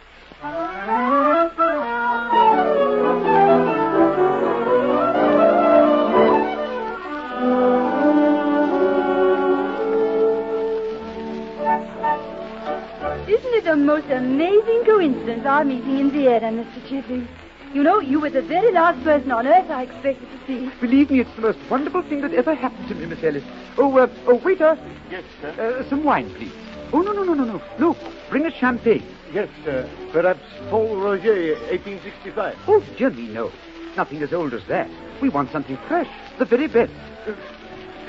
Isn't 13.28 13.54
it 13.54 13.68
a 13.68 13.76
most 13.76 14.10
amazing 14.10 14.84
coincidence 14.86 15.46
our 15.46 15.66
meeting 15.66 16.00
in 16.00 16.12
Vienna, 16.12 16.52
Mr. 16.52 16.82
Chipley? 16.88 17.28
You 17.74 17.84
know, 17.84 18.00
you 18.00 18.20
were 18.20 18.30
the 18.30 18.42
very 18.42 18.72
last 18.72 19.04
person 19.04 19.32
on 19.32 19.46
earth 19.46 19.70
I 19.70 19.84
expected 19.84 20.28
to 20.32 20.48
see. 20.48 20.72
Believe 20.80 21.12
me, 21.12 21.20
it's 21.20 21.34
the 21.36 21.42
most 21.42 21.60
wonderful 21.70 22.02
thing 22.02 22.22
that 22.22 22.34
ever 22.34 22.56
happened 22.56 22.88
to 22.88 22.96
me, 22.96 23.06
Miss 23.06 23.24
Ellis. 23.24 23.44
Oh, 23.78 23.98
uh, 23.98 24.08
oh, 24.26 24.36
waiter. 24.36 24.78
Yes, 25.12 25.24
sir. 25.42 25.50
Uh, 25.80 25.88
some 25.90 26.04
wine, 26.04 26.34
please. 26.36 26.54
Oh, 26.94 27.02
no, 27.02 27.12
no, 27.12 27.24
no, 27.24 27.34
no, 27.34 27.44
no. 27.44 27.62
No, 27.78 27.98
bring 28.30 28.46
a 28.46 28.52
champagne. 28.52 29.06
Yes, 29.34 29.50
sir. 29.66 29.88
Perhaps 30.12 30.42
Pol 30.70 30.96
Roger, 30.96 31.34
1865. 31.70 32.58
Oh, 32.68 32.84
dear 32.98 33.10
me, 33.10 33.28
no. 33.28 33.52
Nothing 33.98 34.24
as 34.24 34.32
old 34.32 34.54
as 34.54 34.64
that. 34.66 34.90
We 35.22 35.30
want 35.30 35.52
something 35.52 35.78
fresh, 35.88 36.10
the 36.38 36.46
very 36.46 36.68
best. 36.68 36.94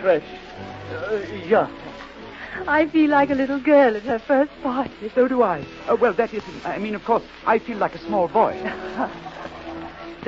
Fresh. 0.01 0.25
Uh, 0.93 1.17
yeah. 1.47 1.69
I 2.67 2.87
feel 2.87 3.11
like 3.11 3.31
a 3.31 3.35
little 3.35 3.59
girl 3.61 3.97
at 3.97 4.03
her 4.03 4.19
first 4.19 4.53
party. 4.63 5.11
So 5.15 5.27
do 5.27 5.43
I. 5.43 5.65
Uh, 5.89 5.97
well, 5.97 6.13
that 6.13 6.33
isn't. 6.33 6.67
I 6.67 6.79
mean, 6.79 6.95
of 6.95 7.05
course, 7.05 7.25
I 7.47 7.59
feel 7.59 7.79
like 7.79 7.95
a 7.95 7.99
small 7.99 8.29
boy. 8.29 8.55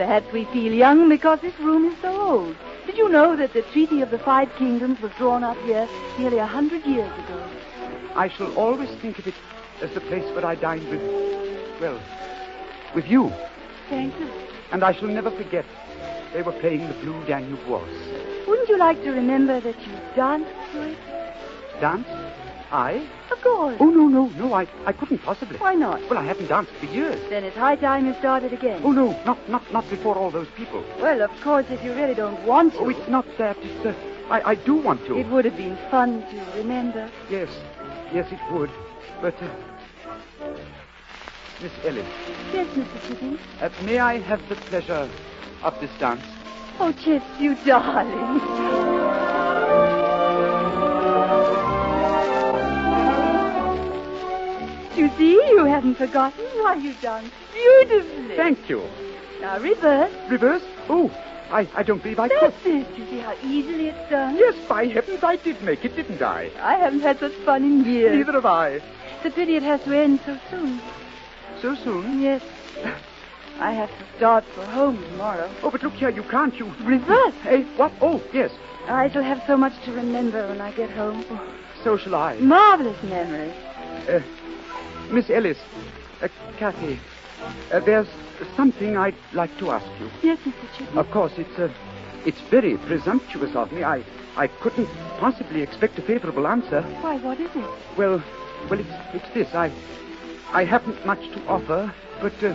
Perhaps 0.00 0.32
we 0.32 0.46
feel 0.46 0.72
young 0.72 1.10
because 1.10 1.42
this 1.42 1.60
room 1.60 1.84
is 1.84 2.00
so 2.00 2.18
old. 2.18 2.56
Did 2.86 2.96
you 2.96 3.10
know 3.10 3.36
that 3.36 3.52
the 3.52 3.60
Treaty 3.60 4.00
of 4.00 4.10
the 4.10 4.18
Five 4.18 4.48
Kingdoms 4.56 4.98
was 5.02 5.12
drawn 5.18 5.44
up 5.44 5.58
here 5.58 5.86
nearly 6.18 6.38
a 6.38 6.46
hundred 6.46 6.86
years 6.86 7.12
ago? 7.18 7.46
I 8.14 8.30
shall 8.30 8.50
always 8.54 8.88
think 9.02 9.18
of 9.18 9.26
it 9.26 9.34
as 9.82 9.92
the 9.92 10.00
place 10.00 10.24
where 10.34 10.46
I 10.46 10.54
dined 10.54 10.88
with, 10.88 11.02
well, 11.82 12.00
with 12.94 13.08
you. 13.08 13.30
Thank 13.90 14.18
you. 14.18 14.30
And 14.72 14.82
I 14.82 14.94
shall 14.94 15.08
never 15.08 15.30
forget 15.30 15.66
they 16.32 16.40
were 16.40 16.58
playing 16.60 16.88
the 16.88 16.94
Blue 16.94 17.22
Danube 17.26 17.60
Waltz. 17.68 17.92
Wouldn't 18.48 18.70
you 18.70 18.78
like 18.78 19.02
to 19.02 19.10
remember 19.10 19.60
that 19.60 19.78
you 19.86 19.92
danced 20.16 20.72
to 20.72 20.80
it? 20.80 20.98
Dance? 21.78 22.08
I? 22.72 23.06
Of 23.30 23.40
course. 23.42 23.76
Oh, 23.80 23.90
no, 23.90 24.06
no, 24.08 24.26
no, 24.36 24.54
I, 24.54 24.66
I 24.86 24.92
couldn't 24.92 25.18
possibly. 25.18 25.58
Why 25.58 25.74
not? 25.74 26.00
Well, 26.08 26.18
I 26.18 26.24
haven't 26.24 26.46
danced 26.48 26.72
for 26.72 26.86
years. 26.86 27.20
Then 27.28 27.44
it's 27.44 27.56
high 27.56 27.76
time 27.76 28.06
you 28.06 28.14
started 28.14 28.52
again. 28.52 28.80
Oh, 28.84 28.92
no, 28.92 29.10
not, 29.24 29.48
not, 29.48 29.72
not 29.72 29.88
before 29.90 30.14
all 30.16 30.30
those 30.30 30.48
people. 30.56 30.84
Well, 31.00 31.20
of 31.22 31.30
course, 31.42 31.66
if 31.70 31.82
you 31.82 31.92
really 31.94 32.14
don't 32.14 32.40
want 32.44 32.74
to. 32.74 32.78
Oh, 32.80 32.88
it's 32.88 33.08
not 33.08 33.26
that. 33.38 33.56
It's, 33.60 33.84
uh, 33.86 33.94
I, 34.30 34.50
I 34.50 34.54
do 34.54 34.74
want 34.76 35.04
to. 35.06 35.18
It 35.18 35.26
would 35.28 35.44
have 35.44 35.56
been 35.56 35.76
fun 35.90 36.22
to 36.30 36.58
remember. 36.58 37.10
Yes, 37.28 37.48
yes, 38.12 38.30
it 38.30 38.38
would. 38.52 38.70
But, 39.20 39.34
uh, 39.42 39.48
Miss 41.62 41.72
Ellis, 41.84 42.06
Yes, 42.54 42.66
Mr. 42.68 43.08
Chipping. 43.08 43.38
uh, 43.60 43.68
may 43.84 43.98
I 43.98 44.18
have 44.18 44.40
the 44.48 44.54
pleasure 44.56 45.08
of 45.62 45.78
this 45.80 45.90
dance? 45.98 46.22
Oh, 46.78 46.92
Chips, 46.92 47.26
you 47.38 47.54
darling. 47.66 48.99
You 55.00 55.08
see, 55.16 55.32
you 55.32 55.64
haven't 55.64 55.94
forgotten 55.94 56.44
why 56.60 56.74
you 56.74 56.92
danced 57.00 57.32
beautifully. 57.54 58.36
Thank 58.36 58.68
you. 58.68 58.86
Now 59.40 59.58
reverse. 59.58 60.12
Reverse? 60.30 60.62
Oh, 60.90 61.10
I, 61.50 61.66
I 61.74 61.82
don't 61.82 62.02
believe 62.02 62.18
I 62.18 62.28
could. 62.28 62.38
That's 62.42 62.66
it. 62.66 62.98
You 62.98 63.06
see 63.06 63.18
how 63.20 63.34
easily 63.42 63.88
it's 63.88 64.10
done? 64.10 64.36
Yes, 64.36 64.54
by 64.68 64.84
heavens, 64.88 65.24
I 65.24 65.36
did 65.36 65.62
make 65.62 65.86
it, 65.86 65.96
didn't 65.96 66.20
I? 66.20 66.50
I 66.60 66.74
haven't 66.74 67.00
had 67.00 67.18
such 67.18 67.32
fun 67.46 67.64
in 67.64 67.82
years. 67.86 68.14
Neither 68.14 68.32
have 68.32 68.44
I. 68.44 68.72
It's 68.72 69.24
a 69.24 69.30
pity 69.30 69.56
it 69.56 69.62
has 69.62 69.82
to 69.84 69.96
end 69.98 70.20
so 70.26 70.38
soon. 70.50 70.82
So 71.62 71.74
soon? 71.76 72.20
Yes. 72.20 72.42
I 73.58 73.72
have 73.72 73.88
to 73.88 74.16
start 74.18 74.44
for 74.54 74.66
home 74.66 75.02
tomorrow. 75.12 75.50
Oh, 75.62 75.70
but 75.70 75.82
look 75.82 75.94
here, 75.94 76.10
you 76.10 76.24
can't, 76.24 76.54
you... 76.56 76.66
Reverse. 76.82 77.34
Hey, 77.42 77.62
what? 77.76 77.92
Oh, 78.02 78.22
yes. 78.34 78.50
I 78.86 79.08
shall 79.10 79.22
have 79.22 79.42
so 79.46 79.56
much 79.56 79.72
to 79.86 79.92
remember 79.92 80.46
when 80.46 80.60
I 80.60 80.72
get 80.72 80.90
home. 80.90 81.24
Oh, 81.30 81.54
So 81.84 81.96
shall 81.96 82.16
I. 82.16 82.36
Marvelous 82.38 83.02
memory. 83.02 83.50
Uh, 84.06 84.20
Miss 85.10 85.28
Ellis, 85.28 85.58
uh, 86.22 86.28
Kathy, 86.58 86.98
uh, 87.72 87.80
there's 87.80 88.06
something 88.56 88.96
I'd 88.96 89.14
like 89.32 89.56
to 89.58 89.70
ask 89.70 89.86
you. 90.00 90.08
Yes, 90.22 90.38
Mr. 90.40 90.78
Chipping. 90.78 90.98
Of 90.98 91.10
course, 91.10 91.32
it's 91.36 91.58
uh, 91.58 91.68
it's 92.24 92.40
very 92.42 92.76
presumptuous 92.78 93.56
of 93.56 93.72
me. 93.72 93.82
I 93.82 94.04
I 94.36 94.46
couldn't 94.46 94.88
possibly 95.18 95.62
expect 95.62 95.98
a 95.98 96.02
favorable 96.02 96.46
answer. 96.46 96.82
Why, 97.00 97.16
what 97.18 97.40
is 97.40 97.50
it? 97.56 97.64
Well, 97.96 98.22
well, 98.68 98.78
it's 98.80 98.94
it's 99.14 99.34
this. 99.34 99.54
I 99.54 99.72
I 100.52 100.64
haven't 100.64 101.04
much 101.04 101.20
to 101.32 101.46
offer, 101.48 101.92
but 102.20 102.44
uh, 102.44 102.54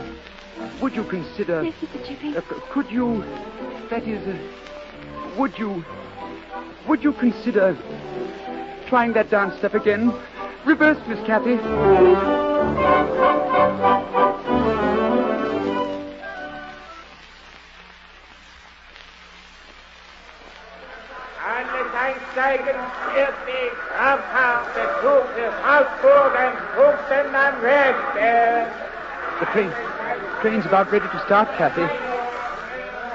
would 0.81 0.95
you 0.95 1.03
consider? 1.03 1.63
Yes, 1.63 1.73
Mr. 1.81 2.07
Chipping. 2.07 2.37
Uh, 2.37 2.41
could 2.71 2.89
you? 2.89 3.23
That 3.89 4.07
is, 4.07 4.25
uh, 4.27 5.35
would 5.37 5.59
you? 5.59 5.83
Would 6.87 7.03
you 7.03 7.11
consider 7.13 7.75
trying 8.87 9.13
that 9.13 9.29
dance 9.29 9.57
step 9.57 9.73
again? 9.73 10.13
Reverse, 10.65 10.97
Miss 11.07 11.19
Kathy. 11.27 11.59
Alle 21.45 21.85
einsteigen, 22.01 22.75
fertig, 23.13 23.71
Abfahrt, 23.99 24.65
der 24.75 24.89
Zug 25.01 25.25
ist 25.37 25.57
Augsburg 25.69 26.33
und 26.33 26.57
Punkten 26.75 27.35
am 27.35 27.61
Rechten. 27.61 28.67
The 29.39 29.45
train, 29.45 29.69
the 29.69 30.41
train's 30.41 30.65
about 30.65 30.91
ready 30.91 31.07
to 31.07 31.19
start, 31.25 31.47
Kathy. 31.57 31.85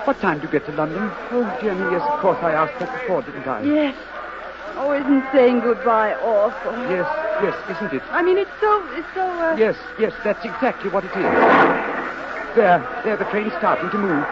What 0.05 0.21
time 0.21 0.39
do 0.39 0.47
you 0.47 0.53
get 0.53 0.67
to 0.67 0.73
London? 0.73 1.11
Oh, 1.33 1.59
dear 1.61 1.75
me, 1.75 1.91
yes, 1.91 2.03
of 2.03 2.21
course 2.21 2.39
I 2.43 2.53
asked 2.53 2.79
that 2.79 2.93
before, 3.01 3.23
didn't 3.23 3.49
I? 3.49 3.63
Yes. 3.63 3.97
Oh, 4.81 4.93
isn't 4.97 5.25
saying 5.33 5.61
goodbye 5.61 6.15
awful? 6.25 6.73
Yes, 6.89 7.05
yes, 7.45 7.53
isn't 7.77 7.93
it? 7.93 8.03
I 8.11 8.23
mean, 8.23 8.39
it's 8.39 8.51
so, 8.65 8.81
it's 8.97 9.07
so, 9.13 9.21
uh... 9.29 9.55
Yes, 9.57 9.77
yes, 9.99 10.13
that's 10.25 10.41
exactly 10.43 10.89
what 10.89 11.05
it 11.05 11.13
is. 11.13 11.29
There, 12.57 12.81
there, 13.05 13.17
the 13.21 13.29
train's 13.29 13.53
starting 13.61 13.91
to 13.91 13.99
move. 13.99 14.25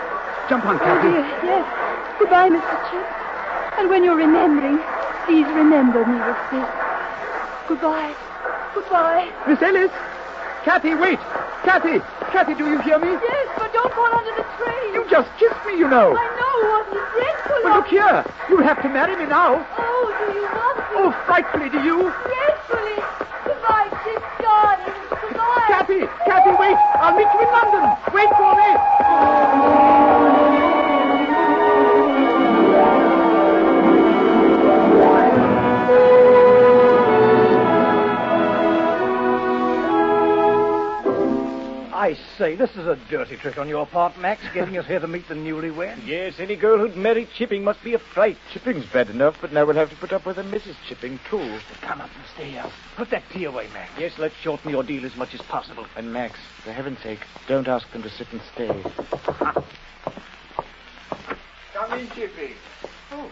Jump 0.48 0.64
on, 0.64 0.76
Oh, 0.76 0.78
Kathy. 0.80 1.12
dear, 1.12 1.20
yes. 1.44 1.66
Goodbye, 2.18 2.48
Mr. 2.48 2.76
Chip. 2.88 3.06
And 3.78 3.90
when 3.90 4.02
you're 4.02 4.16
remembering, 4.16 4.80
please 5.28 5.46
remember 5.52 6.00
me 6.08 6.16
with 6.16 6.40
this. 6.50 6.68
Goodbye. 7.68 8.16
Goodbye. 8.74 9.28
Miss 9.46 9.60
Ellis! 9.60 9.92
Kathy, 10.64 10.94
wait! 10.94 11.20
Kathy! 11.62 12.00
Kathy, 12.32 12.54
do 12.54 12.64
you 12.72 12.80
hear 12.80 12.98
me? 12.98 13.12
Yes, 13.12 13.48
don't 13.78 13.94
fall 13.94 14.10
under 14.10 14.34
the 14.34 14.46
train. 14.58 14.94
You 14.94 15.06
just 15.08 15.30
kissed 15.38 15.62
me, 15.66 15.78
you 15.78 15.88
know. 15.88 16.10
I 16.16 16.26
know. 16.34 16.54
Wasn't 16.74 16.98
it 16.98 17.06
dreadful? 17.14 17.62
Well, 17.62 17.76
look 17.78 17.86
here. 17.86 18.24
You'll 18.48 18.66
have 18.66 18.82
to 18.82 18.88
marry 18.88 19.14
me 19.14 19.26
now. 19.26 19.62
Oh, 19.78 20.04
do 20.18 20.34
you 20.34 20.42
want 20.42 20.78
to? 20.78 20.98
Oh, 20.98 21.10
frightfully, 21.26 21.70
do 21.70 21.78
you? 21.86 22.10
Dreadfully. 22.10 22.98
Goodbye, 23.46 23.88
Chip, 24.02 24.22
darling. 24.42 24.94
Goodbye. 25.10 25.70
Kathy! 25.70 26.00
Kathy, 26.26 26.52
wait! 26.58 26.78
I'll 26.98 27.14
meet 27.14 27.30
you 27.30 27.40
in 27.40 27.50
London! 27.54 27.84
Wait 28.12 28.30
for 28.34 28.52
me! 28.58 30.17
I 42.08 42.16
say, 42.38 42.56
this 42.56 42.70
is 42.70 42.86
a 42.86 42.96
dirty 43.10 43.36
trick 43.36 43.58
on 43.58 43.68
your 43.68 43.84
part, 43.84 44.16
Max, 44.18 44.40
getting 44.54 44.78
us 44.78 44.86
here 44.86 44.98
to 44.98 45.06
meet 45.06 45.28
the 45.28 45.34
newlywed. 45.34 46.06
Yes, 46.06 46.36
any 46.38 46.56
girl 46.56 46.78
who'd 46.78 46.96
marry 46.96 47.28
Chipping 47.36 47.62
must 47.62 47.84
be 47.84 47.92
a 47.92 47.98
fright. 47.98 48.38
Chipping's 48.50 48.86
bad 48.86 49.10
enough, 49.10 49.36
but 49.42 49.52
now 49.52 49.66
we'll 49.66 49.76
have 49.76 49.90
to 49.90 49.96
put 49.96 50.14
up 50.14 50.24
with 50.24 50.38
a 50.38 50.42
Mrs. 50.42 50.74
Chipping, 50.88 51.20
too. 51.28 51.58
Come 51.82 52.00
up 52.00 52.08
and 52.08 52.24
stay 52.32 52.52
here. 52.52 52.64
Put 52.96 53.10
that 53.10 53.24
tea 53.30 53.44
away, 53.44 53.68
Max. 53.74 53.92
Yes, 53.98 54.14
let's 54.16 54.34
shorten 54.36 54.72
the 54.72 54.78
ordeal 54.78 55.04
as 55.04 55.16
much 55.16 55.34
as 55.34 55.42
possible. 55.42 55.84
And 55.96 56.10
Max, 56.10 56.38
for 56.64 56.72
heaven's 56.72 56.98
sake, 57.00 57.20
don't 57.46 57.68
ask 57.68 57.92
them 57.92 58.02
to 58.02 58.08
sit 58.08 58.28
and 58.32 58.40
stay. 58.54 58.68
Come 61.74 61.92
in, 61.92 62.08
Chippy. 62.08 62.54
Oh, 63.12 63.30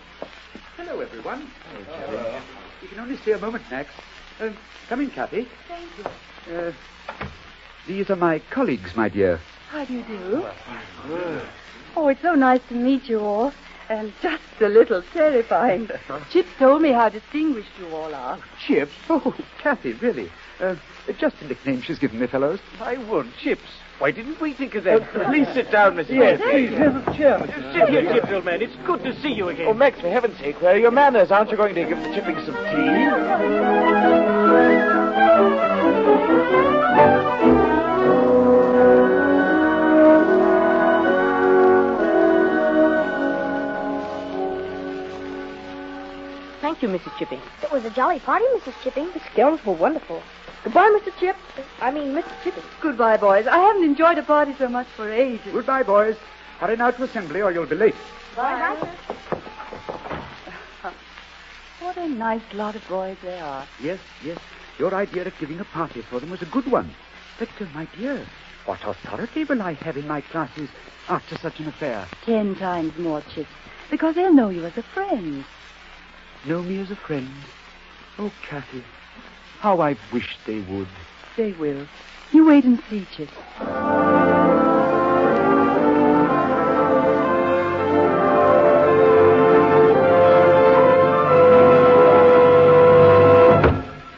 hello, 0.77 1.01
everyone. 1.01 1.51
Hello, 1.73 2.43
You 2.83 2.89
can 2.89 3.01
only 3.01 3.17
stay 3.17 3.33
a 3.33 3.39
moment, 3.39 3.65
Max. 3.71 3.89
Uh, 4.39 4.51
come 4.91 5.01
in, 5.01 5.11
Kathy. 5.11 5.49
Thank 5.67 5.89
you. 5.97 6.55
Uh, 6.55 6.73
these 7.87 8.11
are 8.11 8.17
my 8.17 8.41
colleagues, 8.51 8.95
my 8.97 9.09
dear. 9.09 9.41
How 9.71 9.85
do 9.85 9.95
you 9.95 10.03
do? 10.05 10.47
Oh, 11.97 12.09
it's 12.09 12.23
so 12.23 12.35
nice 12.35 12.61
to 12.69 12.75
meet 12.75 13.05
you 13.09 13.21
all. 13.21 13.53
And 13.89 14.13
just 14.21 14.43
a 14.61 14.67
little 14.69 15.01
terrifying. 15.13 15.89
Chip 16.33 16.47
told 16.59 16.83
me 16.83 16.91
how 16.91 17.09
distinguished 17.09 17.71
you 17.79 17.87
all 17.95 18.13
are. 18.13 18.39
Chip? 18.67 18.89
Oh, 19.09 19.33
Kathy, 19.63 19.93
really. 19.95 20.29
Uh, 20.59 20.75
just 21.19 21.37
a 21.41 21.47
nickname 21.47 21.83
she's 21.83 21.99
given 21.99 22.19
me, 22.19 22.27
fellows. 22.27 22.59
I 22.81 22.97
would. 23.09 23.29
Chips. 23.41 23.63
Why 23.99 24.11
didn't 24.11 24.41
we 24.41 24.55
think 24.55 24.75
of 24.75 24.85
that? 24.85 25.09
please 25.29 25.47
sit 25.55 25.71
down, 25.71 25.95
Mr. 25.95 26.11
Yes, 26.11 26.41
Chips. 26.41 26.51
please, 26.51 26.71
have 26.71 26.97
a 26.97 27.17
chair, 27.17 27.39
Mr. 27.39 27.73
Sit 27.73 27.89
here, 27.89 28.13
Chips, 28.13 28.33
old 28.33 28.45
man. 28.45 28.61
It's 28.61 28.75
good 28.85 29.05
to 29.05 29.15
see 29.21 29.31
you 29.33 29.49
again. 29.51 29.67
Oh, 29.69 29.75
Max, 29.75 30.01
for 30.01 30.11
heaven's 30.11 30.39
sake, 30.39 30.61
where 30.61 30.75
are 30.75 30.79
your 30.79 30.91
manners? 30.91 31.31
Aren't 31.31 31.51
you 31.51 31.57
going 31.57 31.77
to 31.77 31.85
give 31.85 31.99
the 31.99 32.13
chipping 32.13 32.37
some 32.45 32.57
tea? 32.57 34.17
Thank 46.79 46.93
you, 46.93 46.99
Mrs. 46.99 47.17
Chipping. 47.19 47.41
It 47.63 47.73
was 47.73 47.87
a 47.87 47.91
jolly 47.91 48.21
party, 48.21 48.45
Mrs. 48.55 48.75
Chipping. 48.83 49.11
The 49.13 49.21
scoundrels 49.33 49.65
were 49.65 49.73
wonderful. 49.73 50.23
Goodbye, 50.63 50.95
Mr. 51.01 51.19
Chip. 51.19 51.35
I 51.81 51.91
mean, 51.91 52.09
Mr. 52.09 52.31
Chipping. 52.45 52.63
Goodbye, 52.83 53.17
boys. 53.17 53.47
I 53.47 53.57
haven't 53.57 53.85
enjoyed 53.85 54.19
a 54.19 54.23
party 54.23 54.55
so 54.59 54.69
much 54.69 54.87
for 54.89 55.11
ages. 55.11 55.41
Goodbye, 55.53 55.85
boys. 55.85 56.17
Hurry 56.59 56.77
now 56.77 56.91
to 56.91 57.05
assembly 57.05 57.41
or 57.41 57.51
you'll 57.51 57.65
be 57.65 57.77
late. 57.77 57.95
Bye. 58.37 58.77
What 61.81 61.97
a 61.97 62.09
nice 62.09 62.43
lot 62.53 62.77
of 62.77 62.87
boys 62.89 63.17
they 63.23 63.41
are. 63.41 63.67
Yes, 63.83 63.99
yes. 64.23 64.39
Your 64.79 64.95
idea 64.95 65.27
of 65.27 65.39
giving 65.39 65.59
a 65.59 65.65
party 65.65 66.03
for 66.03 66.21
them 66.21 66.29
was 66.29 66.43
a 66.43 66.47
good 66.47 66.71
one. 66.71 66.91
But, 67.39 67.49
uh, 67.59 67.65
my 67.73 67.89
dear, 67.97 68.27
what 68.67 68.85
authority 68.85 69.45
will 69.45 69.63
I 69.63 69.73
have 69.73 69.97
in 69.97 70.07
my 70.07 70.21
classes 70.21 70.69
after 71.09 71.39
such 71.39 71.59
an 71.59 71.69
affair? 71.69 72.07
Ten 72.27 72.55
times 72.55 72.99
more, 72.99 73.23
Chips. 73.35 73.49
Because 73.91 74.15
they'll 74.15 74.35
know 74.35 74.51
you 74.51 74.67
as 74.67 74.77
a 74.77 74.83
friend. 74.83 75.43
Know 76.45 76.63
me 76.63 76.79
as 76.81 76.91
a 76.91 76.97
friend? 76.97 77.29
Oh, 78.19 78.33
Kathy, 78.49 78.85
how 79.59 79.81
I 79.81 79.97
wish 80.13 80.37
they 80.47 80.61
would. 80.61 80.89
They 81.37 81.53
will. 81.53 81.87
You 82.33 82.47
wait 82.47 82.65
and 82.65 82.81
see, 82.89 83.07
Chips. 83.17 83.33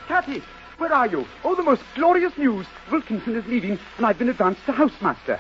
Kathy, 0.07 0.43
where 0.79 0.93
are 0.93 1.07
you? 1.07 1.27
Oh, 1.45 1.55
the 1.55 1.63
most 1.63 1.83
glorious 1.95 2.37
news. 2.37 2.67
Wilkinson 2.91 3.37
is 3.37 3.47
leaving, 3.47 3.79
and 3.97 4.07
I've 4.07 4.19
been 4.19 4.29
advanced 4.29 4.65
to 4.67 4.73
housemaster. 4.73 5.39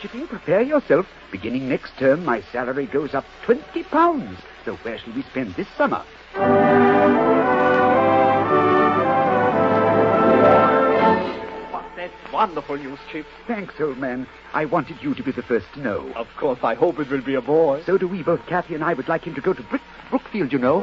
Chipping, 0.00 0.26
prepare 0.26 0.62
yourself. 0.62 1.06
Beginning 1.30 1.68
next 1.68 1.96
term, 1.98 2.24
my 2.24 2.40
salary 2.52 2.86
goes 2.86 3.14
up 3.14 3.24
twenty 3.44 3.84
pounds. 3.84 4.38
So 4.64 4.74
where 4.76 4.98
shall 4.98 5.12
we 5.14 5.22
spend 5.22 5.54
this 5.54 5.68
summer? 5.76 6.04
That's 11.96 12.32
wonderful 12.32 12.76
news, 12.76 12.98
Chips. 13.12 13.28
Thanks, 13.46 13.74
old 13.80 13.98
man. 13.98 14.26
I 14.54 14.64
wanted 14.64 14.96
you 15.02 15.14
to 15.14 15.22
be 15.22 15.30
the 15.30 15.42
first 15.42 15.66
to 15.74 15.80
know. 15.80 16.12
Of 16.16 16.26
course, 16.36 16.58
I 16.62 16.74
hope 16.74 16.98
it 16.98 17.08
will 17.10 17.20
be 17.22 17.34
a 17.36 17.40
boy. 17.40 17.82
So 17.86 17.96
do 17.96 18.08
we. 18.08 18.22
Both 18.24 18.44
Kathy 18.46 18.74
and 18.74 18.82
I 18.82 18.94
would 18.94 19.08
like 19.08 19.22
him 19.22 19.34
to 19.36 19.40
go 19.40 19.52
to 19.52 19.62
Brook- 19.62 19.82
Brookfield, 20.10 20.52
you 20.52 20.58
know. 20.58 20.80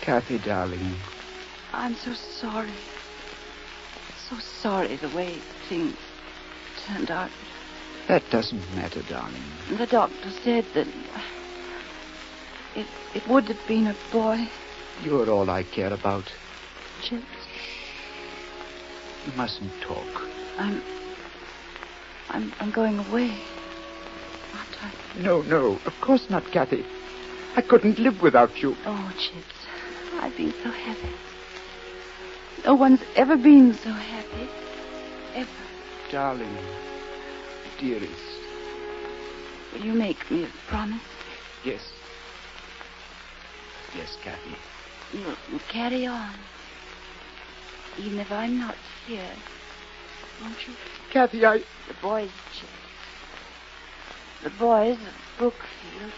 Kathy, 0.00 0.38
darling. 0.38 0.96
I'm 1.72 1.94
so 1.94 2.12
sorry. 2.14 2.72
So 4.28 4.38
sorry 4.38 4.96
the 4.96 5.08
way 5.10 5.38
things 5.68 5.96
turned 6.86 7.10
out. 7.10 7.30
That 8.08 8.22
doesn't 8.30 8.62
matter, 8.74 9.02
darling. 9.02 9.42
The 9.76 9.86
doctor 9.86 10.30
said 10.42 10.64
that 10.74 10.86
it, 12.74 12.86
it 13.14 13.28
would 13.28 13.44
have 13.48 13.66
been 13.66 13.86
a 13.86 13.96
boy, 14.12 14.48
You're 15.02 15.30
all 15.30 15.50
I 15.50 15.62
care 15.62 15.92
about. 15.92 16.24
Chips. 17.02 17.24
You 19.26 19.32
mustn't 19.32 19.72
talk. 19.82 20.22
I'm, 20.58 20.82
I'm, 22.30 22.52
I'm 22.60 22.70
going 22.70 22.98
away. 22.98 23.38
No, 25.18 25.42
no, 25.42 25.80
of 25.84 25.94
course 26.00 26.30
not, 26.30 26.44
Kathy. 26.52 26.84
I 27.56 27.62
couldn't 27.62 27.98
live 27.98 28.22
without 28.22 28.62
you. 28.62 28.76
Oh, 28.86 29.12
Chips, 29.18 29.57
I've 30.20 30.36
been 30.36 30.52
so 30.62 30.70
happy. 30.70 31.12
No 32.64 32.74
one's 32.74 33.00
ever 33.14 33.36
been 33.36 33.72
so 33.74 33.90
happy. 33.90 34.48
Ever. 35.34 35.48
Darling, 36.10 36.56
dearest. 37.78 38.12
Will 39.72 39.80
you 39.80 39.92
make 39.92 40.30
me 40.30 40.44
a 40.44 40.48
promise? 40.66 41.00
Yes. 41.64 41.92
Yes, 43.96 44.16
Kathy. 44.22 44.56
You'll, 45.12 45.60
carry 45.68 46.06
on. 46.06 46.34
Even 47.98 48.18
if 48.18 48.30
I'm 48.32 48.58
not 48.58 48.74
here. 49.06 49.30
Won't 50.42 50.66
you? 50.66 50.74
Kathy, 51.10 51.46
I. 51.46 51.58
The 51.58 51.94
boys, 52.02 52.30
Chips. 52.52 52.72
The 54.42 54.50
boys 54.50 54.96
of 54.96 55.38
Brookfield. 55.38 56.12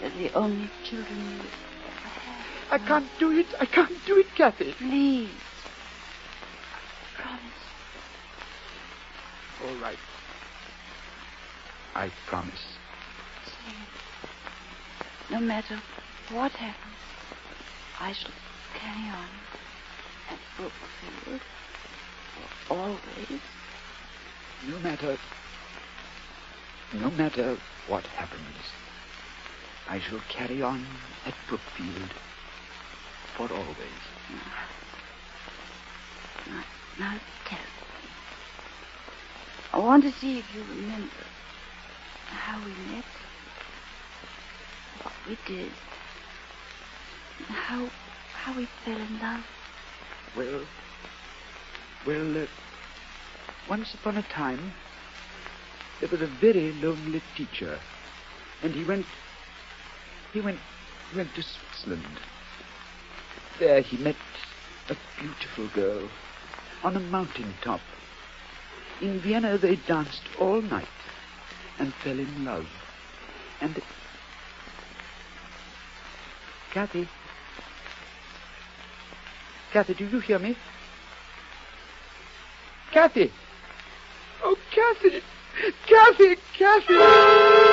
They're 0.00 0.10
the 0.10 0.32
only 0.34 0.70
children 0.84 1.18
you 1.18 1.38
ever 1.38 1.42
had. 1.42 1.67
I 2.70 2.78
can't 2.78 3.08
do 3.18 3.30
it. 3.30 3.46
I 3.60 3.66
can't 3.66 4.04
do 4.06 4.18
it, 4.18 4.26
Kathy. 4.34 4.72
Please. 4.72 5.30
Promise. 7.16 7.42
All 9.64 9.82
right. 9.82 9.98
I 11.94 12.10
promise. 12.26 12.76
Say 13.46 13.72
it. 13.72 15.32
No 15.32 15.40
matter 15.40 15.80
what 16.30 16.52
happens, 16.52 16.94
I 18.00 18.12
shall 18.12 18.30
carry 18.74 19.08
on 19.08 19.28
at 20.30 20.38
Brookfield 20.56 21.40
for 22.68 22.74
always. 22.74 23.40
No 24.68 24.78
matter. 24.80 25.16
No 26.94 27.10
matter 27.10 27.56
what 27.86 28.06
happens, 28.06 28.42
I 29.88 30.00
shall 30.00 30.20
carry 30.28 30.62
on 30.62 30.86
at 31.26 31.34
Brookfield 31.48 32.10
for 33.38 33.48
always. 33.52 34.02
Now, 36.48 36.64
now 36.98 37.20
tell 37.46 37.58
me. 37.58 38.10
I 39.72 39.78
want 39.78 40.02
to 40.02 40.10
see 40.10 40.40
if 40.40 40.54
you 40.54 40.62
remember 40.62 41.22
how 42.26 42.58
we 42.58 42.72
met, 42.90 43.04
what 45.02 45.14
we 45.28 45.38
did, 45.46 45.70
and 47.38 47.46
how 47.46 47.88
how 48.34 48.56
we 48.56 48.66
fell 48.84 48.96
in 48.96 49.20
love. 49.20 49.44
Well, 50.36 50.62
well, 52.06 52.42
uh, 52.42 52.46
once 53.70 53.94
upon 53.94 54.16
a 54.16 54.22
time, 54.22 54.72
there 56.00 56.08
was 56.08 56.22
a 56.22 56.26
very 56.26 56.72
lonely 56.72 57.22
teacher, 57.36 57.78
and 58.64 58.74
he 58.74 58.84
went, 58.84 59.06
he 60.32 60.40
went, 60.40 60.58
went 61.14 61.32
to 61.36 61.42
Switzerland. 61.42 62.18
There 63.58 63.80
he 63.80 63.96
met 63.96 64.16
a 64.88 64.96
beautiful 65.20 65.66
girl 65.68 66.08
on 66.84 66.96
a 66.96 67.00
mountain 67.00 67.54
top. 67.60 67.80
In 69.00 69.18
Vienna, 69.18 69.58
they 69.58 69.76
danced 69.76 70.22
all 70.38 70.62
night 70.62 70.86
and 71.78 71.92
fell 71.94 72.18
in 72.18 72.44
love. 72.44 72.68
And 73.60 73.80
Kathy, 76.72 77.08
Kathy, 79.72 79.94
do 79.94 80.06
you 80.06 80.20
hear 80.20 80.38
me? 80.38 80.56
Kathy! 82.92 83.32
Oh, 84.42 84.56
Kathy! 84.70 85.22
Kathy! 85.86 86.36
Kathy! 86.56 87.67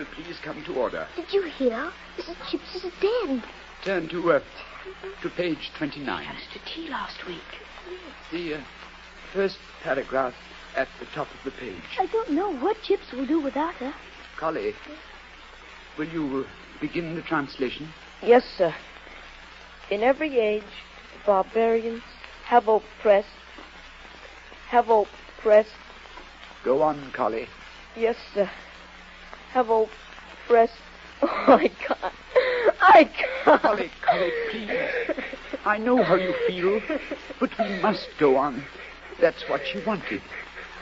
Will 0.00 0.06
please 0.14 0.38
come 0.42 0.64
to 0.64 0.74
order. 0.76 1.06
Did 1.14 1.30
you 1.30 1.42
hear? 1.42 1.92
Mrs. 2.16 2.50
Chips 2.50 2.74
is 2.74 2.90
dead. 3.02 3.42
Turn 3.84 4.08
to 4.08 4.32
uh, 4.32 4.40
to 5.20 5.28
page 5.28 5.70
twenty-nine. 5.76 6.26
to 6.54 6.58
tea 6.64 6.88
last 6.88 7.26
week. 7.26 7.42
The 8.32 8.54
uh, 8.54 8.60
first 9.34 9.58
paragraph 9.82 10.32
at 10.74 10.88
the 11.00 11.04
top 11.14 11.26
of 11.34 11.44
the 11.44 11.50
page. 11.50 11.82
I 11.98 12.06
don't 12.06 12.30
know 12.30 12.50
what 12.50 12.80
Chips 12.82 13.12
will 13.12 13.26
do 13.26 13.40
without 13.40 13.74
her. 13.74 13.92
Colley, 14.38 14.72
will 15.98 16.08
you 16.08 16.46
uh, 16.46 16.80
begin 16.80 17.14
the 17.14 17.20
translation? 17.20 17.86
Yes, 18.22 18.44
sir. 18.56 18.74
In 19.90 20.02
every 20.02 20.38
age, 20.38 20.62
the 21.12 21.26
barbarians 21.26 22.02
have 22.46 22.68
oppressed, 22.68 23.28
have 24.70 24.88
oppressed, 24.88 25.68
Go 26.64 26.80
on, 26.80 27.10
Colley. 27.12 27.48
yes, 27.94 28.16
sir, 28.32 28.48
have 29.52 29.70
oppressed. 29.70 30.74
Oh, 31.22 31.52
I 31.52 31.68
can't. 31.68 32.14
I 32.80 33.04
can't. 33.04 33.62
Colley, 33.62 33.90
Colley, 34.00 34.32
please. 34.50 34.70
I 35.66 35.76
know 35.76 36.02
how 36.02 36.14
you 36.14 36.32
feel, 36.46 36.80
but 37.38 37.50
we 37.58 37.68
must 37.80 38.08
go 38.18 38.36
on. 38.36 38.64
That's 39.20 39.46
what 39.48 39.60
she 39.66 39.82
wanted. 39.84 40.22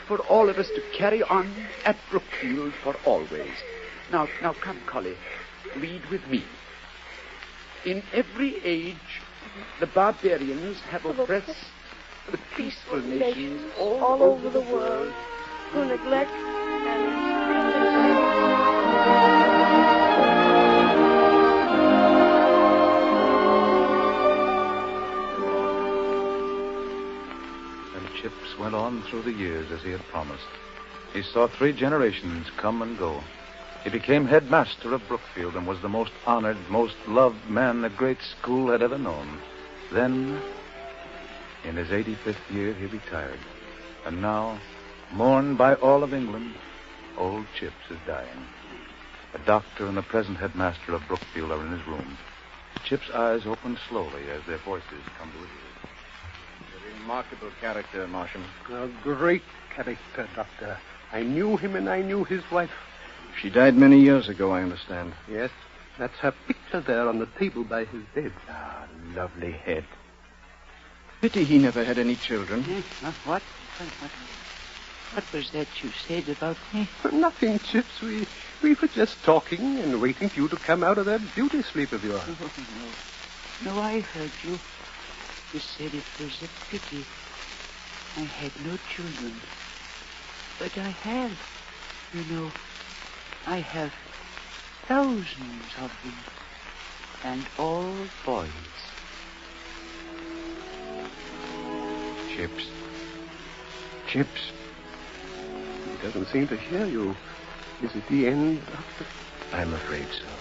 For 0.07 0.19
all 0.21 0.49
of 0.49 0.59
us 0.59 0.69
to 0.69 0.83
carry 0.97 1.25
on 1.25 1.53
at 1.85 1.97
Brookfield 2.11 2.73
for 2.85 2.95
always. 3.05 3.51
Now, 4.13 4.29
now 4.41 4.53
come, 4.53 4.79
Colley. 4.87 5.17
Read 5.77 6.03
with 6.09 6.25
me. 6.29 6.45
In 7.85 8.03
every 8.13 8.65
age, 8.65 9.21
the 9.81 9.87
barbarians 9.87 10.81
have 10.83 11.05
oppressed 11.05 11.67
the 12.31 12.39
peaceful 12.57 13.01
nations 13.01 13.73
all, 13.79 14.05
all 14.05 14.23
over 14.23 14.51
the 14.51 14.61
world 14.61 15.13
who 15.73 15.85
neglect 15.85 16.31
And 16.31 17.38
went 28.59 28.75
on 28.75 29.03
through 29.03 29.23
the 29.23 29.33
years 29.33 29.71
as 29.71 29.83
he 29.83 29.91
had 29.91 30.07
promised. 30.09 30.47
He 31.13 31.23
saw 31.23 31.49
three 31.49 31.73
generations 31.73 32.47
come 32.57 32.83
and 32.83 32.99
go. 32.99 33.23
He 33.85 33.91
became 33.91 34.27
headmaster 34.27 34.93
of 34.93 35.07
Brookfield 35.09 35.55
and 35.55 35.67
was 35.67 35.81
the 35.81 35.89
most 35.89 36.13
honored, 36.27 36.59
most 36.69 36.97
loved 37.07 37.49
man 37.49 37.83
the 37.83 37.89
great 37.89 38.19
school 38.21 38.71
had 38.71 38.83
ever 38.83 38.99
known. 38.99 39.39
Then, 39.93 40.43
in 41.65 41.77
his 41.77 41.89
85th 41.89 42.51
year, 42.51 42.75
he 42.75 42.87
retired. 42.87 43.41
And 44.05 44.21
now, 44.21 44.61
mourned 45.13 45.57
by 45.57 45.75
all 45.75 46.03
of 46.03 46.13
England, 46.13 46.55
old 47.17 47.47
Chips 47.59 47.91
is 47.91 47.99
dying. 48.07 48.47
A 49.35 49.39
doctor 49.39 49.87
and 49.87 49.97
the 49.97 50.03
present 50.03 50.39
headmaster 50.39 50.95
of 50.95 51.07
Brookfield 51.07 51.53
are 51.53 51.65
in 51.65 51.73
his 51.73 51.87
room. 51.87 52.19
Chip's 52.85 53.11
eyes 53.11 53.47
open 53.47 53.79
slowly 53.89 54.29
as 54.31 54.43
their 54.47 54.59
voices 54.59 55.05
come 55.19 55.31
to 55.31 55.39
his 55.39 55.49
ears. 55.49 55.68
A 57.09 57.11
remarkable 57.11 57.51
character, 57.59 58.07
Marsham. 58.07 58.45
A 58.71 58.87
great 59.03 59.43
character, 59.75 60.29
Doctor. 60.37 60.77
I 61.11 61.23
knew 61.23 61.57
him 61.57 61.75
and 61.75 61.89
I 61.89 62.03
knew 62.03 62.23
his 62.23 62.43
wife. 62.51 62.71
She 63.41 63.49
died 63.49 63.77
many 63.77 63.99
years 63.99 64.29
ago, 64.29 64.51
I 64.51 64.61
understand. 64.61 65.15
Yes, 65.27 65.51
that's 65.99 66.19
her 66.19 66.35
picture 66.47 66.81
there 66.83 67.09
on 67.09 67.19
the 67.19 67.25
table 67.25 67.65
by 67.65 67.87
his 67.87 68.03
bed. 68.15 68.31
Ah, 68.51 68.85
lovely 69.15 69.53
head. 69.53 69.85
Pity 71.23 71.45
he 71.45 71.59
never 71.59 71.83
had 71.83 71.99
any 71.99 72.15
children. 72.15 72.63
What? 72.63 73.15
What? 73.25 73.43
What 75.15 75.33
was 75.33 75.51
that 75.53 75.83
you 75.83 75.91
said 76.07 76.29
about 76.29 76.59
me? 76.75 76.91
Nothing, 77.11 77.59
Chips. 77.61 78.03
We, 78.03 78.27
we 78.63 78.75
were 78.75 78.89
just 78.89 79.25
talking 79.25 79.79
and 79.79 79.99
waiting 80.03 80.29
for 80.29 80.41
you 80.41 80.49
to 80.49 80.57
come 80.57 80.85
out 80.85 80.99
of 80.99 81.07
that 81.07 81.23
beauty 81.35 81.63
sleep 81.63 81.93
of 81.93 82.05
yours. 82.05 82.21
Oh, 82.29 82.51
no. 83.65 83.73
No, 83.73 83.81
I 83.81 84.01
heard 84.01 84.31
you. 84.45 84.59
You 85.53 85.61
said 85.61 85.95
it 85.95 86.05
was 86.21 86.43
a 86.43 86.71
pity. 86.71 87.07
I 88.17 88.21
had 88.21 88.53
no 88.67 88.77
children. 88.95 89.41
But 90.59 90.77
I 90.77 90.91
have. 90.91 91.33
You 92.13 92.25
know, 92.35 92.51
I 93.47 93.61
have 93.61 93.93
thousands 94.87 95.75
of 95.79 95.91
them. 96.05 96.15
And 97.25 97.47
all 97.59 97.95
boys. 98.27 98.49
Chips. 102.35 102.67
Chips. 104.09 104.53
He 105.93 106.07
doesn't 106.07 106.27
seem 106.27 106.47
to 106.49 106.57
hear 106.57 106.87
you. 106.87 107.15
Is 107.83 107.95
it 107.95 108.07
the 108.11 108.27
end, 108.27 108.61
Doctor? 108.67 109.07
I'm 109.53 109.73
afraid 109.73 110.09
so. 110.13 110.38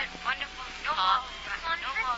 Wonderful? 0.00 0.64
No 0.84 0.96
more. 0.96 1.20
No 1.76 1.92
more 2.00 2.16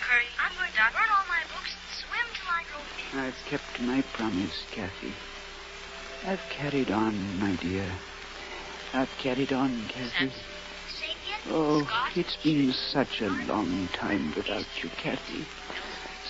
Curry. 0.00 0.30
I'm 0.40 0.56
going 0.56 0.72
to 0.72 0.84
burn 0.92 1.10
all 1.12 1.26
my 1.28 1.42
books 1.52 1.76
and 1.76 1.84
swim 2.00 2.26
till 2.32 2.48
I 2.48 2.64
grow 2.64 2.80
thin. 2.96 3.20
I've 3.20 3.40
kept 3.50 3.80
my 3.82 4.00
promise, 4.14 4.64
Kathy. 4.70 5.12
I've 6.26 6.40
carried 6.48 6.90
on, 6.90 7.38
my 7.38 7.56
dear. 7.56 7.86
I've 8.94 9.10
carried 9.18 9.52
on, 9.52 9.86
Kathy. 9.88 10.32
Oh, 11.48 11.86
it's 12.16 12.36
been 12.36 12.72
such 12.72 13.20
a 13.20 13.28
long 13.28 13.88
time 13.92 14.32
without 14.34 14.64
you, 14.82 14.88
Kathy. 14.96 15.44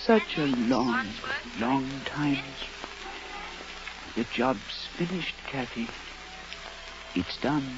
Such 0.03 0.37
a 0.37 0.45
long, 0.45 1.07
long 1.59 1.89
time. 2.03 2.43
The 4.15 4.25
job's 4.25 4.87
finished, 4.97 5.35
Kathy. 5.47 5.87
It's 7.15 7.37
done. 7.37 7.77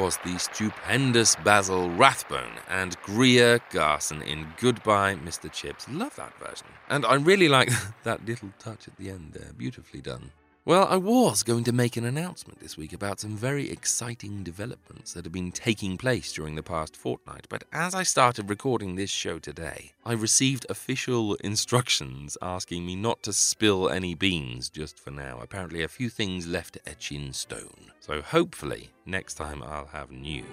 Was 0.00 0.18
the 0.24 0.38
stupendous 0.38 1.36
Basil 1.36 1.90
Rathbone 1.90 2.54
and 2.70 2.96
Greer 3.02 3.60
Garson 3.70 4.22
in 4.22 4.46
Goodbye, 4.58 5.16
Mr. 5.16 5.52
Chips. 5.52 5.86
Love 5.90 6.16
that 6.16 6.32
version. 6.38 6.68
And 6.88 7.04
I 7.04 7.16
really 7.16 7.48
like 7.50 7.70
that 8.04 8.24
little 8.24 8.48
touch 8.58 8.88
at 8.88 8.96
the 8.96 9.10
end 9.10 9.32
there. 9.34 9.52
Beautifully 9.52 10.00
done. 10.00 10.30
Well, 10.66 10.86
I 10.90 10.96
was 10.96 11.42
going 11.42 11.64
to 11.64 11.72
make 11.72 11.96
an 11.96 12.04
announcement 12.04 12.60
this 12.60 12.76
week 12.76 12.92
about 12.92 13.18
some 13.18 13.34
very 13.34 13.70
exciting 13.70 14.42
developments 14.42 15.14
that 15.14 15.24
have 15.24 15.32
been 15.32 15.52
taking 15.52 15.96
place 15.96 16.34
during 16.34 16.54
the 16.54 16.62
past 16.62 16.94
fortnight, 16.94 17.46
but 17.48 17.64
as 17.72 17.94
I 17.94 18.02
started 18.02 18.50
recording 18.50 18.94
this 18.94 19.08
show 19.08 19.38
today, 19.38 19.92
I 20.04 20.12
received 20.12 20.66
official 20.68 21.34
instructions 21.40 22.36
asking 22.42 22.84
me 22.84 22.94
not 22.94 23.22
to 23.22 23.32
spill 23.32 23.88
any 23.88 24.14
beans 24.14 24.68
just 24.68 24.98
for 24.98 25.10
now. 25.10 25.38
Apparently, 25.40 25.82
a 25.82 25.88
few 25.88 26.10
things 26.10 26.46
left 26.46 26.74
to 26.74 26.86
etch 26.86 27.10
in 27.10 27.32
stone. 27.32 27.92
So 28.00 28.20
hopefully, 28.20 28.90
next 29.06 29.34
time 29.34 29.62
I'll 29.62 29.86
have 29.86 30.10
news. 30.10 30.44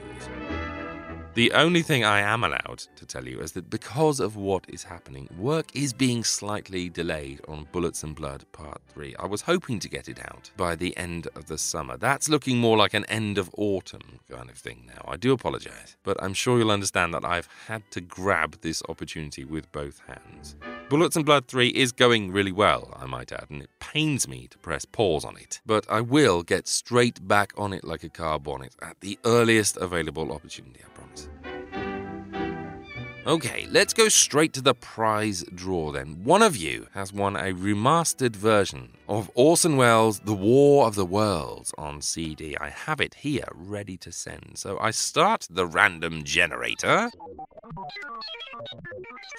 The 1.38 1.52
only 1.52 1.84
thing 1.84 2.04
I 2.04 2.22
am 2.22 2.44
allowed 2.44 2.80
to 2.96 3.06
tell 3.06 3.28
you 3.28 3.42
is 3.42 3.52
that 3.52 3.70
because 3.70 4.20
of 4.20 4.38
what 4.38 4.66
is 4.70 4.84
happening, 4.84 5.30
work 5.38 5.68
is 5.76 5.94
being 5.94 6.24
slightly 6.24 6.90
delayed 6.90 7.42
on 7.48 7.68
Bullets 7.72 8.02
and 8.02 8.16
Blood 8.16 8.44
Part 8.54 8.82
3. 8.88 9.16
I 9.20 9.28
was 9.28 9.42
hoping 9.42 9.78
to 9.82 9.88
get 9.88 10.10
it 10.10 10.20
out 10.20 10.50
by 10.58 10.76
the 10.76 10.98
end 10.98 11.28
of 11.36 11.46
the 11.46 11.60
summer. 11.60 11.96
That's 11.96 12.28
looking 12.28 12.58
more 12.58 12.76
like 12.76 12.96
an 12.96 13.06
end 13.06 13.38
of 13.38 13.52
autumn 13.56 14.20
kind 14.28 14.50
of 14.50 14.58
thing 14.58 14.88
now. 14.88 15.06
I 15.08 15.16
do 15.16 15.32
apologize, 15.32 15.96
but 16.02 16.18
I'm 16.24 16.34
sure 16.34 16.58
you'll 16.58 16.72
understand 16.72 17.14
that 17.14 17.24
I've 17.24 17.50
had 17.68 17.84
to 17.92 18.02
grab 18.02 18.62
this 18.62 18.82
opportunity 18.90 19.46
with 19.46 19.72
both 19.72 20.02
hands. 20.08 20.56
Bullets 20.90 21.18
and 21.18 21.26
Blood 21.26 21.50
3 21.50 21.68
is 21.68 21.92
going 21.92 22.32
really 22.32 22.54
well, 22.54 22.96
I 22.96 23.08
might 23.08 23.34
add, 23.34 23.48
and 23.50 23.62
it 23.62 23.70
pains 23.82 24.26
me 24.26 24.48
to 24.48 24.58
press 24.58 24.86
pause 24.86 25.26
on 25.26 25.36
it. 25.36 25.60
But 25.66 25.86
I 25.90 26.00
will 26.00 26.44
get 26.44 26.66
straight 26.66 27.28
back 27.28 27.52
on 27.58 27.74
it 27.74 27.84
like 27.84 28.06
a 28.06 28.10
car 28.10 28.40
bonnet 28.40 28.74
at 28.82 29.02
the 29.02 29.20
earliest 29.26 29.76
available 29.76 30.32
opportunity, 30.32 30.80
I 30.86 30.90
promise. 30.98 31.28
Okay, 33.28 33.68
let's 33.70 33.94
go 33.94 34.08
straight 34.08 34.54
to 34.54 34.62
the 34.62 34.74
prize 34.74 35.44
draw 35.54 35.92
then. 35.92 36.24
One 36.24 36.42
of 36.42 36.56
you 36.56 36.88
has 36.94 37.12
won 37.12 37.36
a 37.36 37.52
remastered 37.52 38.38
version 38.38 38.94
of 39.10 39.30
Orson 39.36 39.76
Welles' 39.76 40.22
The 40.22 40.34
War 40.34 40.88
of 40.88 40.96
the 40.96 41.06
Worlds 41.06 41.74
on 41.78 42.02
CD. 42.02 42.56
I 42.56 42.70
have 42.70 43.02
it 43.02 43.16
here 43.16 43.50
ready 43.54 43.98
to 43.98 44.14
send. 44.14 44.54
So 44.56 44.80
I 44.80 44.92
start 44.92 45.46
the 45.50 45.68
random 45.68 46.24
generator 46.24 47.12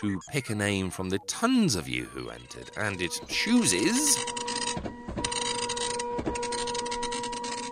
to 0.02 0.20
pick 0.32 0.50
a 0.50 0.54
name 0.54 0.90
from 0.90 1.08
the 1.08 1.20
tons 1.26 1.74
of 1.74 1.88
you 1.88 2.04
who 2.12 2.28
entered, 2.28 2.70
and 2.76 3.00
it 3.00 3.18
chooses 3.26 4.18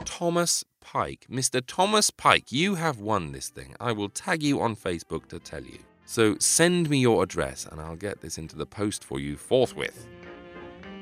Thomas 0.07 0.65
Pike. 0.81 1.27
Mr. 1.31 1.61
Thomas 1.67 2.11
Pike, 2.11 2.51
you 2.51 2.77
have 2.77 3.01
won 3.01 3.33
this 3.33 3.51
thing. 3.51 3.75
I 3.79 3.93
will 3.93 4.09
tag 4.09 4.43
you 4.43 4.63
on 4.63 4.77
Facebook 4.77 5.29
to 5.29 5.39
tell 5.39 5.63
you. 5.63 5.81
So 6.07 6.37
send 6.39 6.89
me 6.89 6.99
your 6.99 7.23
address 7.23 7.67
and 7.71 7.81
I'll 7.81 7.97
get 7.97 8.21
this 8.21 8.39
into 8.39 8.57
the 8.57 8.65
post 8.65 9.05
for 9.05 9.21
you 9.21 9.37
forthwith. 9.37 10.07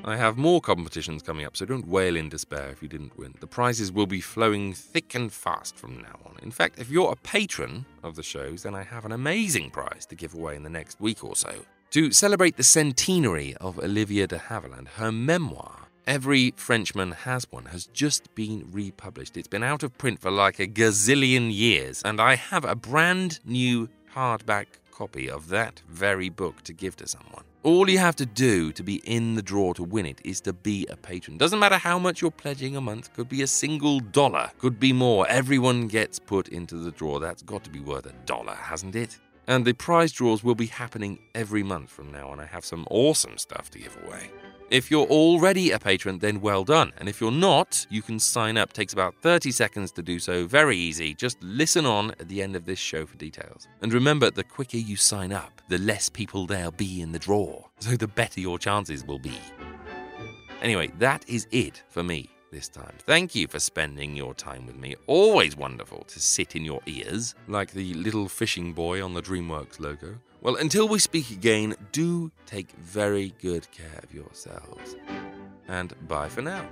I 0.03 0.17
have 0.17 0.37
more 0.37 0.61
competitions 0.61 1.23
coming 1.23 1.45
up, 1.45 1.57
so 1.57 1.65
don't 1.65 1.87
wail 1.87 2.15
in 2.15 2.29
despair 2.29 2.69
if 2.69 2.83
you 2.83 2.87
didn't 2.87 3.17
win. 3.17 3.33
The 3.39 3.47
prizes 3.47 3.91
will 3.91 4.05
be 4.05 4.21
flowing 4.21 4.73
thick 4.73 5.15
and 5.15 5.31
fast 5.33 5.75
from 5.75 5.97
now 5.97 6.19
on. 6.25 6.37
In 6.43 6.51
fact, 6.51 6.77
if 6.79 6.91
you're 6.91 7.11
a 7.11 7.15
patron 7.15 7.85
of 8.03 8.15
the 8.15 8.21
shows, 8.21 8.63
then 8.63 8.75
I 8.75 8.83
have 8.83 9.05
an 9.05 9.11
amazing 9.11 9.71
prize 9.71 10.05
to 10.07 10.15
give 10.15 10.35
away 10.35 10.55
in 10.55 10.63
the 10.63 10.69
next 10.69 11.01
week 11.01 11.23
or 11.23 11.35
so. 11.35 11.65
To 11.91 12.11
celebrate 12.11 12.57
the 12.57 12.63
centenary 12.63 13.55
of 13.55 13.79
Olivia 13.79 14.27
de 14.27 14.37
Havilland, 14.37 14.89
her 14.89 15.11
memoir, 15.11 15.85
Every 16.07 16.53
Frenchman 16.55 17.13
Has 17.13 17.47
One 17.49 17.65
has 17.65 17.87
just 17.87 18.35
been 18.35 18.67
republished. 18.71 19.37
It's 19.37 19.47
been 19.47 19.63
out 19.63 19.81
of 19.81 19.97
print 19.97 20.19
for 20.19 20.29
like 20.29 20.59
a 20.59 20.67
gazillion 20.67 21.51
years, 21.51 22.03
and 22.03 22.21
I 22.21 22.35
have 22.35 22.63
a 22.63 22.75
brand 22.75 23.39
new 23.43 23.89
hardback 24.13 24.67
copy 24.95 25.29
of 25.29 25.49
that 25.49 25.81
very 25.89 26.29
book 26.29 26.61
to 26.63 26.73
give 26.73 26.95
to 26.95 27.07
someone. 27.07 27.43
All 27.63 27.89
you 27.89 27.97
have 27.97 28.15
to 28.15 28.25
do 28.25 28.71
to 28.71 28.81
be 28.81 28.95
in 29.03 29.35
the 29.35 29.41
draw 29.41 29.73
to 29.73 29.83
win 29.83 30.05
it 30.05 30.21
is 30.23 30.39
to 30.41 30.53
be 30.53 30.87
a 30.89 30.95
patron. 30.95 31.37
Doesn't 31.37 31.59
matter 31.59 31.77
how 31.77 31.99
much 31.99 32.21
you're 32.21 32.31
pledging 32.31 32.77
a 32.77 32.81
month, 32.81 33.13
could 33.13 33.27
be 33.27 33.41
a 33.41 33.47
single 33.47 33.99
dollar, 33.99 34.51
could 34.57 34.79
be 34.79 34.93
more. 34.93 35.27
Everyone 35.27 35.87
gets 35.87 36.17
put 36.17 36.47
into 36.47 36.77
the 36.77 36.91
draw. 36.91 37.19
That's 37.19 37.41
got 37.41 37.63
to 37.65 37.69
be 37.69 37.81
worth 37.81 38.05
a 38.05 38.13
dollar, 38.25 38.55
hasn't 38.55 38.95
it? 38.95 39.19
And 39.47 39.65
the 39.65 39.73
prize 39.73 40.13
draws 40.13 40.43
will 40.43 40.55
be 40.55 40.67
happening 40.67 41.19
every 41.35 41.63
month 41.63 41.89
from 41.89 42.11
now 42.11 42.29
on. 42.29 42.39
I 42.39 42.45
have 42.45 42.63
some 42.63 42.87
awesome 42.89 43.37
stuff 43.37 43.69
to 43.71 43.79
give 43.79 43.97
away. 44.05 44.31
If 44.71 44.89
you're 44.89 45.05
already 45.07 45.71
a 45.71 45.77
patron, 45.77 46.17
then 46.17 46.41
well 46.41 46.63
done. 46.63 46.91
And 46.97 47.07
if 47.07 47.21
you're 47.21 47.31
not, 47.31 47.85
you 47.91 48.01
can 48.01 48.19
sign 48.19 48.57
up. 48.57 48.73
takes 48.73 48.93
about 48.93 49.13
30 49.21 49.51
seconds 49.51 49.91
to 49.91 50.01
do 50.01 50.17
so. 50.17 50.47
Very 50.47 50.75
easy. 50.75 51.13
Just 51.13 51.37
listen 51.43 51.85
on 51.85 52.11
at 52.19 52.27
the 52.27 52.41
end 52.41 52.55
of 52.55 52.65
this 52.65 52.79
show 52.79 53.05
for 53.05 53.15
details. 53.15 53.67
And 53.81 53.93
remember, 53.93 54.31
the 54.31 54.43
quicker 54.43 54.77
you 54.77 54.95
sign 54.95 55.31
up, 55.31 55.61
the 55.69 55.77
less 55.77 56.09
people 56.09 56.47
there'll 56.47 56.71
be 56.71 57.01
in 57.01 57.11
the 57.11 57.19
draw. 57.19 57.63
So 57.79 57.95
the 57.95 58.07
better 58.07 58.39
your 58.39 58.57
chances 58.57 59.05
will 59.05 59.19
be. 59.19 59.37
Anyway, 60.63 60.91
that 60.97 61.29
is 61.29 61.47
it 61.51 61.83
for 61.89 62.01
me 62.01 62.27
this 62.51 62.67
time. 62.67 62.93
Thank 63.05 63.35
you 63.35 63.47
for 63.47 63.59
spending 63.59 64.15
your 64.15 64.33
time 64.33 64.65
with 64.65 64.77
me. 64.77 64.95
Always 65.05 65.55
wonderful 65.55 66.05
to 66.05 66.19
sit 66.19 66.55
in 66.55 66.65
your 66.65 66.81
ears, 66.87 67.35
like 67.47 67.71
the 67.71 67.93
little 67.93 68.27
fishing 68.27 68.73
boy 68.73 69.03
on 69.03 69.13
the 69.13 69.21
DreamWorks 69.21 69.79
logo. 69.79 70.15
Well, 70.45 70.55
until 70.57 70.87
we 70.87 70.99
speak 70.99 71.31
again, 71.31 71.75
do 71.91 72.31
take 72.45 72.69
very 72.73 73.33
good 73.41 73.67
care 73.71 73.99
of 74.03 74.13
yourselves. 74.13 74.95
And 75.67 75.95
bye 76.07 76.29
for 76.29 76.43
now. 76.43 76.69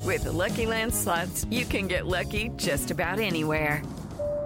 With 0.03 0.23
the 0.23 0.31
Lucky 0.31 0.65
Land 0.65 0.93
slots, 0.93 1.45
you 1.49 1.63
can 1.63 1.87
get 1.87 2.05
lucky 2.05 2.49
just 2.57 2.91
about 2.91 3.19
anywhere. 3.19 3.81